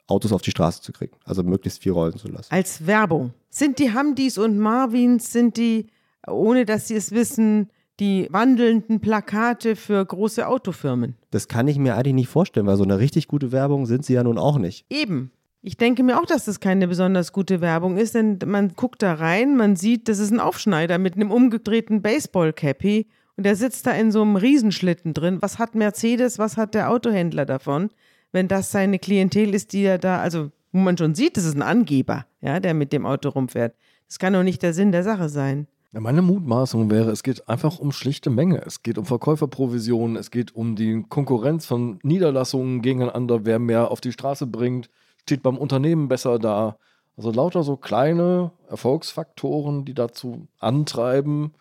Autos 0.08 0.32
auf 0.32 0.42
die 0.42 0.52
Straße 0.52 0.82
zu 0.82 0.94
kriegen. 0.94 1.18
Also 1.26 1.44
möglichst 1.44 1.82
viel 1.84 1.92
rollen 1.92 2.18
zu 2.18 2.30
lassen. 2.30 2.54
Als 2.54 2.86
Werbung. 2.88 3.34
Sind 3.50 3.80
die 3.80 3.94
Hamdis 3.94 4.38
und 4.38 4.58
Marvins, 4.58 5.32
sind 5.32 5.58
die, 5.58 5.88
ohne 6.26 6.66
dass 6.66 6.88
sie 6.88 6.96
es 6.96 7.12
wissen, 7.12 7.70
die 8.00 8.28
wandelnden 8.32 9.02
Plakate 9.02 9.76
für 9.76 10.04
große 10.06 10.48
Autofirmen? 10.48 11.16
Das 11.32 11.50
kann 11.50 11.68
ich 11.68 11.78
mir 11.78 11.96
eigentlich 11.96 12.14
nicht 12.14 12.30
vorstellen, 12.30 12.66
weil 12.66 12.78
so 12.78 12.84
eine 12.84 13.00
richtig 13.00 13.28
gute 13.28 13.52
Werbung 13.52 13.86
sind 13.86 14.06
sie 14.06 14.14
ja 14.14 14.24
nun 14.24 14.38
auch 14.38 14.58
nicht. 14.58 14.86
Eben. 14.90 15.32
Ich 15.64 15.78
denke 15.78 16.02
mir 16.02 16.20
auch, 16.20 16.26
dass 16.26 16.46
das 16.46 16.60
keine 16.60 16.88
besonders 16.88 17.34
gute 17.34 17.62
Werbung 17.62 17.98
ist, 17.98 18.16
denn 18.16 18.40
man 18.48 18.70
guckt 18.70 19.04
da 19.04 19.14
rein, 19.14 19.56
man 19.56 19.76
sieht, 19.76 20.10
das 20.10 20.18
ist 20.18 20.32
ein 20.32 20.40
Aufschneider 20.40 20.98
mit 20.98 21.16
einem 21.16 21.30
umgedrehten 21.30 22.02
Baseball-Cappy 22.02 23.06
und 23.38 23.46
der 23.46 23.56
sitzt 23.56 23.86
da 23.86 23.92
in 23.92 24.12
so 24.12 24.24
einem 24.24 24.38
Riesenschlitten 24.38 25.14
drin. 25.14 25.38
Was 25.42 25.60
hat 25.60 25.76
Mercedes, 25.76 26.40
was 26.40 26.58
hat 26.58 26.74
der 26.74 26.90
Autohändler 26.90 27.46
davon, 27.46 27.92
wenn 28.32 28.48
das 28.48 28.72
seine 28.72 28.98
Klientel 28.98 29.54
ist, 29.54 29.74
die 29.74 29.84
er 29.84 30.00
da, 30.00 30.20
also 30.20 30.52
wo 30.72 30.80
man 30.80 30.98
schon 30.98 31.14
sieht, 31.14 31.38
das 31.38 31.46
ist 31.46 31.56
ein 31.56 31.62
Angeber, 31.62 32.26
ja, 32.42 32.60
der 32.60 32.74
mit 32.74 32.92
dem 32.92 33.06
Auto 33.06 33.30
rumfährt. 33.30 33.76
Das 34.08 34.18
kann 34.18 34.34
doch 34.34 34.44
nicht 34.44 34.64
der 34.64 34.74
Sinn 34.74 34.92
der 34.92 35.04
Sache 35.04 35.30
sein. 35.30 35.68
Meine 35.92 36.22
Mutmaßung 36.22 36.90
wäre, 36.90 37.12
es 37.12 37.22
geht 37.22 37.48
einfach 37.50 37.78
um 37.78 37.92
schlichte 37.92 38.30
Menge. 38.30 38.64
Es 38.66 38.82
geht 38.82 38.98
um 38.98 39.06
Verkäuferprovisionen, 39.06 40.16
es 40.16 40.32
geht 40.32 40.56
um 40.56 40.76
die 40.76 41.04
Konkurrenz 41.08 41.66
von 41.66 42.00
Niederlassungen 42.02 42.82
gegeneinander, 42.82 43.46
wer 43.46 43.60
mehr 43.60 43.92
auf 43.92 44.02
die 44.02 44.14
Straße 44.14 44.48
bringt, 44.48 44.90
steht 45.24 45.44
beim 45.44 45.58
Unternehmen 45.58 46.08
besser 46.08 46.40
da. 46.40 46.78
Also 47.18 47.32
lauter 47.32 47.64
so 47.64 47.78
kleine 47.78 48.52
Erfolgsfaktoren, 48.70 49.86
die 49.86 49.94
dazu 49.94 50.48
antreiben, 50.60 51.54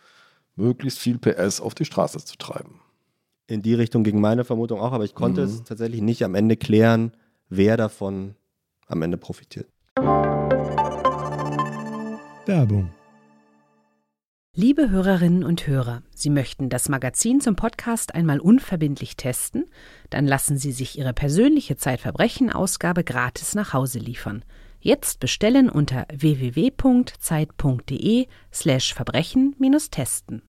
möglichst 0.57 0.99
viel 0.99 1.19
PS 1.19 1.61
auf 1.61 1.75
die 1.75 1.85
Straße 1.85 2.25
zu 2.25 2.37
treiben. 2.37 2.81
In 3.47 3.63
die 3.63 3.75
Richtung 3.75 4.05
ging 4.05 4.21
meine 4.21 4.45
Vermutung 4.45 4.81
auch, 4.81 4.93
aber 4.93 5.05
ich 5.05 5.15
konnte 5.15 5.41
Mhm. 5.43 5.47
es 5.49 5.65
tatsächlich 5.65 6.03
nicht 6.03 6.25
am 6.25 6.35
Ende 6.35 6.57
klären, 6.57 7.13
wer 7.49 7.77
davon 7.77 8.37
am 8.87 9.03
Ende 9.03 9.17
profitiert. 9.17 9.67
Werbung. 12.47 12.91
Liebe 14.57 14.91
Hörerinnen 14.91 15.45
und 15.45 15.69
Hörer, 15.69 16.03
Sie 16.13 16.29
möchten 16.29 16.71
das 16.71 16.89
Magazin 16.89 17.41
zum 17.41 17.55
Podcast 17.55 18.17
einmal 18.17 18.41
unverbindlich 18.41 19.17
testen? 19.17 19.71
Dann 20.11 20.27
lassen 20.27 20.59
Sie 20.59 20.73
sich 20.73 20.99
Ihre 20.99 21.13
persönliche 21.13 21.77
Zeitverbrechen-Ausgabe 21.77 23.05
gratis 23.05 23.55
nach 23.55 23.73
Hause 23.75 24.01
liefern. 24.01 24.45
Jetzt 24.81 25.21
bestellen 25.21 25.71
unter 25.71 26.05
www.zeit.de 26.13 26.67
slash 28.53 28.93
Verbrechen-testen. 28.93 30.43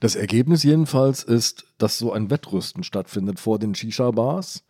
Das 0.00 0.14
Ergebnis 0.16 0.62
jedenfalls 0.62 1.22
ist, 1.22 1.66
dass 1.76 1.98
so 1.98 2.14
ein 2.14 2.30
Wettrüsten 2.30 2.82
stattfindet 2.82 3.38
vor 3.38 3.58
den 3.58 3.74
Shisha-Bars. 3.74 4.64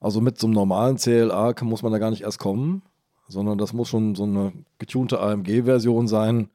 Also 0.00 0.20
mit 0.20 0.38
so 0.38 0.46
einem 0.46 0.54
normalen 0.54 0.96
CLA 0.96 1.54
muss 1.62 1.82
man 1.82 1.92
da 1.92 1.98
gar 1.98 2.10
nicht 2.10 2.22
erst 2.22 2.38
kommen, 2.38 2.82
sondern 3.28 3.58
das 3.58 3.72
muss 3.72 3.88
schon 3.88 4.14
so 4.14 4.24
eine 4.24 4.52
getunte 4.78 5.20
AMG-Version 5.20 6.08
sein. 6.08 6.50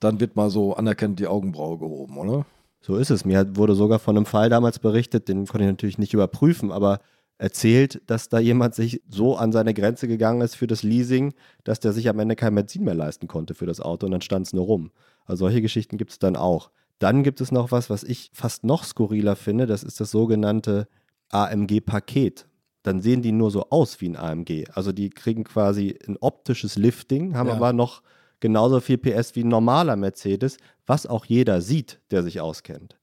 Dann 0.00 0.20
wird 0.20 0.36
mal 0.36 0.50
so 0.50 0.74
anerkannt 0.74 1.18
die 1.18 1.26
Augenbraue 1.26 1.78
gehoben, 1.78 2.18
oder? 2.18 2.46
So 2.80 2.96
ist 2.96 3.10
es. 3.10 3.24
Mir 3.24 3.56
wurde 3.56 3.74
sogar 3.74 3.98
von 3.98 4.16
einem 4.16 4.26
Fall 4.26 4.50
damals 4.50 4.78
berichtet, 4.78 5.28
den 5.28 5.46
konnte 5.46 5.64
ich 5.64 5.70
natürlich 5.70 5.98
nicht 5.98 6.14
überprüfen, 6.14 6.70
aber 6.70 7.00
erzählt, 7.38 8.00
dass 8.06 8.28
da 8.28 8.38
jemand 8.38 8.74
sich 8.74 9.02
so 9.08 9.36
an 9.36 9.52
seine 9.52 9.74
Grenze 9.74 10.08
gegangen 10.08 10.40
ist 10.40 10.54
für 10.54 10.66
das 10.66 10.82
Leasing, 10.82 11.34
dass 11.64 11.80
der 11.80 11.92
sich 11.92 12.08
am 12.08 12.18
Ende 12.18 12.36
kein 12.36 12.54
Benzin 12.54 12.84
mehr 12.84 12.94
leisten 12.94 13.26
konnte 13.26 13.54
für 13.54 13.66
das 13.66 13.80
Auto 13.80 14.06
und 14.06 14.12
dann 14.12 14.22
stand 14.22 14.46
es 14.46 14.52
nur 14.52 14.64
rum. 14.64 14.90
Also 15.26 15.44
solche 15.44 15.60
Geschichten 15.60 15.98
gibt 15.98 16.12
es 16.12 16.18
dann 16.18 16.36
auch. 16.36 16.70
Dann 16.98 17.22
gibt 17.22 17.40
es 17.40 17.52
noch 17.52 17.72
was, 17.72 17.90
was 17.90 18.04
ich 18.04 18.30
fast 18.32 18.64
noch 18.64 18.84
skurriler 18.84 19.36
finde, 19.36 19.66
das 19.66 19.82
ist 19.82 20.00
das 20.00 20.10
sogenannte 20.10 20.88
AMG-Paket. 21.30 22.46
Dann 22.86 23.00
sehen 23.02 23.20
die 23.20 23.32
nur 23.32 23.50
so 23.50 23.68
aus 23.70 24.00
wie 24.00 24.08
ein 24.08 24.16
AMG. 24.16 24.66
Also 24.72 24.92
die 24.92 25.10
kriegen 25.10 25.42
quasi 25.42 25.98
ein 26.06 26.16
optisches 26.20 26.76
Lifting, 26.76 27.34
haben 27.36 27.48
Ja. 27.48 27.54
aber 27.56 27.72
noch 27.72 28.02
genauso 28.38 28.78
viel 28.80 28.96
PS 28.96 29.34
wie 29.34 29.42
ein 29.42 29.48
normaler 29.48 29.96
Mercedes, 29.96 30.56
was 30.86 31.04
auch 31.06 31.24
jeder 31.24 31.60
sieht, 31.60 31.98
der 32.12 32.22
sich 32.22 32.40
auskennt. 32.40 32.96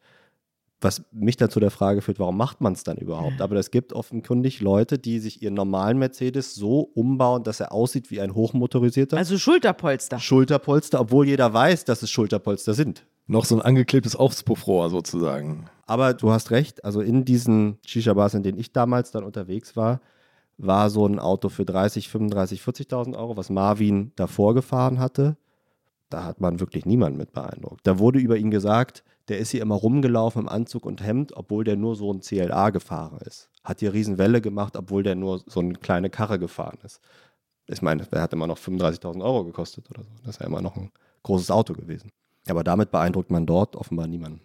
Was 0.79 1.03
mich 1.11 1.35
dann 1.37 1.49
zu 1.49 1.59
der 1.59 1.71
Frage 1.71 2.01
führt, 2.01 2.19
warum 2.19 2.37
macht 2.37 2.61
man 2.61 2.73
es 2.73 2.83
dann 2.83 2.97
überhaupt? 2.97 3.41
Aber 3.41 3.55
es 3.57 3.71
gibt 3.71 3.91
offenkundig 3.93 4.61
Leute, 4.61 4.99
die 4.99 5.19
sich 5.19 5.41
ihren 5.41 5.53
normalen 5.53 5.97
Mercedes 5.97 6.55
so 6.55 6.79
umbauen, 6.93 7.43
dass 7.43 7.59
er 7.59 7.71
aussieht 7.73 8.09
wie 8.11 8.21
ein 8.21 8.35
hochmotorisierter 8.35 9.17
Also 9.17 9.37
Schulterpolster. 9.37 10.19
Schulterpolster, 10.19 10.99
obwohl 11.01 11.27
jeder 11.27 11.53
weiß, 11.53 11.83
dass 11.85 12.03
es 12.03 12.09
Schulterpolster 12.09 12.73
sind. 12.73 13.05
Noch 13.25 13.45
so 13.45 13.55
ein 13.55 13.61
angeklebtes 13.61 14.15
Auspuffrohr 14.15 14.89
sozusagen. 14.89 15.69
Aber 15.85 16.13
du 16.13 16.31
hast 16.31 16.51
recht, 16.51 16.83
also 16.83 17.01
in 17.01 17.23
diesen 17.23 17.77
Shisha-Bars, 17.85 18.33
in 18.33 18.43
denen 18.43 18.57
ich 18.57 18.73
damals 18.73 19.11
dann 19.11 19.23
unterwegs 19.23 19.75
war, 19.77 20.01
war 20.57 20.89
so 20.89 21.05
ein 21.05 21.19
Auto 21.19 21.49
für 21.49 21.65
30, 21.65 22.09
35, 22.09 22.61
40.000 22.61 23.17
Euro, 23.17 23.37
was 23.37 23.49
Marvin 23.49 24.11
davor 24.15 24.53
gefahren 24.53 24.99
hatte. 24.99 25.37
Da 26.09 26.25
hat 26.25 26.41
man 26.41 26.59
wirklich 26.59 26.85
niemanden 26.85 27.17
mit 27.17 27.33
beeindruckt. 27.33 27.87
Da 27.87 27.97
wurde 27.97 28.19
über 28.19 28.37
ihn 28.37 28.51
gesagt, 28.51 29.03
der 29.29 29.39
ist 29.39 29.51
hier 29.51 29.61
immer 29.61 29.75
rumgelaufen 29.75 30.43
im 30.43 30.49
Anzug 30.49 30.85
und 30.85 31.01
Hemd, 31.01 31.35
obwohl 31.35 31.63
der 31.63 31.75
nur 31.75 31.95
so 31.95 32.11
ein 32.13 32.21
CLA 32.21 32.69
gefahren 32.69 33.17
ist. 33.25 33.49
Hat 33.63 33.79
hier 33.79 33.93
Riesenwelle 33.93 34.41
gemacht, 34.41 34.75
obwohl 34.75 35.01
der 35.01 35.15
nur 35.15 35.41
so 35.47 35.61
eine 35.61 35.73
kleine 35.73 36.09
Karre 36.09 36.39
gefahren 36.39 36.77
ist. 36.83 36.99
Ich 37.67 37.81
meine, 37.81 38.03
der 38.03 38.21
hat 38.21 38.33
immer 38.33 38.47
noch 38.47 38.57
35.000 38.57 39.23
Euro 39.23 39.45
gekostet 39.45 39.89
oder 39.89 40.03
so. 40.03 40.09
Das 40.23 40.35
ist 40.35 40.41
ja 40.41 40.47
immer 40.47 40.61
noch 40.61 40.75
ein 40.75 40.91
großes 41.23 41.49
Auto 41.49 41.73
gewesen. 41.73 42.11
Aber 42.47 42.63
damit 42.63 42.91
beeindruckt 42.91 43.31
man 43.31 43.45
dort 43.45 43.75
offenbar 43.75 44.07
niemanden. 44.07 44.41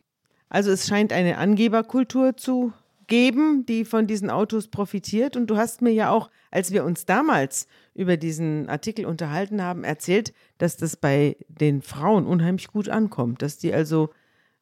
Also 0.49 0.70
es 0.70 0.86
scheint 0.86 1.12
eine 1.12 1.38
Angeberkultur 1.38 2.36
zu 2.36 2.72
geben, 3.07 3.66
die 3.66 3.84
von 3.84 4.07
diesen 4.07 4.30
Autos 4.30 4.68
profitiert. 4.68 5.36
Und 5.36 5.49
du 5.49 5.57
hast 5.57 5.82
mir 5.82 5.92
ja 5.92 6.11
auch, 6.11 6.30
als 6.51 6.72
wir 6.72 6.84
uns 6.84 7.07
damals 7.07 7.66
über 7.94 8.16
diesen 8.16 8.68
Artikel 8.68 9.07
unterhalten 9.07 9.62
haben, 9.62 9.82
erzählt, 9.82 10.32
dass 10.59 10.76
das 10.76 10.96
bei 10.96 11.36
den 11.49 11.82
Frauen 11.82 12.26
unheimlich 12.26 12.68
gut 12.68 12.88
ankommt, 12.88 13.42
dass 13.42 13.59
die 13.59 13.74
also 13.74 14.11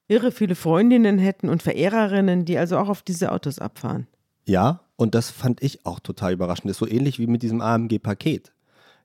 irre 0.09 0.33
viele 0.33 0.55
Freundinnen 0.55 1.19
hätten 1.19 1.49
und 1.49 1.63
Verehrerinnen, 1.63 2.45
die 2.45 2.57
also 2.57 2.79
auch 2.79 2.89
auf 2.89 3.03
diese 3.03 3.33
Autos 3.33 3.59
abfahren. 3.59 4.07
Ja, 4.47 4.81
und 4.95 5.15
das 5.15 5.31
fand 5.31 5.63
ich 5.63 5.85
auch 5.85 6.01
total 6.01 6.33
überraschend. 6.33 6.71
Das 6.71 6.77
ist 6.77 6.79
so 6.79 6.89
ähnlich 6.89 7.19
wie 7.19 7.27
mit 7.27 7.43
diesem 7.43 7.61
AMG-Paket. 7.61 8.53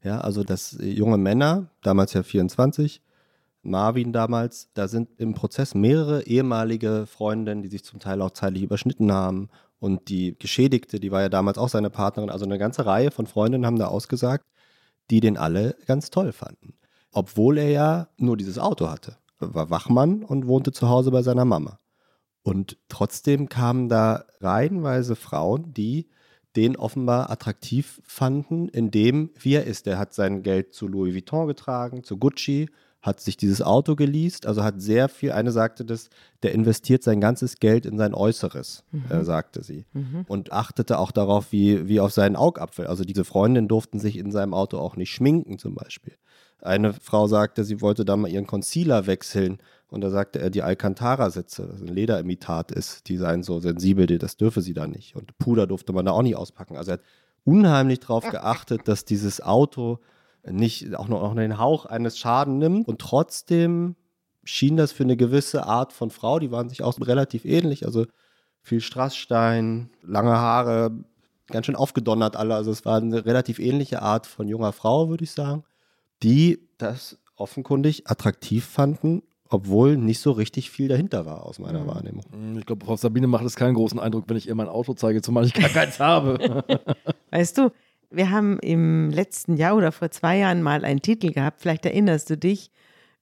Ja, 0.03 0.19
also 0.19 0.43
dass 0.43 0.77
junge 0.79 1.17
Männer, 1.17 1.67
damals 1.82 2.13
ja 2.13 2.23
24, 2.23 3.01
Marvin 3.64 4.12
damals, 4.12 4.70
da 4.74 4.88
sind 4.88 5.09
im 5.18 5.34
Prozess 5.34 5.76
mehrere 5.76 6.24
ehemalige 6.24 7.05
Freundinnen, 7.05 7.62
die 7.62 7.70
sich 7.70 7.84
zum 7.84 7.99
Teil 7.99 8.22
auch 8.22 8.32
zeitlich 8.32 8.64
überschnitten 8.64 9.12
haben. 9.12 9.49
Und 9.80 10.09
die 10.09 10.38
Geschädigte, 10.38 10.99
die 10.99 11.12
war 11.12 11.22
ja 11.22 11.30
damals 11.30 11.57
auch 11.57 11.70
seine 11.70 11.89
Partnerin, 11.89 12.30
also 12.30 12.45
eine 12.45 12.57
ganze 12.57 12.86
Reihe 12.86 13.12
von 13.12 13.28
Freundinnen 13.28 13.66
haben 13.66 13.80
da 13.80 13.88
ausgesagt, 13.88 14.45
die 15.09 15.20
den 15.20 15.38
alle 15.38 15.76
ganz 15.86 16.09
toll 16.09 16.32
fanden. 16.32 16.74
Obwohl 17.12 17.57
er 17.57 17.70
ja 17.70 18.07
nur 18.18 18.38
dieses 18.38 18.57
Auto 18.57 18.89
hatte. 18.89 19.18
War 19.39 19.70
Wachmann 19.70 20.24
und 20.24 20.47
wohnte 20.47 20.72
zu 20.72 20.88
Hause 20.88 21.12
bei 21.12 21.24
seiner 21.24 21.45
Mama. 21.45 21.80
Und 22.43 22.78
trotzdem 22.89 23.49
kamen 23.49 23.89
da 23.89 24.26
reihenweise 24.39 25.16
Frauen, 25.16 25.74
die 25.74 26.09
den 26.55 26.76
offenbar 26.76 27.30
attraktiv 27.30 28.01
fanden, 28.03 28.68
in 28.70 28.91
dem, 28.91 29.32
wie 29.39 29.53
er 29.53 29.66
ist. 29.66 29.88
Er 29.88 29.97
hat 29.97 30.14
sein 30.14 30.43
Geld 30.43 30.74
zu 30.74 30.88
Louis 30.88 31.14
Vuitton 31.14 31.47
getragen, 31.47 32.03
zu 32.03 32.18
Gucci, 32.18 32.70
hat 33.02 33.20
sich 33.20 33.36
dieses 33.36 33.62
Auto 33.62 33.95
geleast, 33.95 34.45
also 34.45 34.64
hat 34.64 34.80
sehr 34.80 35.10
viel, 35.10 35.32
eine 35.32 35.52
sagte 35.52 35.84
das, 35.84 36.10
der 36.43 36.54
investiert 36.54 37.02
sein 37.04 37.20
ganzes 37.20 37.58
Geld 37.58 37.86
in 37.86 37.97
sein 37.97 38.14
Äußeres, 38.14 38.84
mhm. 38.91 39.06
äh, 39.10 39.24
sagte 39.24 39.64
sie. 39.64 39.86
Mhm. 39.93 40.26
Und 40.28 40.52
achtete 40.52 40.99
auch 40.99 41.12
darauf, 41.12 41.52
wie, 41.52 41.88
wie 41.88 41.99
auf 41.99 42.12
seinen 42.12 42.36
Augapfel. 42.36 42.86
Also 42.86 43.04
diese 43.04 43.24
Freundinnen 43.24 43.68
durften 43.68 43.99
sich 43.99 44.18
in 44.18 44.32
seinem 44.32 44.54
Auto 44.54 44.78
auch 44.78 44.95
nicht 44.95 45.12
schminken 45.12 45.58
zum 45.58 45.74
Beispiel. 45.74 46.14
Eine 46.62 46.93
Frau 46.93 47.26
sagte, 47.26 47.64
sie 47.64 47.82
wollte 47.82 48.06
da 48.06 48.16
mal 48.16 48.30
ihren 48.30 48.45
Concealer 48.45 49.08
wechseln 49.08 49.58
und 49.88 50.02
da 50.02 50.12
sagte 50.12 50.39
er, 50.39 50.52
die 50.52 50.62
Alcantara-Sitze, 50.62 51.68
das 51.68 51.82
ein 51.82 51.88
Lederimitat 51.88 52.72
ist, 52.72 53.10
die 53.10 53.18
seien 53.18 53.41
so 53.41 53.60
sensibel, 53.60 54.06
das 54.06 54.38
dürfe 54.38 54.62
sie 54.62 54.74
da 54.74 54.88
nicht. 54.88 55.16
Und 55.16 55.38
Puder 55.39 55.66
durfte 55.66 55.91
man 55.91 56.06
da 56.06 56.12
auch 56.12 56.22
nicht 56.22 56.36
auspacken. 56.36 56.78
Also 56.78 56.91
er 56.91 56.93
hat 56.93 57.04
unheimlich 57.43 57.99
darauf 57.99 58.30
geachtet, 58.30 58.88
dass 58.88 59.06
dieses 59.06 59.41
Auto 59.41 59.99
nicht 60.50 60.96
auch 60.96 61.08
noch 61.08 61.36
einen 61.36 61.58
Hauch 61.58 61.86
eines 61.86 62.18
Schaden 62.18 62.58
nimmt. 62.58 62.88
Und 62.88 63.00
trotzdem 63.00 63.96
schien 64.44 64.78
das 64.78 64.92
für 64.92 65.04
eine 65.04 65.18
gewisse 65.18 65.66
Art 65.66 65.94
von 65.94 66.10
Frau, 66.10 66.39
die 66.39 66.52
waren 66.52 66.70
sich 66.70 66.82
auch 66.84 67.00
relativ 67.00 67.46
ähnlich, 67.46 67.86
also 67.86 68.06
viel 68.62 68.82
Strassstein, 68.82 69.89
lange 70.02 70.32
Haare, 70.32 70.92
ganz 71.48 71.66
schön 71.66 71.76
aufgedonnert 71.76 72.36
alle. 72.36 72.56
Also 72.56 72.72
es 72.72 72.86
war 72.86 72.98
eine 72.98 73.26
relativ 73.26 73.60
ähnliche 73.60 74.02
Art 74.02 74.28
von 74.28 74.48
junger 74.48 74.72
Frau, 74.72 75.10
würde 75.10 75.24
ich 75.24 75.32
sagen, 75.32 75.64
die 76.24 76.60
das 76.78 77.18
offenkundig 77.36 78.10
attraktiv 78.10 78.66
fanden, 78.66 79.24
obwohl 79.50 79.98
nicht 79.98 80.20
so 80.20 80.32
richtig 80.32 80.72
viel 80.72 80.88
dahinter 80.88 81.26
war 81.26 81.46
aus 81.46 81.60
meiner 81.60 81.82
mhm. 81.82 81.88
Wahrnehmung. 81.88 82.24
Ich 82.58 82.66
glaube, 82.66 82.86
Frau 82.86 82.96
Sabine 82.96 83.28
macht 83.28 83.46
es 83.46 83.56
keinen 83.56 83.74
großen 83.74 84.00
Eindruck, 84.00 84.26
wenn 84.28 84.38
ich 84.38 84.48
ihr 84.48 84.56
mein 84.56 84.70
Auto 84.70 84.94
zeige, 84.94 85.22
zumal 85.22 85.46
ich 85.46 85.54
gar 85.54 85.70
keins 85.70 86.00
habe. 86.00 86.64
Weißt 87.32 87.58
du, 87.58 87.72
wir 88.12 88.30
haben 88.30 88.59
im 88.59 89.09
letzten 89.09 89.57
Jahr 89.57 89.76
oder 89.76 89.91
vor 89.91 90.12
zwei 90.12 90.38
Jahren 90.38 90.62
mal 90.62 90.86
einen 90.86 91.01
Titel 91.01 91.32
gehabt, 91.32 91.62
vielleicht 91.62 91.86
erinnerst 91.86 92.30
du 92.30 92.38
dich, 92.38 92.72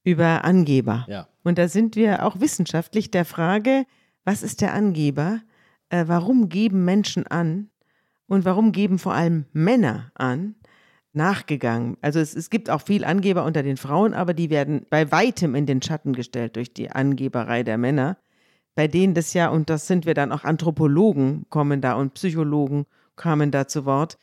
über 0.04 0.46
Angeber. 0.46 1.06
Ja. 1.08 1.28
Und 1.44 1.58
da 1.58 1.68
sind 1.68 1.96
wir 1.96 2.26
auch 2.26 2.40
wissenschaftlich 2.40 3.12
der 3.12 3.26
Frage, 3.26 3.86
was 4.24 4.44
ist 4.44 4.62
der 4.62 4.74
Angeber? 4.74 5.42
Äh, 5.90 6.06
warum 6.08 6.50
geben 6.50 6.86
Menschen 6.86 7.28
an? 7.28 7.70
Und 8.28 8.46
warum 8.46 8.72
geben 8.72 9.00
vor 9.00 9.14
allem 9.14 9.46
Männer 9.54 10.12
an? 10.16 10.56
Nachgegangen. 11.14 11.98
Also 12.02 12.20
es, 12.20 12.36
es 12.36 12.50
gibt 12.50 12.70
auch 12.70 12.82
viel 12.82 13.04
Angeber 13.04 13.44
unter 13.44 13.64
den 13.64 13.78
Frauen, 13.78 14.14
aber 14.14 14.34
die 14.34 14.50
werden 14.50 14.86
bei 14.90 15.12
weitem 15.12 15.56
in 15.56 15.66
den 15.66 15.82
Schatten 15.82 16.14
gestellt 16.14 16.56
durch 16.56 16.74
die 16.74 16.92
Angeberei 16.92 17.64
der 17.64 17.78
Männer. 17.78 18.18
Bei 18.76 18.88
denen 18.88 19.16
das 19.16 19.34
ja, 19.34 19.50
und 19.50 19.70
das 19.70 19.88
sind 19.88 20.06
wir 20.06 20.14
dann 20.14 20.32
auch 20.32 20.44
Anthropologen 20.44 21.46
kommen 21.50 21.82
da 21.82 21.94
und 21.94 22.14
Psychologen 22.14 22.86
kamen 23.16 23.52
da 23.52 23.68
zu 23.68 23.86
Wort, 23.86 24.18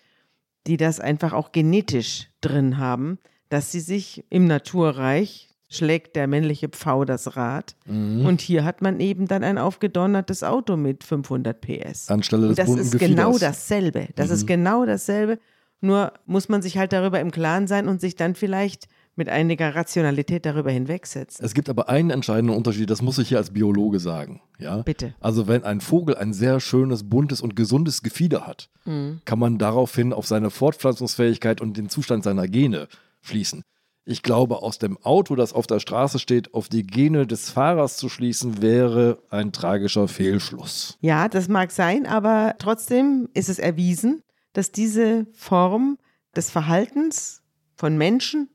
die 0.66 0.76
das 0.76 1.00
einfach 1.00 1.32
auch 1.32 1.52
genetisch 1.52 2.28
drin 2.40 2.78
haben, 2.78 3.18
dass 3.48 3.72
sie 3.72 3.80
sich 3.80 4.24
im 4.30 4.46
Naturreich 4.46 5.48
schlägt 5.68 6.14
der 6.16 6.26
männliche 6.26 6.68
Pfau 6.68 7.04
das 7.04 7.36
Rad. 7.36 7.74
Mhm. 7.86 8.24
Und 8.24 8.40
hier 8.40 8.64
hat 8.64 8.82
man 8.82 9.00
eben 9.00 9.26
dann 9.26 9.42
ein 9.42 9.58
aufgedonnertes 9.58 10.42
Auto 10.42 10.76
mit 10.76 11.02
500 11.04 11.60
PS. 11.60 12.08
Anstelle 12.08 12.48
des 12.48 12.56
das 12.56 12.68
ist 12.70 12.92
Gefieders. 12.92 13.16
genau 13.16 13.38
dasselbe. 13.38 14.08
Das 14.14 14.28
mhm. 14.28 14.34
ist 14.34 14.46
genau 14.46 14.86
dasselbe. 14.86 15.38
Nur 15.80 16.12
muss 16.24 16.48
man 16.48 16.62
sich 16.62 16.78
halt 16.78 16.92
darüber 16.92 17.20
im 17.20 17.30
Klaren 17.30 17.66
sein 17.66 17.88
und 17.88 18.00
sich 18.00 18.14
dann 18.14 18.34
vielleicht 18.34 18.88
mit 19.16 19.28
einiger 19.28 19.74
Rationalität 19.74 20.46
darüber 20.46 20.70
hinwegsetzen. 20.70 21.44
Es 21.44 21.54
gibt 21.54 21.68
aber 21.68 21.88
einen 21.88 22.10
entscheidenden 22.10 22.54
Unterschied, 22.54 22.90
das 22.90 23.02
muss 23.02 23.18
ich 23.18 23.28
hier 23.28 23.38
als 23.38 23.50
Biologe 23.50 23.98
sagen. 23.98 24.42
Ja? 24.58 24.82
Bitte. 24.82 25.14
Also 25.20 25.48
wenn 25.48 25.64
ein 25.64 25.80
Vogel 25.80 26.16
ein 26.16 26.32
sehr 26.32 26.60
schönes, 26.60 27.08
buntes 27.08 27.40
und 27.40 27.56
gesundes 27.56 28.02
Gefieder 28.02 28.46
hat, 28.46 28.68
mhm. 28.84 29.20
kann 29.24 29.38
man 29.38 29.58
daraufhin 29.58 30.12
auf 30.12 30.26
seine 30.26 30.50
Fortpflanzungsfähigkeit 30.50 31.60
und 31.60 31.76
den 31.76 31.88
Zustand 31.88 32.24
seiner 32.24 32.46
Gene 32.46 32.88
schließen. 33.22 33.62
Ich 34.08 34.22
glaube, 34.22 34.62
aus 34.62 34.78
dem 34.78 34.98
Auto, 35.02 35.34
das 35.34 35.52
auf 35.52 35.66
der 35.66 35.80
Straße 35.80 36.20
steht, 36.20 36.54
auf 36.54 36.68
die 36.68 36.86
Gene 36.86 37.26
des 37.26 37.50
Fahrers 37.50 37.96
zu 37.96 38.08
schließen, 38.08 38.62
wäre 38.62 39.18
ein 39.30 39.50
tragischer 39.50 40.06
Fehlschluss. 40.06 40.96
Ja, 41.00 41.28
das 41.28 41.48
mag 41.48 41.72
sein, 41.72 42.06
aber 42.06 42.54
trotzdem 42.58 43.28
ist 43.34 43.48
es 43.48 43.58
erwiesen, 43.58 44.22
dass 44.52 44.70
diese 44.70 45.26
Form 45.32 45.98
des 46.36 46.50
Verhaltens 46.50 47.42
von 47.74 47.98
Menschen 47.98 48.48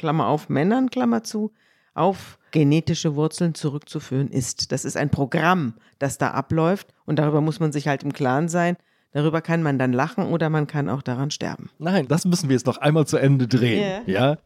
Klammer 0.00 0.28
auf 0.28 0.48
Männern, 0.48 0.88
Klammer 0.88 1.22
zu, 1.24 1.52
auf 1.92 2.38
genetische 2.52 3.16
Wurzeln 3.16 3.54
zurückzuführen 3.54 4.28
ist. 4.28 4.72
Das 4.72 4.86
ist 4.86 4.96
ein 4.96 5.10
Programm, 5.10 5.74
das 5.98 6.16
da 6.16 6.30
abläuft 6.30 6.88
und 7.04 7.18
darüber 7.18 7.42
muss 7.42 7.60
man 7.60 7.70
sich 7.70 7.86
halt 7.86 8.02
im 8.02 8.14
Klaren 8.14 8.48
sein. 8.48 8.78
Darüber 9.12 9.42
kann 9.42 9.62
man 9.62 9.78
dann 9.78 9.92
lachen 9.92 10.24
oder 10.24 10.48
man 10.48 10.66
kann 10.66 10.88
auch 10.88 11.02
daran 11.02 11.30
sterben. 11.30 11.68
Nein, 11.78 12.08
das 12.08 12.24
müssen 12.24 12.48
wir 12.48 12.56
jetzt 12.56 12.64
noch 12.64 12.78
einmal 12.78 13.06
zu 13.06 13.18
Ende 13.18 13.46
drehen. 13.46 14.02
Yeah. 14.06 14.32
Ja? 14.32 14.38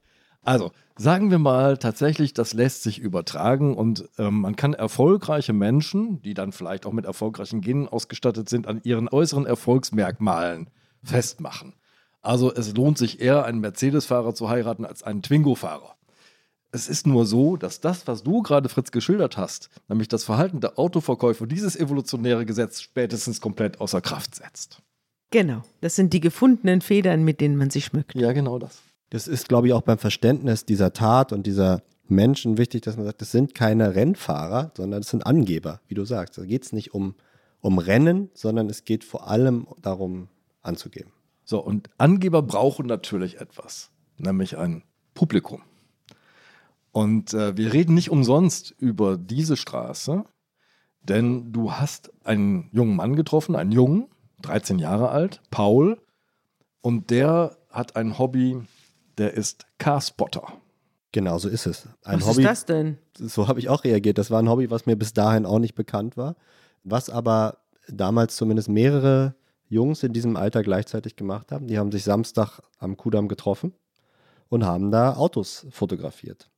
Also, 0.42 0.72
sagen 0.96 1.30
wir 1.30 1.38
mal 1.38 1.76
tatsächlich, 1.76 2.34
das 2.34 2.52
lässt 2.52 2.82
sich 2.82 2.98
übertragen 2.98 3.76
und 3.76 4.08
ähm, 4.18 4.40
man 4.40 4.56
kann 4.56 4.74
erfolgreiche 4.74 5.52
Menschen, 5.52 6.20
die 6.22 6.34
dann 6.34 6.50
vielleicht 6.50 6.84
auch 6.84 6.92
mit 6.92 7.04
erfolgreichen 7.04 7.60
Genen 7.60 7.86
ausgestattet 7.86 8.48
sind, 8.48 8.66
an 8.66 8.80
ihren 8.82 9.08
äußeren 9.08 9.46
Erfolgsmerkmalen 9.46 10.68
festmachen. 11.04 11.74
Also 12.24 12.52
es 12.54 12.74
lohnt 12.74 12.96
sich 12.96 13.20
eher, 13.20 13.44
einen 13.44 13.60
Mercedes-Fahrer 13.60 14.34
zu 14.34 14.48
heiraten 14.48 14.86
als 14.86 15.02
einen 15.02 15.22
Twingo-Fahrer. 15.22 15.94
Es 16.72 16.88
ist 16.88 17.06
nur 17.06 17.26
so, 17.26 17.56
dass 17.56 17.80
das, 17.80 18.06
was 18.08 18.22
du 18.22 18.42
gerade, 18.42 18.68
Fritz, 18.68 18.90
geschildert 18.90 19.36
hast, 19.36 19.68
nämlich 19.88 20.08
das 20.08 20.24
Verhalten 20.24 20.60
der 20.60 20.78
Autoverkäufer, 20.78 21.46
dieses 21.46 21.76
evolutionäre 21.76 22.46
Gesetz 22.46 22.80
spätestens 22.80 23.40
komplett 23.40 23.80
außer 23.80 24.00
Kraft 24.00 24.34
setzt. 24.34 24.82
Genau, 25.30 25.62
das 25.82 25.96
sind 25.96 26.12
die 26.12 26.20
gefundenen 26.20 26.80
Federn, 26.80 27.24
mit 27.24 27.40
denen 27.40 27.56
man 27.56 27.70
sich 27.70 27.84
schmückt. 27.84 28.14
Ja, 28.14 28.32
genau 28.32 28.58
das. 28.58 28.80
Das 29.10 29.28
ist, 29.28 29.48
glaube 29.48 29.68
ich, 29.68 29.72
auch 29.74 29.82
beim 29.82 29.98
Verständnis 29.98 30.64
dieser 30.64 30.92
Tat 30.94 31.32
und 31.32 31.46
dieser 31.46 31.82
Menschen 32.08 32.56
wichtig, 32.56 32.82
dass 32.82 32.96
man 32.96 33.04
sagt, 33.04 33.20
das 33.20 33.32
sind 33.32 33.54
keine 33.54 33.94
Rennfahrer, 33.94 34.72
sondern 34.76 35.02
das 35.02 35.10
sind 35.10 35.26
Angeber, 35.26 35.80
wie 35.88 35.94
du 35.94 36.04
sagst. 36.04 36.38
Da 36.38 36.44
geht 36.44 36.64
es 36.64 36.72
nicht 36.72 36.94
um, 36.94 37.14
um 37.60 37.78
Rennen, 37.78 38.30
sondern 38.34 38.70
es 38.70 38.84
geht 38.84 39.04
vor 39.04 39.28
allem 39.28 39.66
darum, 39.80 40.28
anzugeben. 40.62 41.12
So, 41.44 41.60
und 41.60 41.90
Angeber 41.98 42.42
brauchen 42.42 42.86
natürlich 42.86 43.40
etwas, 43.40 43.90
nämlich 44.16 44.56
ein 44.56 44.82
Publikum. 45.14 45.62
Und 46.92 47.34
äh, 47.34 47.56
wir 47.56 47.72
reden 47.72 47.94
nicht 47.94 48.10
umsonst 48.10 48.74
über 48.78 49.16
diese 49.16 49.56
Straße, 49.56 50.24
denn 51.02 51.52
du 51.52 51.72
hast 51.72 52.12
einen 52.24 52.70
jungen 52.72 52.96
Mann 52.96 53.16
getroffen, 53.16 53.56
einen 53.56 53.72
Jungen, 53.72 54.08
13 54.42 54.78
Jahre 54.78 55.10
alt, 55.10 55.42
Paul, 55.50 56.00
und 56.80 57.10
der 57.10 57.56
hat 57.70 57.96
ein 57.96 58.18
Hobby, 58.18 58.60
der 59.18 59.34
ist 59.34 59.66
Carspotter. 59.78 60.44
Genau, 61.12 61.38
so 61.38 61.48
ist 61.48 61.66
es. 61.66 61.88
Ein 62.02 62.20
was 62.20 62.28
Hobby, 62.28 62.42
ist 62.42 62.48
das 62.48 62.64
denn? 62.66 62.98
So 63.16 63.48
habe 63.48 63.60
ich 63.60 63.68
auch 63.68 63.84
reagiert. 63.84 64.18
Das 64.18 64.30
war 64.30 64.42
ein 64.42 64.48
Hobby, 64.48 64.70
was 64.70 64.86
mir 64.86 64.96
bis 64.96 65.12
dahin 65.12 65.46
auch 65.46 65.58
nicht 65.58 65.74
bekannt 65.74 66.16
war, 66.16 66.36
was 66.82 67.10
aber 67.10 67.58
damals 67.88 68.36
zumindest 68.36 68.68
mehrere 68.68 69.34
Jungs 69.68 70.02
in 70.02 70.12
diesem 70.12 70.36
Alter 70.36 70.62
gleichzeitig 70.62 71.16
gemacht 71.16 71.52
haben. 71.52 71.66
Die 71.66 71.78
haben 71.78 71.92
sich 71.92 72.04
Samstag 72.04 72.60
am 72.78 72.96
Kudamm 72.96 73.28
getroffen 73.28 73.74
und 74.48 74.64
haben 74.64 74.90
da 74.90 75.14
Autos 75.14 75.66
fotografiert. 75.70 76.50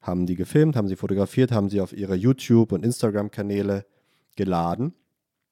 haben 0.00 0.26
die 0.26 0.36
gefilmt, 0.36 0.76
haben 0.76 0.88
sie 0.88 0.96
fotografiert, 0.96 1.52
haben 1.52 1.68
sie 1.68 1.80
auf 1.80 1.92
ihre 1.92 2.14
YouTube- 2.14 2.72
und 2.72 2.84
Instagram-Kanäle 2.84 3.86
geladen 4.36 4.94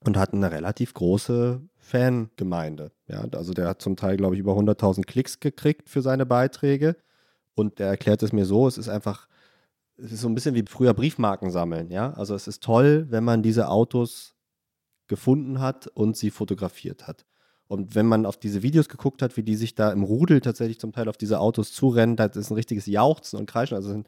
und 0.00 0.16
hatten 0.16 0.36
eine 0.36 0.52
relativ 0.52 0.94
große 0.94 1.60
Fangemeinde. 1.76 2.92
Ja, 3.08 3.24
also 3.32 3.52
der 3.52 3.68
hat 3.68 3.82
zum 3.82 3.96
Teil, 3.96 4.16
glaube 4.16 4.36
ich, 4.36 4.40
über 4.40 4.52
100.000 4.52 5.04
Klicks 5.04 5.40
gekriegt 5.40 5.88
für 5.88 6.02
seine 6.02 6.26
Beiträge 6.26 6.96
und 7.54 7.78
der 7.78 7.88
erklärt 7.88 8.22
es 8.22 8.32
mir 8.32 8.44
so, 8.44 8.66
es 8.66 8.78
ist 8.78 8.88
einfach, 8.88 9.28
es 9.96 10.12
ist 10.12 10.20
so 10.20 10.28
ein 10.28 10.34
bisschen 10.34 10.54
wie 10.54 10.64
früher 10.68 10.94
Briefmarken 10.94 11.50
sammeln. 11.50 11.90
Ja, 11.90 12.12
also 12.12 12.34
es 12.34 12.46
ist 12.46 12.62
toll, 12.62 13.06
wenn 13.10 13.24
man 13.24 13.42
diese 13.42 13.68
Autos 13.68 14.33
gefunden 15.06 15.60
hat 15.60 15.86
und 15.88 16.16
sie 16.16 16.30
fotografiert 16.30 17.06
hat. 17.06 17.24
Und 17.66 17.94
wenn 17.94 18.06
man 18.06 18.26
auf 18.26 18.36
diese 18.36 18.62
Videos 18.62 18.88
geguckt 18.88 19.22
hat, 19.22 19.36
wie 19.36 19.42
die 19.42 19.56
sich 19.56 19.74
da 19.74 19.90
im 19.90 20.02
Rudel 20.02 20.40
tatsächlich 20.40 20.78
zum 20.78 20.92
Teil 20.92 21.08
auf 21.08 21.16
diese 21.16 21.40
Autos 21.40 21.72
zurennen, 21.72 22.16
das 22.16 22.36
ist 22.36 22.50
ein 22.50 22.54
richtiges 22.54 22.86
Jauchzen 22.86 23.38
und 23.38 23.46
Kreischen. 23.46 23.74
Also 23.74 23.90
sind 23.90 24.06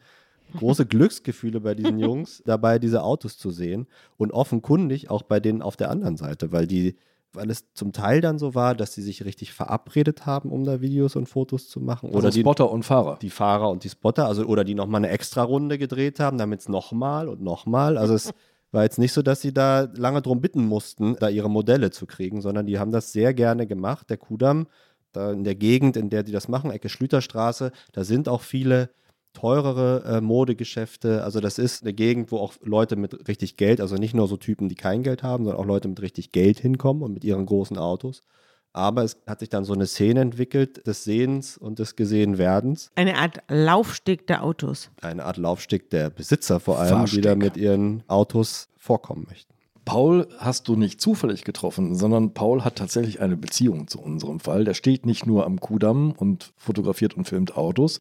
große 0.56 0.86
Glücksgefühle 0.86 1.60
bei 1.60 1.74
diesen 1.74 1.98
Jungs 1.98 2.42
dabei, 2.44 2.78
diese 2.78 3.02
Autos 3.02 3.38
zu 3.38 3.50
sehen. 3.50 3.86
Und 4.18 4.32
offenkundig 4.32 5.10
auch 5.10 5.22
bei 5.22 5.40
denen 5.40 5.62
auf 5.62 5.76
der 5.76 5.90
anderen 5.90 6.16
Seite, 6.18 6.52
weil 6.52 6.66
die, 6.66 6.96
weil 7.32 7.50
es 7.50 7.72
zum 7.72 7.92
Teil 7.92 8.20
dann 8.20 8.38
so 8.38 8.54
war, 8.54 8.74
dass 8.74 8.92
sie 8.92 9.02
sich 9.02 9.24
richtig 9.24 9.54
verabredet 9.54 10.26
haben, 10.26 10.50
um 10.50 10.64
da 10.64 10.82
Videos 10.82 11.16
und 11.16 11.26
Fotos 11.26 11.70
zu 11.70 11.80
machen. 11.80 12.08
Also 12.08 12.18
Oder 12.18 12.30
die, 12.30 12.40
Spotter 12.40 12.70
und 12.70 12.84
Fahrer. 12.84 13.18
die 13.22 13.30
Fahrer 13.30 13.70
und 13.70 13.84
die 13.84 13.90
Spotter, 13.90 14.26
also 14.26 14.44
oder 14.44 14.64
die 14.64 14.74
nochmal 14.74 15.00
eine 15.00 15.08
extra 15.08 15.42
Runde 15.42 15.78
gedreht 15.78 16.20
haben, 16.20 16.36
damit 16.36 16.60
es 16.60 16.68
nochmal 16.68 17.28
und 17.28 17.40
nochmal. 17.40 17.96
Also 17.96 18.14
es 18.14 18.34
war 18.72 18.82
jetzt 18.82 18.98
nicht 18.98 19.12
so, 19.12 19.22
dass 19.22 19.40
sie 19.40 19.54
da 19.54 19.88
lange 19.94 20.22
drum 20.22 20.40
bitten 20.40 20.66
mussten, 20.66 21.16
da 21.16 21.28
ihre 21.28 21.50
Modelle 21.50 21.90
zu 21.90 22.06
kriegen, 22.06 22.40
sondern 22.40 22.66
die 22.66 22.78
haben 22.78 22.92
das 22.92 23.12
sehr 23.12 23.34
gerne 23.34 23.66
gemacht. 23.66 24.10
Der 24.10 24.16
Kudamm, 24.16 24.66
da 25.12 25.32
in 25.32 25.44
der 25.44 25.54
Gegend, 25.54 25.96
in 25.96 26.10
der 26.10 26.22
die 26.22 26.32
das 26.32 26.48
machen, 26.48 26.70
Ecke 26.70 26.88
Schlüterstraße, 26.88 27.72
da 27.92 28.04
sind 28.04 28.28
auch 28.28 28.42
viele 28.42 28.90
teurere 29.32 30.02
äh, 30.06 30.20
Modegeschäfte. 30.20 31.22
Also 31.22 31.40
das 31.40 31.58
ist 31.58 31.82
eine 31.82 31.92
Gegend, 31.92 32.32
wo 32.32 32.38
auch 32.38 32.54
Leute 32.62 32.96
mit 32.96 33.28
richtig 33.28 33.56
Geld, 33.56 33.80
also 33.80 33.96
nicht 33.96 34.14
nur 34.14 34.28
so 34.28 34.36
Typen, 34.36 34.68
die 34.68 34.74
kein 34.74 35.02
Geld 35.02 35.22
haben, 35.22 35.44
sondern 35.44 35.60
auch 35.62 35.66
Leute 35.66 35.88
mit 35.88 36.00
richtig 36.00 36.32
Geld 36.32 36.58
hinkommen 36.58 37.02
und 37.02 37.12
mit 37.12 37.24
ihren 37.24 37.44
großen 37.46 37.76
Autos. 37.76 38.22
Aber 38.76 39.04
es 39.04 39.16
hat 39.26 39.40
sich 39.40 39.48
dann 39.48 39.64
so 39.64 39.72
eine 39.72 39.86
Szene 39.86 40.20
entwickelt 40.20 40.86
des 40.86 41.02
Sehens 41.02 41.56
und 41.56 41.78
des 41.78 41.96
Gesehenwerdens. 41.96 42.90
Eine 42.94 43.16
Art 43.16 43.38
Laufsteg 43.48 44.26
der 44.26 44.44
Autos. 44.44 44.90
Eine 45.00 45.24
Art 45.24 45.38
Laufsteg 45.38 45.88
der 45.88 46.10
Besitzer 46.10 46.60
vor 46.60 46.78
allem, 46.78 46.88
die 46.88 46.94
Fahrsteg. 46.94 47.22
da 47.22 47.34
mit 47.36 47.56
ihren 47.56 48.02
Autos 48.06 48.68
vorkommen 48.76 49.26
möchten. 49.30 49.54
Paul 49.86 50.28
hast 50.38 50.68
du 50.68 50.76
nicht 50.76 51.00
zufällig 51.00 51.44
getroffen, 51.44 51.94
sondern 51.94 52.34
Paul 52.34 52.64
hat 52.64 52.76
tatsächlich 52.76 53.20
eine 53.22 53.36
Beziehung 53.38 53.88
zu 53.88 53.98
unserem 53.98 54.40
Fall. 54.40 54.64
Der 54.64 54.74
steht 54.74 55.06
nicht 55.06 55.26
nur 55.26 55.46
am 55.46 55.58
Kudamm 55.58 56.12
und 56.12 56.52
fotografiert 56.58 57.14
und 57.14 57.24
filmt 57.24 57.56
Autos, 57.56 58.00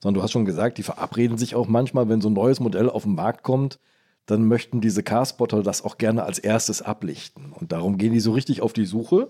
sondern 0.00 0.20
du 0.20 0.22
hast 0.22 0.30
schon 0.30 0.44
gesagt, 0.44 0.78
die 0.78 0.84
verabreden 0.84 1.36
sich 1.36 1.56
auch 1.56 1.66
manchmal, 1.66 2.08
wenn 2.08 2.20
so 2.20 2.28
ein 2.28 2.34
neues 2.34 2.60
Modell 2.60 2.88
auf 2.88 3.02
den 3.04 3.14
Markt 3.16 3.42
kommt, 3.42 3.80
dann 4.26 4.46
möchten 4.46 4.80
diese 4.80 5.02
Carspotter 5.02 5.64
das 5.64 5.82
auch 5.82 5.98
gerne 5.98 6.22
als 6.22 6.38
erstes 6.38 6.80
ablichten. 6.80 7.52
Und 7.52 7.72
darum 7.72 7.98
gehen 7.98 8.12
die 8.12 8.20
so 8.20 8.30
richtig 8.32 8.60
auf 8.60 8.72
die 8.72 8.86
Suche. 8.86 9.28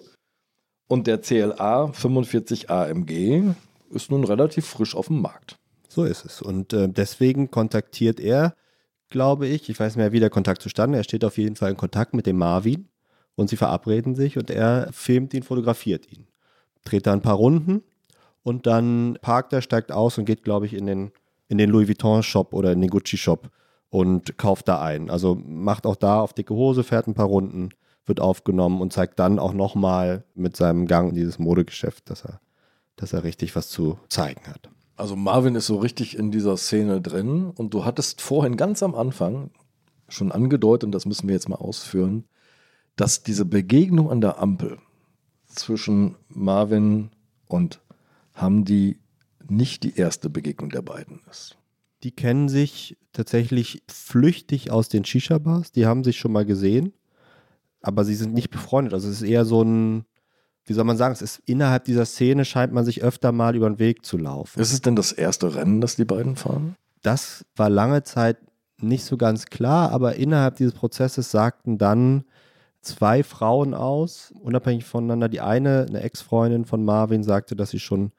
Und 0.92 1.06
der 1.06 1.22
CLA 1.22 1.86
45 1.90 2.68
AMG 2.68 3.54
ist 3.92 4.10
nun 4.10 4.24
relativ 4.24 4.66
frisch 4.66 4.94
auf 4.94 5.06
dem 5.06 5.22
Markt. 5.22 5.56
So 5.88 6.04
ist 6.04 6.26
es. 6.26 6.42
Und 6.42 6.74
äh, 6.74 6.86
deswegen 6.86 7.50
kontaktiert 7.50 8.20
er, 8.20 8.54
glaube 9.08 9.46
ich, 9.46 9.70
ich 9.70 9.80
weiß 9.80 9.96
nicht 9.96 10.02
mehr, 10.02 10.12
wie 10.12 10.20
der 10.20 10.28
Kontakt 10.28 10.60
zustande, 10.60 10.98
er 10.98 11.04
steht 11.04 11.24
auf 11.24 11.38
jeden 11.38 11.56
Fall 11.56 11.70
in 11.70 11.78
Kontakt 11.78 12.12
mit 12.12 12.26
dem 12.26 12.36
Marvin 12.36 12.90
und 13.36 13.48
sie 13.48 13.56
verabreden 13.56 14.14
sich 14.14 14.36
und 14.36 14.50
er 14.50 14.90
filmt 14.92 15.32
ihn, 15.32 15.42
fotografiert 15.42 16.12
ihn. 16.12 16.26
Dreht 16.84 17.06
da 17.06 17.14
ein 17.14 17.22
paar 17.22 17.36
Runden 17.36 17.82
und 18.42 18.66
dann 18.66 19.18
parkt 19.22 19.54
er, 19.54 19.62
steigt 19.62 19.92
aus 19.92 20.18
und 20.18 20.26
geht, 20.26 20.44
glaube 20.44 20.66
ich, 20.66 20.74
in 20.74 20.84
den, 20.84 21.12
in 21.48 21.56
den 21.56 21.70
Louis 21.70 21.88
Vuitton 21.88 22.22
Shop 22.22 22.52
oder 22.52 22.70
in 22.70 22.82
den 22.82 22.90
Gucci 22.90 23.16
Shop 23.16 23.48
und 23.88 24.36
kauft 24.36 24.68
da 24.68 24.82
ein. 24.82 25.08
Also 25.08 25.40
macht 25.42 25.86
auch 25.86 25.96
da 25.96 26.20
auf 26.20 26.34
dicke 26.34 26.52
Hose, 26.52 26.84
fährt 26.84 27.06
ein 27.06 27.14
paar 27.14 27.28
Runden, 27.28 27.70
wird 28.06 28.20
aufgenommen 28.20 28.80
und 28.80 28.92
zeigt 28.92 29.18
dann 29.18 29.38
auch 29.38 29.52
nochmal 29.52 30.24
mit 30.34 30.56
seinem 30.56 30.86
Gang 30.86 31.10
in 31.10 31.14
dieses 31.14 31.38
Modegeschäft, 31.38 32.10
dass 32.10 32.24
er, 32.24 32.40
dass 32.96 33.12
er 33.12 33.24
richtig 33.24 33.54
was 33.54 33.68
zu 33.68 33.98
zeigen 34.08 34.46
hat. 34.46 34.70
Also 34.96 35.16
Marvin 35.16 35.54
ist 35.54 35.66
so 35.66 35.78
richtig 35.78 36.16
in 36.16 36.30
dieser 36.30 36.56
Szene 36.56 37.00
drin 37.00 37.50
und 37.50 37.74
du 37.74 37.84
hattest 37.84 38.20
vorhin 38.20 38.56
ganz 38.56 38.82
am 38.82 38.94
Anfang 38.94 39.50
schon 40.08 40.30
angedeutet, 40.30 40.86
und 40.86 40.92
das 40.92 41.06
müssen 41.06 41.28
wir 41.28 41.34
jetzt 41.34 41.48
mal 41.48 41.56
ausführen, 41.56 42.24
dass 42.96 43.22
diese 43.22 43.44
Begegnung 43.44 44.10
an 44.10 44.20
der 44.20 44.38
Ampel 44.38 44.78
zwischen 45.46 46.16
Marvin 46.28 47.10
und 47.48 47.80
Hamdi 48.34 48.98
nicht 49.48 49.82
die 49.82 49.96
erste 49.96 50.30
Begegnung 50.30 50.70
der 50.70 50.82
beiden 50.82 51.20
ist. 51.30 51.56
Die 52.02 52.10
kennen 52.10 52.48
sich 52.48 52.96
tatsächlich 53.12 53.82
flüchtig 53.88 54.70
aus 54.70 54.88
den 54.88 55.04
Shisha-Bars. 55.04 55.72
Die 55.72 55.86
haben 55.86 56.04
sich 56.04 56.18
schon 56.18 56.32
mal 56.32 56.44
gesehen, 56.44 56.92
aber 57.82 58.04
sie 58.04 58.14
sind 58.14 58.32
nicht 58.32 58.50
befreundet. 58.50 58.94
Also 58.94 59.08
es 59.08 59.22
ist 59.22 59.28
eher 59.28 59.44
so 59.44 59.62
ein, 59.62 60.04
wie 60.64 60.72
soll 60.72 60.84
man 60.84 60.96
sagen, 60.96 61.12
es 61.12 61.22
ist 61.22 61.42
innerhalb 61.46 61.84
dieser 61.84 62.06
Szene 62.06 62.44
scheint 62.44 62.72
man 62.72 62.84
sich 62.84 63.02
öfter 63.02 63.32
mal 63.32 63.56
über 63.56 63.68
den 63.68 63.78
Weg 63.78 64.04
zu 64.04 64.16
laufen. 64.16 64.60
Ist 64.60 64.72
es 64.72 64.80
denn 64.80 64.96
das 64.96 65.12
erste 65.12 65.54
Rennen, 65.54 65.80
das 65.80 65.96
die 65.96 66.04
beiden 66.04 66.36
fahren? 66.36 66.76
Das 67.02 67.44
war 67.56 67.68
lange 67.68 68.04
Zeit 68.04 68.38
nicht 68.80 69.04
so 69.04 69.16
ganz 69.16 69.46
klar, 69.46 69.90
aber 69.90 70.16
innerhalb 70.16 70.56
dieses 70.56 70.74
Prozesses 70.74 71.30
sagten 71.30 71.78
dann 71.78 72.24
zwei 72.80 73.22
Frauen 73.22 73.74
aus, 73.74 74.32
unabhängig 74.40 74.84
voneinander. 74.84 75.28
Die 75.28 75.40
eine, 75.40 75.86
eine 75.88 76.02
Ex-Freundin 76.02 76.64
von 76.64 76.84
Marvin, 76.84 77.22
sagte, 77.22 77.56
dass 77.56 77.70
sie 77.70 77.80
schon 77.80 78.12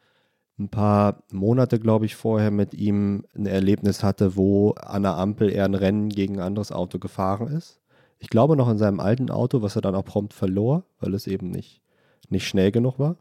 ein 0.60 0.70
paar 0.70 1.24
Monate, 1.32 1.80
glaube 1.80 2.06
ich, 2.06 2.16
vorher 2.16 2.52
mit 2.52 2.74
ihm 2.74 3.26
ein 3.36 3.46
Erlebnis 3.46 4.04
hatte, 4.04 4.36
wo 4.36 4.72
an 4.72 5.04
der 5.04 5.18
Ampel 5.18 5.50
er 5.50 5.66
ein 5.66 5.74
Rennen 5.74 6.10
gegen 6.10 6.36
ein 6.36 6.46
anderes 6.46 6.72
Auto 6.72 7.00
gefahren 7.00 7.48
ist. 7.48 7.82
Ich 8.24 8.30
glaube 8.30 8.56
noch 8.56 8.70
in 8.70 8.78
seinem 8.78 9.02
alten 9.02 9.30
Auto, 9.30 9.62
was 9.62 9.76
er 9.76 9.82
dann 9.82 9.96
auch 9.96 10.06
prompt 10.06 10.34
verlor, 10.34 10.86
weil 11.02 11.14
es 11.14 11.28
eben 11.28 11.50
nicht, 11.52 11.82
nicht 12.30 12.48
schnell 12.48 12.72
genug 12.72 12.98
war. 12.98 13.18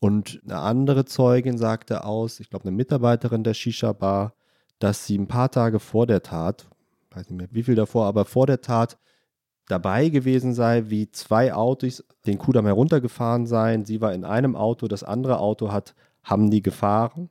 Und 0.00 0.40
eine 0.44 0.60
andere 0.60 1.04
Zeugin 1.04 1.58
sagte 1.58 2.04
aus, 2.04 2.40
ich 2.40 2.48
glaube 2.48 2.64
eine 2.64 2.74
Mitarbeiterin 2.74 3.44
der 3.44 3.52
Shisha-Bar, 3.52 4.32
dass 4.78 5.04
sie 5.04 5.18
ein 5.18 5.28
paar 5.28 5.50
Tage 5.50 5.78
vor 5.78 6.06
der 6.06 6.22
Tat, 6.22 6.66
weiß 7.10 7.28
nicht 7.28 7.38
mehr 7.38 7.48
wie 7.50 7.64
viel 7.64 7.74
davor, 7.74 8.06
aber 8.06 8.24
vor 8.24 8.46
der 8.46 8.62
Tat 8.62 8.96
dabei 9.68 10.08
gewesen 10.08 10.54
sei, 10.54 10.84
wie 10.88 11.10
zwei 11.10 11.52
Autos 11.52 12.02
den 12.26 12.38
Kudamm 12.38 12.64
heruntergefahren 12.64 13.44
seien. 13.44 13.84
Sie 13.84 14.00
war 14.00 14.14
in 14.14 14.24
einem 14.24 14.56
Auto, 14.56 14.88
das 14.88 15.04
andere 15.04 15.38
Auto 15.38 15.70
hat 15.70 15.94
haben 16.22 16.50
die 16.50 16.62
gefahren 16.62 17.28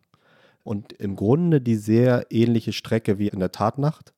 und 0.63 0.93
im 0.93 1.15
Grunde 1.15 1.59
die 1.59 1.75
sehr 1.75 2.27
ähnliche 2.29 2.71
Strecke 2.71 3.17
wie 3.17 3.29
in 3.29 3.39
der 3.39 3.51
Tatnacht 3.51 4.13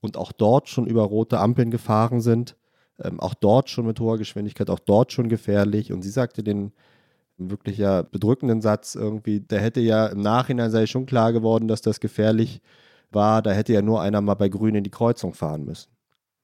und 0.00 0.16
auch 0.16 0.32
dort 0.32 0.68
schon 0.68 0.86
über 0.86 1.02
rote 1.02 1.38
Ampeln 1.38 1.70
gefahren 1.70 2.20
sind, 2.20 2.56
ähm, 3.02 3.20
auch 3.20 3.34
dort 3.34 3.70
schon 3.70 3.86
mit 3.86 4.00
hoher 4.00 4.18
Geschwindigkeit, 4.18 4.70
auch 4.70 4.78
dort 4.78 5.12
schon 5.12 5.28
gefährlich 5.28 5.92
und 5.92 6.02
sie 6.02 6.10
sagte 6.10 6.42
den 6.42 6.72
wirklich 7.36 7.78
ja 7.78 8.02
bedrückenden 8.02 8.60
Satz 8.60 8.94
irgendwie, 8.94 9.40
da 9.40 9.56
hätte 9.56 9.80
ja 9.80 10.06
im 10.06 10.20
Nachhinein 10.20 10.70
sei 10.70 10.86
schon 10.86 11.06
klar 11.06 11.32
geworden, 11.32 11.68
dass 11.68 11.80
das 11.80 12.00
gefährlich 12.00 12.60
war, 13.10 13.42
da 13.42 13.52
hätte 13.52 13.72
ja 13.72 13.82
nur 13.82 14.00
einer 14.02 14.20
mal 14.20 14.34
bei 14.34 14.48
Grün 14.48 14.74
in 14.74 14.84
die 14.84 14.90
Kreuzung 14.90 15.34
fahren 15.34 15.64
müssen. 15.64 15.90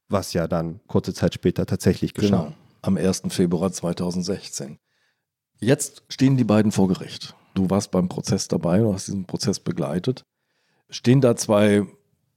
Was 0.08 0.32
ja 0.32 0.48
dann 0.48 0.80
kurze 0.86 1.12
Zeit 1.12 1.34
später 1.34 1.66
tatsächlich 1.66 2.14
geschah. 2.14 2.44
Genau, 2.44 2.52
am 2.82 2.96
1. 2.96 3.22
Februar 3.28 3.72
2016. 3.72 4.78
Jetzt 5.60 6.02
stehen 6.08 6.36
die 6.36 6.44
beiden 6.44 6.72
vor 6.72 6.88
Gericht. 6.88 7.34
Du 7.54 7.70
warst 7.70 7.90
beim 7.90 8.08
Prozess 8.08 8.48
dabei, 8.48 8.78
du 8.78 8.92
hast 8.92 9.08
diesen 9.08 9.24
Prozess 9.24 9.60
begleitet. 9.60 10.24
Stehen 10.90 11.20
da 11.20 11.34
zwei 11.36 11.86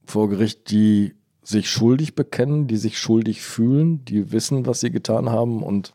vor 0.04 0.28
Gericht, 0.28 0.70
die 0.70 1.14
sich 1.42 1.70
schuldig 1.70 2.14
bekennen, 2.14 2.66
die 2.66 2.76
sich 2.76 2.98
schuldig 2.98 3.42
fühlen, 3.42 4.04
die 4.04 4.32
wissen, 4.32 4.66
was 4.66 4.80
sie 4.80 4.90
getan 4.90 5.30
haben 5.30 5.62
und 5.62 5.94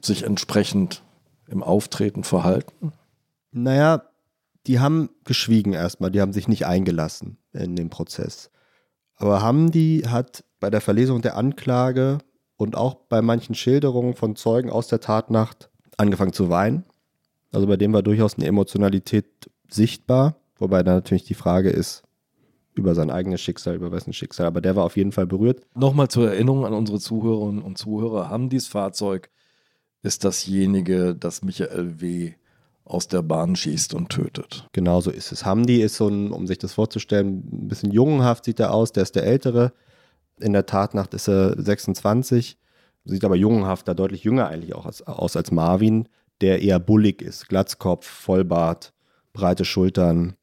sich 0.00 0.24
entsprechend 0.24 1.02
im 1.48 1.62
Auftreten 1.62 2.24
verhalten? 2.24 2.92
Naja, 3.52 4.02
die 4.66 4.80
haben 4.80 5.10
geschwiegen 5.24 5.72
erstmal, 5.72 6.10
die 6.10 6.20
haben 6.20 6.32
sich 6.32 6.48
nicht 6.48 6.66
eingelassen 6.66 7.38
in 7.52 7.76
den 7.76 7.90
Prozess. 7.90 8.50
Aber 9.16 9.42
Hamdi 9.42 10.04
hat 10.08 10.44
bei 10.58 10.70
der 10.70 10.80
Verlesung 10.80 11.22
der 11.22 11.36
Anklage 11.36 12.18
und 12.56 12.76
auch 12.76 12.94
bei 12.94 13.22
manchen 13.22 13.54
Schilderungen 13.54 14.14
von 14.14 14.36
Zeugen 14.36 14.70
aus 14.70 14.88
der 14.88 15.00
Tatnacht 15.00 15.70
angefangen 15.96 16.32
zu 16.32 16.48
weinen. 16.48 16.84
Also 17.52 17.66
bei 17.66 17.76
dem 17.76 17.92
war 17.92 18.02
durchaus 18.02 18.34
eine 18.34 18.46
Emotionalität 18.46 19.26
sichtbar, 19.68 20.36
wobei 20.56 20.82
da 20.82 20.94
natürlich 20.94 21.24
die 21.24 21.34
Frage 21.34 21.70
ist, 21.70 22.02
über 22.74 22.94
sein 22.94 23.10
eigenes 23.10 23.40
Schicksal, 23.40 23.74
über 23.74 23.92
wessen 23.92 24.12
Schicksal, 24.12 24.46
aber 24.46 24.60
der 24.60 24.76
war 24.76 24.84
auf 24.84 24.96
jeden 24.96 25.12
Fall 25.12 25.26
berührt. 25.26 25.62
Nochmal 25.74 26.08
zur 26.08 26.30
Erinnerung 26.30 26.66
an 26.66 26.72
unsere 26.72 26.98
Zuhörerinnen 26.98 27.62
und 27.62 27.78
Zuhörer. 27.78 28.30
Hamdis 28.30 28.66
Fahrzeug 28.66 29.30
ist 30.02 30.24
dasjenige, 30.24 31.14
das 31.14 31.42
Michael 31.42 32.00
W. 32.00 32.34
aus 32.84 33.08
der 33.08 33.22
Bahn 33.22 33.56
schießt 33.56 33.94
und 33.94 34.10
tötet. 34.10 34.68
Genauso 34.72 35.10
ist 35.10 35.32
es. 35.32 35.46
Hamdi 35.46 35.80
ist 35.80 35.96
so 35.96 36.08
ein, 36.08 36.30
um 36.30 36.46
sich 36.46 36.58
das 36.58 36.74
vorzustellen, 36.74 37.42
ein 37.50 37.68
bisschen 37.68 37.90
jungenhaft 37.90 38.44
sieht 38.44 38.60
er 38.60 38.74
aus, 38.74 38.92
der 38.92 39.04
ist 39.04 39.14
der 39.14 39.24
Ältere. 39.24 39.72
In 40.40 40.52
der 40.52 40.66
Tatnacht 40.66 41.14
ist 41.14 41.28
er 41.28 41.60
26, 41.60 42.58
sieht 43.04 43.24
aber 43.24 43.36
jungenhafter, 43.36 43.94
deutlich 43.94 44.24
jünger 44.24 44.48
eigentlich 44.48 44.74
auch 44.74 44.84
aus, 44.84 45.02
aus 45.02 45.36
als 45.36 45.50
Marvin, 45.52 46.08
der 46.40 46.60
eher 46.60 46.80
bullig 46.80 47.22
ist. 47.22 47.48
Glatzkopf, 47.48 48.06
Vollbart, 48.06 48.92
breite 49.32 49.64
Schultern. 49.64 50.34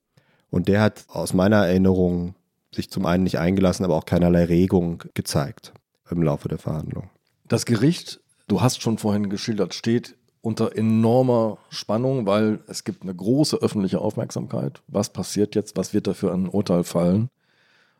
Und 0.51 0.67
der 0.67 0.81
hat 0.81 1.05
aus 1.07 1.33
meiner 1.33 1.65
Erinnerung 1.65 2.35
sich 2.73 2.91
zum 2.91 3.05
einen 3.05 3.23
nicht 3.23 3.39
eingelassen, 3.39 3.83
aber 3.83 3.95
auch 3.95 4.05
keinerlei 4.05 4.45
Regung 4.45 5.03
gezeigt 5.13 5.73
im 6.09 6.21
Laufe 6.21 6.49
der 6.49 6.57
Verhandlung. 6.57 7.09
Das 7.47 7.65
Gericht, 7.65 8.19
du 8.47 8.61
hast 8.61 8.81
schon 8.81 8.97
vorhin 8.97 9.29
geschildert, 9.29 9.73
steht 9.73 10.15
unter 10.41 10.75
enormer 10.75 11.57
Spannung, 11.69 12.25
weil 12.25 12.59
es 12.67 12.83
gibt 12.83 13.03
eine 13.03 13.15
große 13.15 13.57
öffentliche 13.57 13.99
Aufmerksamkeit. 13.99 14.81
Was 14.87 15.13
passiert 15.13 15.55
jetzt? 15.55 15.77
Was 15.77 15.93
wird 15.93 16.07
da 16.07 16.13
für 16.13 16.33
ein 16.33 16.49
Urteil 16.49 16.83
fallen? 16.83 17.29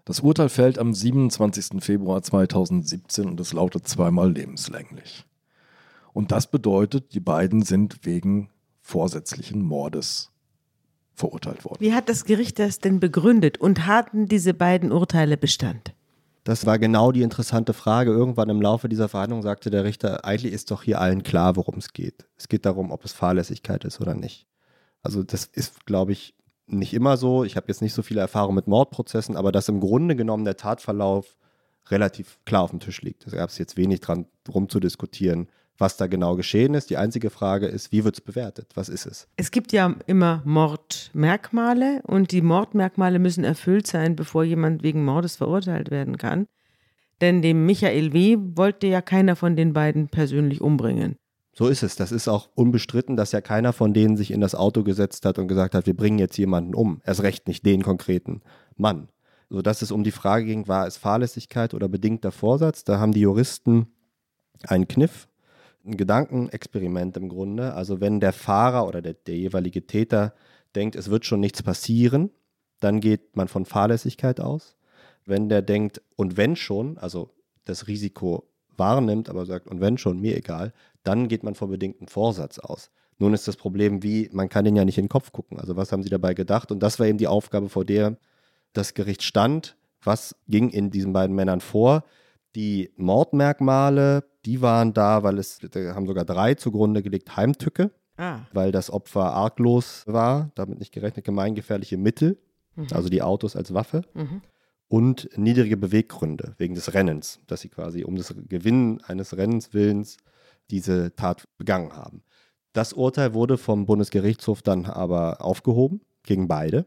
Das 0.05 0.19
Urteil 0.21 0.49
fällt 0.49 0.79
am 0.79 0.93
27. 0.93 1.81
Februar 1.83 2.23
2017 2.23 3.29
und 3.29 3.39
es 3.39 3.53
lautet 3.53 3.87
zweimal 3.87 4.31
lebenslänglich. 4.31 5.25
Und 6.13 6.31
das 6.31 6.47
bedeutet, 6.47 7.13
die 7.13 7.19
beiden 7.19 7.61
sind 7.61 8.05
wegen 8.05 8.49
vorsätzlichen 8.81 9.61
Mordes 9.61 10.30
verurteilt 11.21 11.63
worden. 11.63 11.77
Wie 11.79 11.93
hat 11.93 12.09
das 12.09 12.25
Gericht 12.25 12.59
das 12.59 12.79
denn 12.79 12.99
begründet 12.99 13.57
und 13.57 13.85
hatten 13.85 14.27
diese 14.27 14.53
beiden 14.53 14.91
Urteile 14.91 15.37
Bestand? 15.37 15.93
Das 16.43 16.65
war 16.65 16.79
genau 16.79 17.11
die 17.11 17.21
interessante 17.21 17.73
Frage. 17.73 18.11
Irgendwann 18.11 18.49
im 18.49 18.61
Laufe 18.61 18.89
dieser 18.89 19.07
Verhandlung 19.07 19.43
sagte 19.43 19.69
der 19.69 19.83
Richter, 19.83 20.25
eigentlich 20.25 20.53
ist 20.53 20.71
doch 20.71 20.83
hier 20.83 20.99
allen 20.99 21.23
klar, 21.23 21.55
worum 21.55 21.77
es 21.77 21.93
geht. 21.93 22.25
Es 22.35 22.47
geht 22.49 22.65
darum, 22.65 22.91
ob 22.91 23.05
es 23.05 23.13
Fahrlässigkeit 23.13 23.85
ist 23.85 24.01
oder 24.01 24.15
nicht. 24.15 24.47
Also 25.03 25.23
das 25.23 25.45
ist, 25.45 25.85
glaube 25.85 26.11
ich, 26.11 26.35
nicht 26.65 26.93
immer 26.93 27.17
so. 27.17 27.43
Ich 27.43 27.55
habe 27.55 27.67
jetzt 27.67 27.81
nicht 27.81 27.93
so 27.93 28.01
viele 28.01 28.21
Erfahrung 28.21 28.55
mit 28.55 28.67
Mordprozessen, 28.67 29.35
aber 29.35 29.51
dass 29.51 29.69
im 29.69 29.79
Grunde 29.79 30.15
genommen 30.15 30.45
der 30.45 30.57
Tatverlauf 30.57 31.37
relativ 31.89 32.39
klar 32.45 32.63
auf 32.63 32.71
dem 32.71 32.79
Tisch 32.79 33.01
liegt. 33.01 33.27
Da 33.27 33.37
gab 33.37 33.49
es 33.49 33.57
jetzt 33.57 33.77
wenig 33.77 33.99
dran 33.99 34.25
rumzudiskutieren, 34.51 35.47
was 35.81 35.97
da 35.97 36.07
genau 36.07 36.35
geschehen 36.35 36.73
ist. 36.73 36.89
Die 36.89 36.97
einzige 36.97 37.29
Frage 37.29 37.65
ist, 37.65 37.91
wie 37.91 38.03
wird 38.03 38.15
es 38.15 38.21
bewertet? 38.21 38.71
Was 38.75 38.87
ist 38.87 39.05
es? 39.05 39.27
Es 39.35 39.51
gibt 39.51 39.73
ja 39.73 39.95
immer 40.07 40.41
Mordmerkmale 40.45 42.01
und 42.03 42.31
die 42.31 42.41
Mordmerkmale 42.41 43.19
müssen 43.19 43.43
erfüllt 43.43 43.87
sein, 43.87 44.15
bevor 44.15 44.43
jemand 44.43 44.83
wegen 44.83 45.03
Mordes 45.03 45.35
verurteilt 45.35 45.91
werden 45.91 46.17
kann. 46.17 46.47
Denn 47.19 47.41
dem 47.41 47.65
Michael 47.65 48.13
W. 48.13 48.37
wollte 48.55 48.87
ja 48.87 49.01
keiner 49.01 49.35
von 49.35 49.55
den 49.55 49.73
beiden 49.73 50.07
persönlich 50.07 50.61
umbringen. 50.61 51.17
So 51.53 51.67
ist 51.67 51.83
es. 51.83 51.95
Das 51.95 52.11
ist 52.11 52.27
auch 52.27 52.49
unbestritten, 52.55 53.17
dass 53.17 53.33
ja 53.33 53.41
keiner 53.41 53.73
von 53.73 53.93
denen 53.93 54.15
sich 54.15 54.31
in 54.31 54.41
das 54.41 54.55
Auto 54.55 54.83
gesetzt 54.83 55.25
hat 55.25 55.37
und 55.37 55.47
gesagt 55.47 55.75
hat, 55.75 55.85
wir 55.85 55.95
bringen 55.95 56.17
jetzt 56.17 56.37
jemanden 56.37 56.73
um. 56.73 57.01
Erst 57.03 57.23
recht 57.23 57.47
nicht 57.47 57.65
den 57.65 57.83
konkreten 57.83 58.41
Mann. 58.77 59.09
Sodass 59.49 59.81
es 59.81 59.91
um 59.91 60.03
die 60.03 60.11
Frage 60.11 60.45
ging, 60.45 60.67
war 60.69 60.87
es 60.87 60.95
Fahrlässigkeit 60.95 61.73
oder 61.73 61.89
bedingter 61.89 62.31
Vorsatz? 62.31 62.85
Da 62.85 62.99
haben 62.99 63.11
die 63.11 63.19
Juristen 63.19 63.87
einen 64.65 64.87
Kniff, 64.87 65.27
ein 65.85 65.97
Gedankenexperiment 65.97 67.17
im 67.17 67.29
Grunde. 67.29 67.73
Also 67.73 68.01
wenn 68.01 68.19
der 68.19 68.33
Fahrer 68.33 68.87
oder 68.87 69.01
der, 69.01 69.13
der 69.13 69.35
jeweilige 69.35 69.85
Täter 69.85 70.33
denkt, 70.75 70.95
es 70.95 71.09
wird 71.09 71.25
schon 71.25 71.39
nichts 71.39 71.63
passieren, 71.63 72.31
dann 72.79 72.99
geht 72.99 73.35
man 73.35 73.47
von 73.47 73.65
Fahrlässigkeit 73.65 74.39
aus. 74.39 74.75
Wenn 75.25 75.49
der 75.49 75.61
denkt, 75.61 76.01
und 76.15 76.37
wenn 76.37 76.55
schon, 76.55 76.97
also 76.97 77.29
das 77.65 77.87
Risiko 77.87 78.47
wahrnimmt, 78.77 79.29
aber 79.29 79.45
sagt, 79.45 79.67
und 79.67 79.81
wenn 79.81 79.97
schon, 79.97 80.19
mir 80.19 80.35
egal, 80.35 80.73
dann 81.03 81.27
geht 81.27 81.43
man 81.43 81.55
vom 81.55 81.69
bedingten 81.69 82.07
Vorsatz 82.07 82.59
aus. 82.59 82.89
Nun 83.19 83.33
ist 83.33 83.47
das 83.47 83.55
Problem, 83.55 84.01
wie, 84.01 84.29
man 84.33 84.49
kann 84.49 84.65
den 84.65 84.75
ja 84.75 84.83
nicht 84.83 84.97
in 84.97 85.05
den 85.05 85.09
Kopf 85.09 85.31
gucken. 85.31 85.59
Also 85.59 85.75
was 85.75 85.91
haben 85.91 86.01
sie 86.01 86.09
dabei 86.09 86.33
gedacht? 86.33 86.71
Und 86.71 86.81
das 86.81 86.99
war 86.99 87.05
eben 87.05 87.19
die 87.19 87.27
Aufgabe, 87.27 87.69
vor 87.69 87.85
der 87.85 88.17
das 88.73 88.93
Gericht 88.95 89.21
stand. 89.21 89.77
Was 90.01 90.35
ging 90.47 90.69
in 90.69 90.89
diesen 90.89 91.13
beiden 91.13 91.35
Männern 91.35 91.61
vor? 91.61 92.03
Die 92.55 92.91
Mordmerkmale, 92.95 94.23
die 94.45 94.61
waren 94.61 94.93
da, 94.93 95.23
weil 95.23 95.37
es, 95.37 95.59
da 95.59 95.93
haben 95.95 96.07
sogar 96.07 96.25
drei 96.25 96.55
zugrunde 96.55 97.01
gelegt, 97.03 97.35
Heimtücke, 97.35 97.91
Ah. 98.17 98.41
weil 98.53 98.71
das 98.71 98.91
Opfer 98.91 99.33
arglos 99.33 100.03
war, 100.05 100.51
damit 100.55 100.79
nicht 100.79 100.93
gerechnet 100.93 101.25
gemeingefährliche 101.25 101.97
Mittel, 101.97 102.37
also 102.91 103.09
die 103.09 103.21
Autos 103.21 103.55
als 103.55 103.73
Waffe 103.73 104.03
Mhm. 104.13 104.41
und 104.87 105.29
niedrige 105.37 105.77
Beweggründe 105.77 106.53
wegen 106.57 106.75
des 106.75 106.93
Rennens, 106.93 107.39
dass 107.47 107.61
sie 107.61 107.69
quasi 107.69 108.03
um 108.03 108.15
das 108.15 108.33
Gewinnen 108.47 109.01
eines 109.01 109.35
Rennens 109.37 109.73
willens 109.73 110.17
diese 110.69 111.15
Tat 111.15 111.47
begangen 111.57 111.93
haben. 111.95 112.23
Das 112.73 112.93
Urteil 112.93 113.33
wurde 113.33 113.57
vom 113.57 113.85
Bundesgerichtshof 113.85 114.61
dann 114.61 114.85
aber 114.85 115.41
aufgehoben 115.43 116.01
gegen 116.23 116.47
beide, 116.47 116.85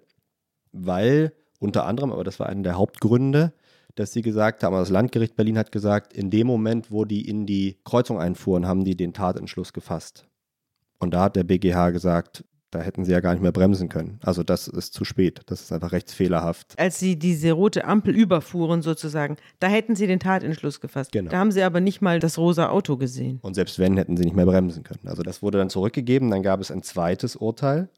weil 0.72 1.32
unter 1.58 1.86
anderem, 1.86 2.12
aber 2.12 2.24
das 2.24 2.40
war 2.40 2.48
einer 2.48 2.62
der 2.62 2.76
Hauptgründe, 2.78 3.52
dass 3.94 4.12
sie 4.12 4.22
gesagt 4.22 4.62
haben, 4.62 4.74
also 4.74 4.84
das 4.84 4.92
Landgericht 4.92 5.36
Berlin 5.36 5.58
hat 5.58 5.72
gesagt, 5.72 6.12
in 6.12 6.30
dem 6.30 6.46
Moment, 6.46 6.90
wo 6.90 7.04
die 7.04 7.28
in 7.28 7.46
die 7.46 7.78
Kreuzung 7.84 8.18
einfuhren, 8.18 8.66
haben 8.66 8.84
die 8.84 8.96
den 8.96 9.12
Tatentschluss 9.12 9.72
gefasst. 9.72 10.26
Und 10.98 11.14
da 11.14 11.22
hat 11.22 11.36
der 11.36 11.44
BGH 11.44 11.90
gesagt, 11.90 12.44
da 12.74 12.80
hätten 12.80 13.04
sie 13.04 13.12
ja 13.12 13.20
gar 13.20 13.32
nicht 13.32 13.42
mehr 13.42 13.52
bremsen 13.52 13.88
können. 13.88 14.18
Also 14.22 14.42
das 14.42 14.66
ist 14.66 14.94
zu 14.94 15.04
spät. 15.04 15.42
Das 15.46 15.60
ist 15.60 15.72
einfach 15.72 15.92
rechtsfehlerhaft. 15.92 16.74
Als 16.76 16.98
sie 16.98 17.16
diese 17.16 17.52
rote 17.52 17.84
Ampel 17.84 18.16
überfuhren 18.16 18.82
sozusagen, 18.82 19.36
da 19.60 19.68
hätten 19.68 19.94
sie 19.94 20.08
den 20.08 20.18
Tatentschluss 20.18 20.80
gefasst. 20.80 21.12
Genau. 21.12 21.30
Da 21.30 21.38
haben 21.38 21.52
sie 21.52 21.62
aber 21.62 21.80
nicht 21.80 22.02
mal 22.02 22.18
das 22.18 22.36
rosa 22.36 22.70
Auto 22.70 22.96
gesehen. 22.96 23.38
Und 23.42 23.54
selbst 23.54 23.78
wenn, 23.78 23.96
hätten 23.96 24.16
sie 24.16 24.24
nicht 24.24 24.34
mehr 24.34 24.46
bremsen 24.46 24.82
können. 24.82 25.06
Also 25.06 25.22
das 25.22 25.40
wurde 25.40 25.58
dann 25.58 25.70
zurückgegeben. 25.70 26.30
Dann 26.30 26.42
gab 26.42 26.60
es 26.60 26.72
ein 26.72 26.82
zweites 26.82 27.36
Urteil, 27.36 27.88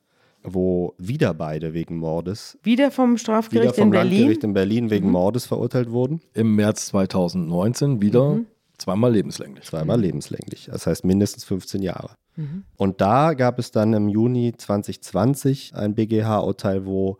wo 0.46 0.94
wieder 0.98 1.34
beide 1.34 1.74
wegen 1.74 1.98
Mordes, 1.98 2.58
Wieder 2.62 2.90
vom 2.90 3.12
wieder 3.12 3.18
Strafgericht 3.18 3.74
vom 3.74 3.84
in 3.84 3.90
Berlin. 3.90 4.12
Landgericht 4.12 4.44
in 4.44 4.52
Berlin 4.52 4.90
wegen 4.90 5.10
Mordes 5.10 5.46
verurteilt 5.46 5.90
wurden. 5.90 6.20
Im 6.34 6.54
März 6.54 6.86
2019 6.86 8.00
wieder 8.00 8.40
zweimal 8.78 9.12
lebenslänglich. 9.12 9.64
Zweimal 9.64 10.00
lebenslänglich. 10.00 10.68
Das 10.70 10.86
heißt 10.86 11.04
mindestens 11.04 11.44
15 11.44 11.82
Jahre. 11.82 12.10
Mhm. 12.36 12.64
Und 12.76 13.00
da 13.00 13.34
gab 13.34 13.58
es 13.58 13.70
dann 13.70 13.92
im 13.92 14.08
Juni 14.08 14.54
2020 14.56 15.74
ein 15.74 15.94
BGH-Urteil, 15.94 16.86
wo 16.86 17.18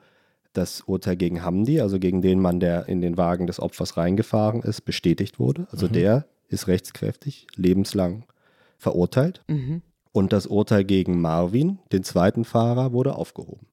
das 0.52 0.82
Urteil 0.82 1.16
gegen 1.16 1.42
Hamdi, 1.42 1.80
also 1.80 1.98
gegen 1.98 2.22
den 2.22 2.40
Mann, 2.40 2.60
der 2.60 2.88
in 2.88 3.00
den 3.00 3.16
Wagen 3.16 3.46
des 3.46 3.60
Opfers 3.60 3.96
reingefahren 3.96 4.62
ist, 4.62 4.82
bestätigt 4.82 5.38
wurde. 5.38 5.66
Also 5.70 5.88
der 5.88 6.26
ist 6.48 6.68
rechtskräftig, 6.68 7.46
lebenslang 7.56 8.24
verurteilt. 8.78 9.42
Mhm. 9.48 9.82
Und 10.16 10.32
das 10.32 10.46
Urteil 10.46 10.82
gegen 10.82 11.20
Marvin, 11.20 11.78
den 11.92 12.02
zweiten 12.02 12.46
Fahrer, 12.46 12.94
wurde 12.94 13.16
aufgehoben. 13.16 13.66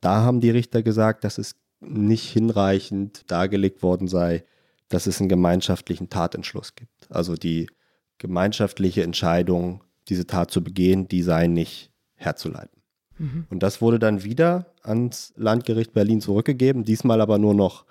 Da 0.00 0.22
haben 0.22 0.40
die 0.40 0.48
Richter 0.48 0.82
gesagt, 0.82 1.22
dass 1.22 1.36
es 1.36 1.56
nicht 1.80 2.30
hinreichend 2.30 3.30
dargelegt 3.30 3.82
worden 3.82 4.08
sei, 4.08 4.44
dass 4.88 5.06
es 5.06 5.20
einen 5.20 5.28
gemeinschaftlichen 5.28 6.08
Tatentschluss 6.08 6.76
gibt. 6.76 7.10
Also 7.10 7.34
die 7.34 7.68
gemeinschaftliche 8.16 9.02
Entscheidung, 9.02 9.84
diese 10.08 10.26
Tat 10.26 10.50
zu 10.50 10.64
begehen, 10.64 11.08
die 11.08 11.22
sei 11.22 11.46
nicht 11.46 11.90
herzuleiten. 12.14 12.80
Und 13.50 13.62
das 13.62 13.82
wurde 13.82 13.98
dann 13.98 14.24
wieder 14.24 14.72
ans 14.82 15.34
Landgericht 15.36 15.92
Berlin 15.92 16.22
zurückgegeben, 16.22 16.84
diesmal 16.84 17.20
aber 17.20 17.36
nur 17.36 17.52
noch 17.52 17.84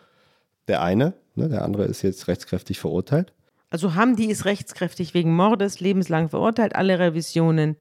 der 0.68 0.82
eine, 0.82 1.14
ne, 1.36 1.50
der 1.50 1.64
andere 1.64 1.86
ist 1.86 2.02
jetzt 2.02 2.28
rechtskräftig 2.28 2.80
verurteilt. 2.80 3.32
Also 3.70 3.96
Hamdi 3.96 4.26
ist 4.26 4.46
rechtskräftig 4.46 5.14
wegen 5.14 5.36
Mordes 5.36 5.80
lebenslang 5.80 6.30
verurteilt. 6.30 6.76
Alle 6.76 7.00
Revisionen 7.00 7.78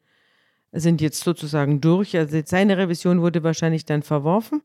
sind 0.72 1.01
jetzt 1.01 1.22
sozusagen 1.22 1.80
durch. 1.80 2.16
Also 2.16 2.41
seine 2.45 2.78
Revision 2.78 3.20
wurde 3.20 3.43
wahrscheinlich 3.43 3.85
dann 3.85 4.03
verworfen. 4.03 4.62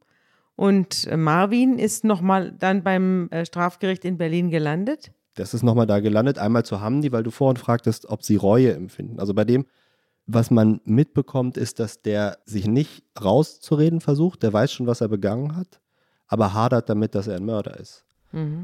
Und 0.55 1.07
äh, 1.07 1.15
Marvin 1.15 1.80
ist 1.80 2.03
nochmal 2.03 2.51
dann 2.51 2.84
beim 2.84 3.30
äh, 3.30 3.45
Strafgericht 3.45 4.03
in 4.03 4.17
Berlin 4.17 4.49
gelandet. 4.49 5.11
Das 5.36 5.53
ist 5.53 5.63
nochmal 5.63 5.88
da 5.88 5.99
gelandet. 5.99 6.38
Einmal 6.38 6.65
zu 6.65 6.82
Hamdi, 6.82 7.11
weil 7.11 7.24
du 7.24 7.32
vorhin 7.32 7.55
fragtest, 7.55 8.09
ob 8.09 8.24
sie 8.24 8.36
Reue 8.36 8.74
empfinden. 8.74 9.20
Also 9.20 9.34
bei 9.34 9.45
dem, 9.45 9.65
was 10.26 10.51
man 10.51 10.82
mitbekommt, 10.84 11.55
ist, 11.55 11.80
dass 11.80 12.01
der 12.01 12.39
sich 12.45 12.67
nicht 12.67 13.03
rauszureden 13.24 14.01
versucht. 14.01 14.43
Der 14.43 14.51
weiß 14.51 14.72
schon, 14.72 14.86
was 14.86 14.99
er 14.99 15.07
begangen 15.07 15.55
hat, 15.55 15.80
aber 16.28 16.53
hadert 16.53 16.89
damit, 16.89 17.15
dass 17.15 17.28
er 17.28 17.38
ein 17.38 17.45
Mörder 17.45 17.80
ist. 17.80 18.05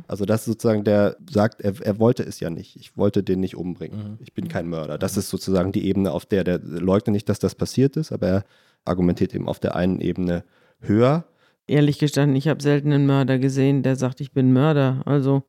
Also 0.08 0.26
das 0.26 0.42
ist 0.42 0.46
sozusagen, 0.46 0.84
der 0.84 1.18
sagt, 1.30 1.62
er, 1.62 1.74
er 1.82 2.00
wollte 2.00 2.24
es 2.24 2.40
ja 2.40 2.50
nicht. 2.50 2.76
Ich 2.76 2.98
wollte 2.98 3.24
den 3.24 3.40
nicht 3.40 3.56
umbringen. 3.56 4.18
Ich 4.20 4.34
bin 4.34 4.48
kein 4.48 4.68
Mörder. 4.68 4.98
Das 4.98 5.18
ist 5.18 5.30
sozusagen 5.30 5.72
die 5.72 5.88
Ebene, 5.88 6.12
auf 6.12 6.26
der 6.26 6.44
der 6.44 6.60
leugnet 6.60 7.14
nicht, 7.14 7.30
dass 7.30 7.40
das 7.40 7.56
passiert 7.56 7.98
ist, 7.98 8.12
aber 8.12 8.28
er 8.28 8.46
argumentiert 8.86 9.34
eben 9.34 9.48
auf 9.48 9.60
der 9.60 9.76
einen 9.76 10.02
Ebene 10.02 10.44
höher. 10.80 11.26
Ehrlich 11.68 11.98
gestanden, 11.98 12.36
ich 12.36 12.48
habe 12.48 12.62
selten 12.62 12.92
einen 12.92 13.08
Mörder 13.08 13.40
gesehen, 13.40 13.82
der 13.82 13.96
sagt, 13.96 14.22
ich 14.22 14.32
bin 14.32 14.54
Mörder. 14.54 15.02
Also 15.06 15.44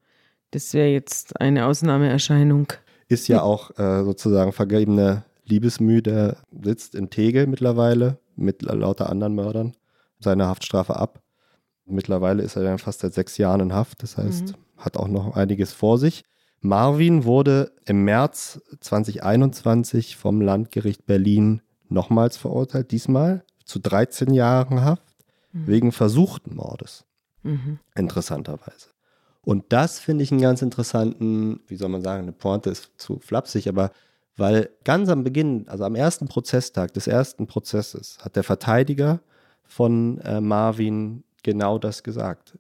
das 0.51 0.73
wäre 0.73 0.89
jetzt 0.89 1.39
eine 1.41 1.67
Ausnahmeerscheinung. 1.67 2.69
Ist 3.09 3.29
ja 3.29 3.43
auch 3.43 3.79
äh, 3.79 4.03
sozusagen 4.03 4.53
vergebene 4.53 5.25
Liebesmüh, 5.45 6.01
der 6.01 6.39
sitzt 6.63 6.95
in 6.95 7.11
Tegel 7.11 7.47
mittlerweile 7.47 8.19
mit 8.35 8.63
lauter 8.63 9.11
anderen 9.11 9.35
Mördern 9.35 9.77
seine 10.19 10.47
Haftstrafe 10.47 10.97
ab. 10.97 11.21
Mittlerweile 11.87 12.43
ist 12.43 12.57
er 12.57 12.65
dann 12.65 12.79
fast 12.79 13.01
seit 13.01 13.15
sechs 13.15 13.39
Jahren 13.39 13.61
in 13.61 13.73
Haft, 13.73 14.03
das 14.03 14.17
heißt, 14.17 14.55
hat 14.77 14.97
auch 14.97 15.09
noch 15.09 15.37
einiges 15.37 15.73
vor 15.73 15.99
sich. 15.99 16.25
Marvin 16.61 17.25
wurde 17.25 17.73
im 17.85 18.05
März 18.05 18.61
2021 18.81 20.17
vom 20.17 20.41
Landgericht 20.41 21.07
Berlin 21.07 21.63
nochmals 21.89 22.37
verurteilt, 22.37 22.91
diesmal 22.91 23.45
zu 23.65 23.79
13 23.79 24.35
Jahren 24.35 24.85
Haft 24.85 25.17
wegen 25.53 25.93
versuchten 25.93 26.57
Mordes. 26.57 27.05
Mhm. 27.43 27.79
Interessanterweise. 27.95 28.91
Und 29.43 29.65
das 29.69 30.01
finde 30.01 30.25
ich 30.25 30.33
einen 30.33 30.41
ganz 30.41 30.61
interessanten, 30.61 31.61
wie 31.69 31.77
soll 31.77 31.89
man 31.89 32.03
sagen, 32.03 32.25
eine 32.25 32.33
Pointe 32.33 32.69
ist 32.69 32.91
zu 32.97 33.21
flapsig, 33.21 33.69
aber 33.69 33.93
weil 34.37 34.71
ganz 34.85 35.09
am 35.09 35.25
Beginn, 35.25 35.67
also 35.69 35.85
am 35.85 35.95
ersten 35.95 36.29
Prozesstag 36.29 36.93
des 36.93 37.07
ersten 37.07 37.47
Prozesses, 37.47 38.19
hat 38.21 38.37
der 38.37 38.43
Verteidiger 38.43 39.21
von 39.65 40.19
äh, 40.19 40.41
Marvin 40.41 41.25
genau 41.47 41.79
das 41.79 42.03
gesagt. 42.03 42.59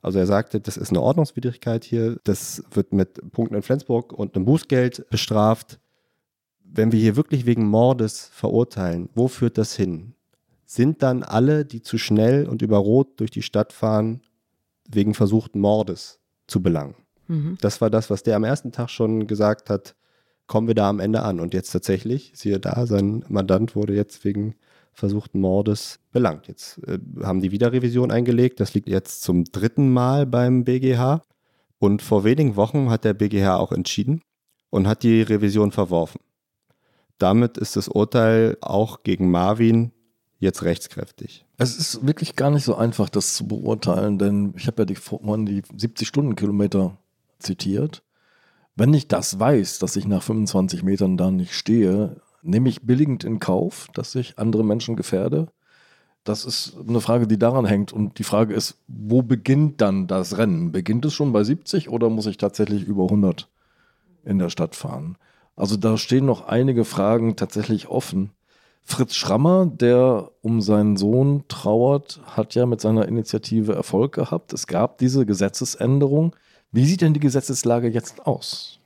Also 0.00 0.20
er 0.20 0.26
sagte, 0.26 0.60
das 0.60 0.76
ist 0.76 0.90
eine 0.90 1.02
Ordnungswidrigkeit 1.02 1.84
hier, 1.84 2.18
das 2.24 2.62
wird 2.70 2.92
mit 2.92 3.32
Punkten 3.32 3.56
in 3.56 3.62
Flensburg 3.62 4.12
und 4.12 4.34
einem 4.34 4.44
Bußgeld 4.44 5.10
bestraft. 5.10 5.80
Wenn 6.62 6.92
wir 6.92 7.00
hier 7.00 7.16
wirklich 7.16 7.46
wegen 7.46 7.66
Mordes 7.66 8.30
verurteilen, 8.32 9.08
wo 9.14 9.26
führt 9.26 9.58
das 9.58 9.74
hin? 9.74 10.14
Sind 10.64 11.02
dann 11.02 11.24
alle, 11.24 11.64
die 11.64 11.82
zu 11.82 11.98
schnell 11.98 12.46
und 12.46 12.62
über 12.62 12.78
Rot 12.78 13.18
durch 13.20 13.30
die 13.30 13.42
Stadt 13.42 13.72
fahren, 13.72 14.20
wegen 14.88 15.14
versuchten 15.14 15.60
Mordes 15.60 16.20
zu 16.46 16.62
belangen? 16.62 16.94
Mhm. 17.26 17.58
Das 17.60 17.80
war 17.80 17.90
das, 17.90 18.08
was 18.08 18.22
der 18.22 18.36
am 18.36 18.44
ersten 18.44 18.70
Tag 18.70 18.90
schon 18.90 19.26
gesagt 19.26 19.68
hat, 19.68 19.96
kommen 20.46 20.68
wir 20.68 20.74
da 20.74 20.88
am 20.88 21.00
Ende 21.00 21.22
an. 21.22 21.40
Und 21.40 21.54
jetzt 21.54 21.72
tatsächlich, 21.72 22.32
siehe 22.34 22.60
da, 22.60 22.86
sein 22.86 23.24
Mandant 23.28 23.74
wurde 23.74 23.94
jetzt 23.94 24.24
wegen 24.24 24.54
versuchten 24.98 25.40
Mordes 25.40 26.00
belangt. 26.10 26.48
Jetzt 26.48 26.80
äh, 26.86 26.98
haben 27.22 27.40
die 27.40 27.52
Wiederrevision 27.52 28.10
eingelegt. 28.10 28.58
Das 28.58 28.74
liegt 28.74 28.88
jetzt 28.88 29.22
zum 29.22 29.44
dritten 29.44 29.92
Mal 29.92 30.26
beim 30.26 30.64
BGH. 30.64 31.22
Und 31.78 32.02
vor 32.02 32.24
wenigen 32.24 32.56
Wochen 32.56 32.90
hat 32.90 33.04
der 33.04 33.14
BGH 33.14 33.56
auch 33.58 33.70
entschieden 33.70 34.22
und 34.70 34.88
hat 34.88 35.04
die 35.04 35.22
Revision 35.22 35.70
verworfen. 35.70 36.20
Damit 37.18 37.58
ist 37.58 37.76
das 37.76 37.86
Urteil 37.86 38.56
auch 38.60 39.04
gegen 39.04 39.30
Marvin 39.30 39.92
jetzt 40.40 40.64
rechtskräftig. 40.64 41.46
Es 41.58 41.76
ist 41.76 42.04
wirklich 42.04 42.34
gar 42.34 42.50
nicht 42.50 42.64
so 42.64 42.74
einfach, 42.74 43.08
das 43.08 43.34
zu 43.34 43.46
beurteilen, 43.46 44.18
denn 44.18 44.52
ich 44.56 44.66
habe 44.66 44.82
ja 44.82 44.86
die, 44.86 44.96
die 45.44 45.62
70 45.76 46.08
Stundenkilometer 46.08 46.98
zitiert. 47.38 48.02
Wenn 48.74 48.94
ich 48.94 49.06
das 49.06 49.38
weiß, 49.38 49.78
dass 49.78 49.94
ich 49.94 50.06
nach 50.06 50.22
25 50.22 50.82
Metern 50.82 51.16
da 51.16 51.30
nicht 51.30 51.54
stehe, 51.54 52.20
nehme 52.42 52.68
ich 52.68 52.82
billigend 52.82 53.24
in 53.24 53.40
Kauf, 53.40 53.88
dass 53.94 54.14
ich 54.14 54.38
andere 54.38 54.64
Menschen 54.64 54.96
gefährde? 54.96 55.48
Das 56.24 56.44
ist 56.44 56.76
eine 56.86 57.00
Frage, 57.00 57.26
die 57.26 57.38
daran 57.38 57.64
hängt. 57.64 57.92
Und 57.92 58.18
die 58.18 58.24
Frage 58.24 58.54
ist, 58.54 58.76
wo 58.86 59.22
beginnt 59.22 59.80
dann 59.80 60.06
das 60.06 60.36
Rennen? 60.36 60.72
Beginnt 60.72 61.04
es 61.04 61.14
schon 61.14 61.32
bei 61.32 61.42
70 61.42 61.88
oder 61.88 62.10
muss 62.10 62.26
ich 62.26 62.36
tatsächlich 62.36 62.84
über 62.84 63.04
100 63.04 63.48
in 64.24 64.38
der 64.38 64.50
Stadt 64.50 64.76
fahren? 64.76 65.16
Also 65.56 65.76
da 65.76 65.96
stehen 65.96 66.26
noch 66.26 66.46
einige 66.46 66.84
Fragen 66.84 67.36
tatsächlich 67.36 67.88
offen. 67.88 68.30
Fritz 68.82 69.16
Schrammer, 69.16 69.66
der 69.66 70.30
um 70.40 70.60
seinen 70.60 70.96
Sohn 70.96 71.44
trauert, 71.48 72.20
hat 72.24 72.54
ja 72.54 72.64
mit 72.64 72.80
seiner 72.80 73.06
Initiative 73.06 73.74
Erfolg 73.74 74.14
gehabt. 74.14 74.52
Es 74.52 74.66
gab 74.66 74.98
diese 74.98 75.26
Gesetzesänderung. 75.26 76.34
Wie 76.72 76.84
sieht 76.84 77.00
denn 77.00 77.12
die 77.12 77.20
Gesetzeslage 77.20 77.88
jetzt 77.88 78.26
aus? 78.26 78.77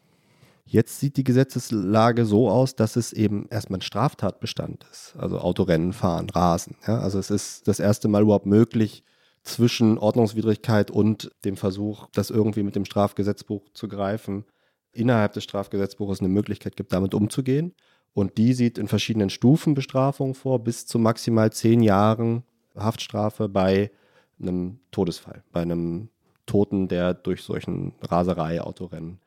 Jetzt 0.72 1.00
sieht 1.00 1.18
die 1.18 1.24
Gesetzeslage 1.24 2.24
so 2.24 2.48
aus, 2.48 2.74
dass 2.74 2.96
es 2.96 3.12
eben 3.12 3.46
erstmal 3.50 3.80
ein 3.80 3.82
Straftatbestand 3.82 4.86
ist. 4.90 5.14
Also 5.18 5.38
Autorennen 5.38 5.92
fahren, 5.92 6.30
Rasen. 6.30 6.76
Ja? 6.86 6.98
Also 6.98 7.18
es 7.18 7.30
ist 7.30 7.68
das 7.68 7.78
erste 7.78 8.08
Mal 8.08 8.22
überhaupt 8.22 8.46
möglich, 8.46 9.04
zwischen 9.42 9.98
Ordnungswidrigkeit 9.98 10.90
und 10.90 11.30
dem 11.44 11.58
Versuch, 11.58 12.06
das 12.14 12.30
irgendwie 12.30 12.62
mit 12.62 12.74
dem 12.74 12.86
Strafgesetzbuch 12.86 13.68
zu 13.74 13.86
greifen, 13.86 14.46
innerhalb 14.92 15.34
des 15.34 15.44
Strafgesetzbuches 15.44 16.20
eine 16.20 16.30
Möglichkeit 16.30 16.74
gibt, 16.74 16.94
damit 16.94 17.12
umzugehen. 17.12 17.74
Und 18.14 18.38
die 18.38 18.54
sieht 18.54 18.78
in 18.78 18.88
verschiedenen 18.88 19.28
Stufen 19.28 19.74
Bestrafungen 19.74 20.34
vor, 20.34 20.64
bis 20.64 20.86
zu 20.86 20.98
maximal 20.98 21.52
zehn 21.52 21.82
Jahren 21.82 22.44
Haftstrafe 22.74 23.50
bei 23.50 23.90
einem 24.40 24.78
Todesfall, 24.90 25.44
bei 25.52 25.60
einem 25.60 26.08
Toten, 26.46 26.88
der 26.88 27.12
durch 27.12 27.42
solchen 27.42 27.92
Raserei-Autorennen 28.00 29.18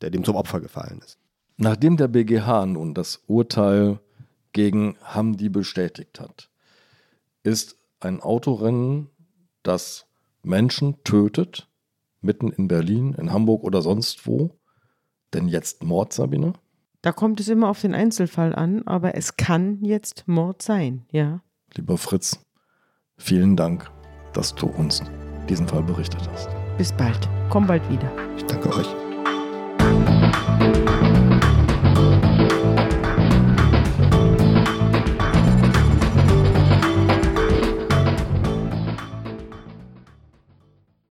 der 0.00 0.10
dem 0.10 0.24
zum 0.24 0.36
Opfer 0.36 0.60
gefallen 0.60 1.00
ist. 1.04 1.18
Nachdem 1.56 1.96
der 1.96 2.08
BGH 2.08 2.66
nun 2.66 2.94
das 2.94 3.22
Urteil 3.26 4.00
gegen 4.52 4.96
Hamdi 5.02 5.48
bestätigt 5.48 6.20
hat, 6.20 6.50
ist 7.42 7.76
ein 8.00 8.20
Autorennen, 8.20 9.08
das 9.62 10.06
Menschen 10.42 11.02
tötet, 11.04 11.68
mitten 12.20 12.48
in 12.48 12.68
Berlin, 12.68 13.14
in 13.14 13.32
Hamburg 13.32 13.62
oder 13.62 13.82
sonst 13.82 14.26
wo, 14.26 14.58
denn 15.34 15.48
jetzt 15.48 15.82
Mord, 15.82 16.12
Sabine? 16.12 16.54
Da 17.02 17.12
kommt 17.12 17.40
es 17.40 17.48
immer 17.48 17.68
auf 17.68 17.80
den 17.80 17.94
Einzelfall 17.94 18.54
an, 18.54 18.82
aber 18.86 19.14
es 19.14 19.36
kann 19.36 19.82
jetzt 19.82 20.26
Mord 20.26 20.62
sein, 20.62 21.06
ja. 21.10 21.42
Lieber 21.74 21.96
Fritz, 21.96 22.40
vielen 23.16 23.56
Dank, 23.56 23.90
dass 24.32 24.54
du 24.54 24.66
uns 24.66 25.02
diesen 25.48 25.66
Fall 25.66 25.82
berichtet 25.82 26.28
hast. 26.32 26.48
Bis 26.76 26.92
bald. 26.92 27.28
Komm 27.48 27.66
bald 27.66 27.88
wieder. 27.90 28.10
Ich 28.36 28.44
danke 28.44 28.68
euch. 28.74 29.09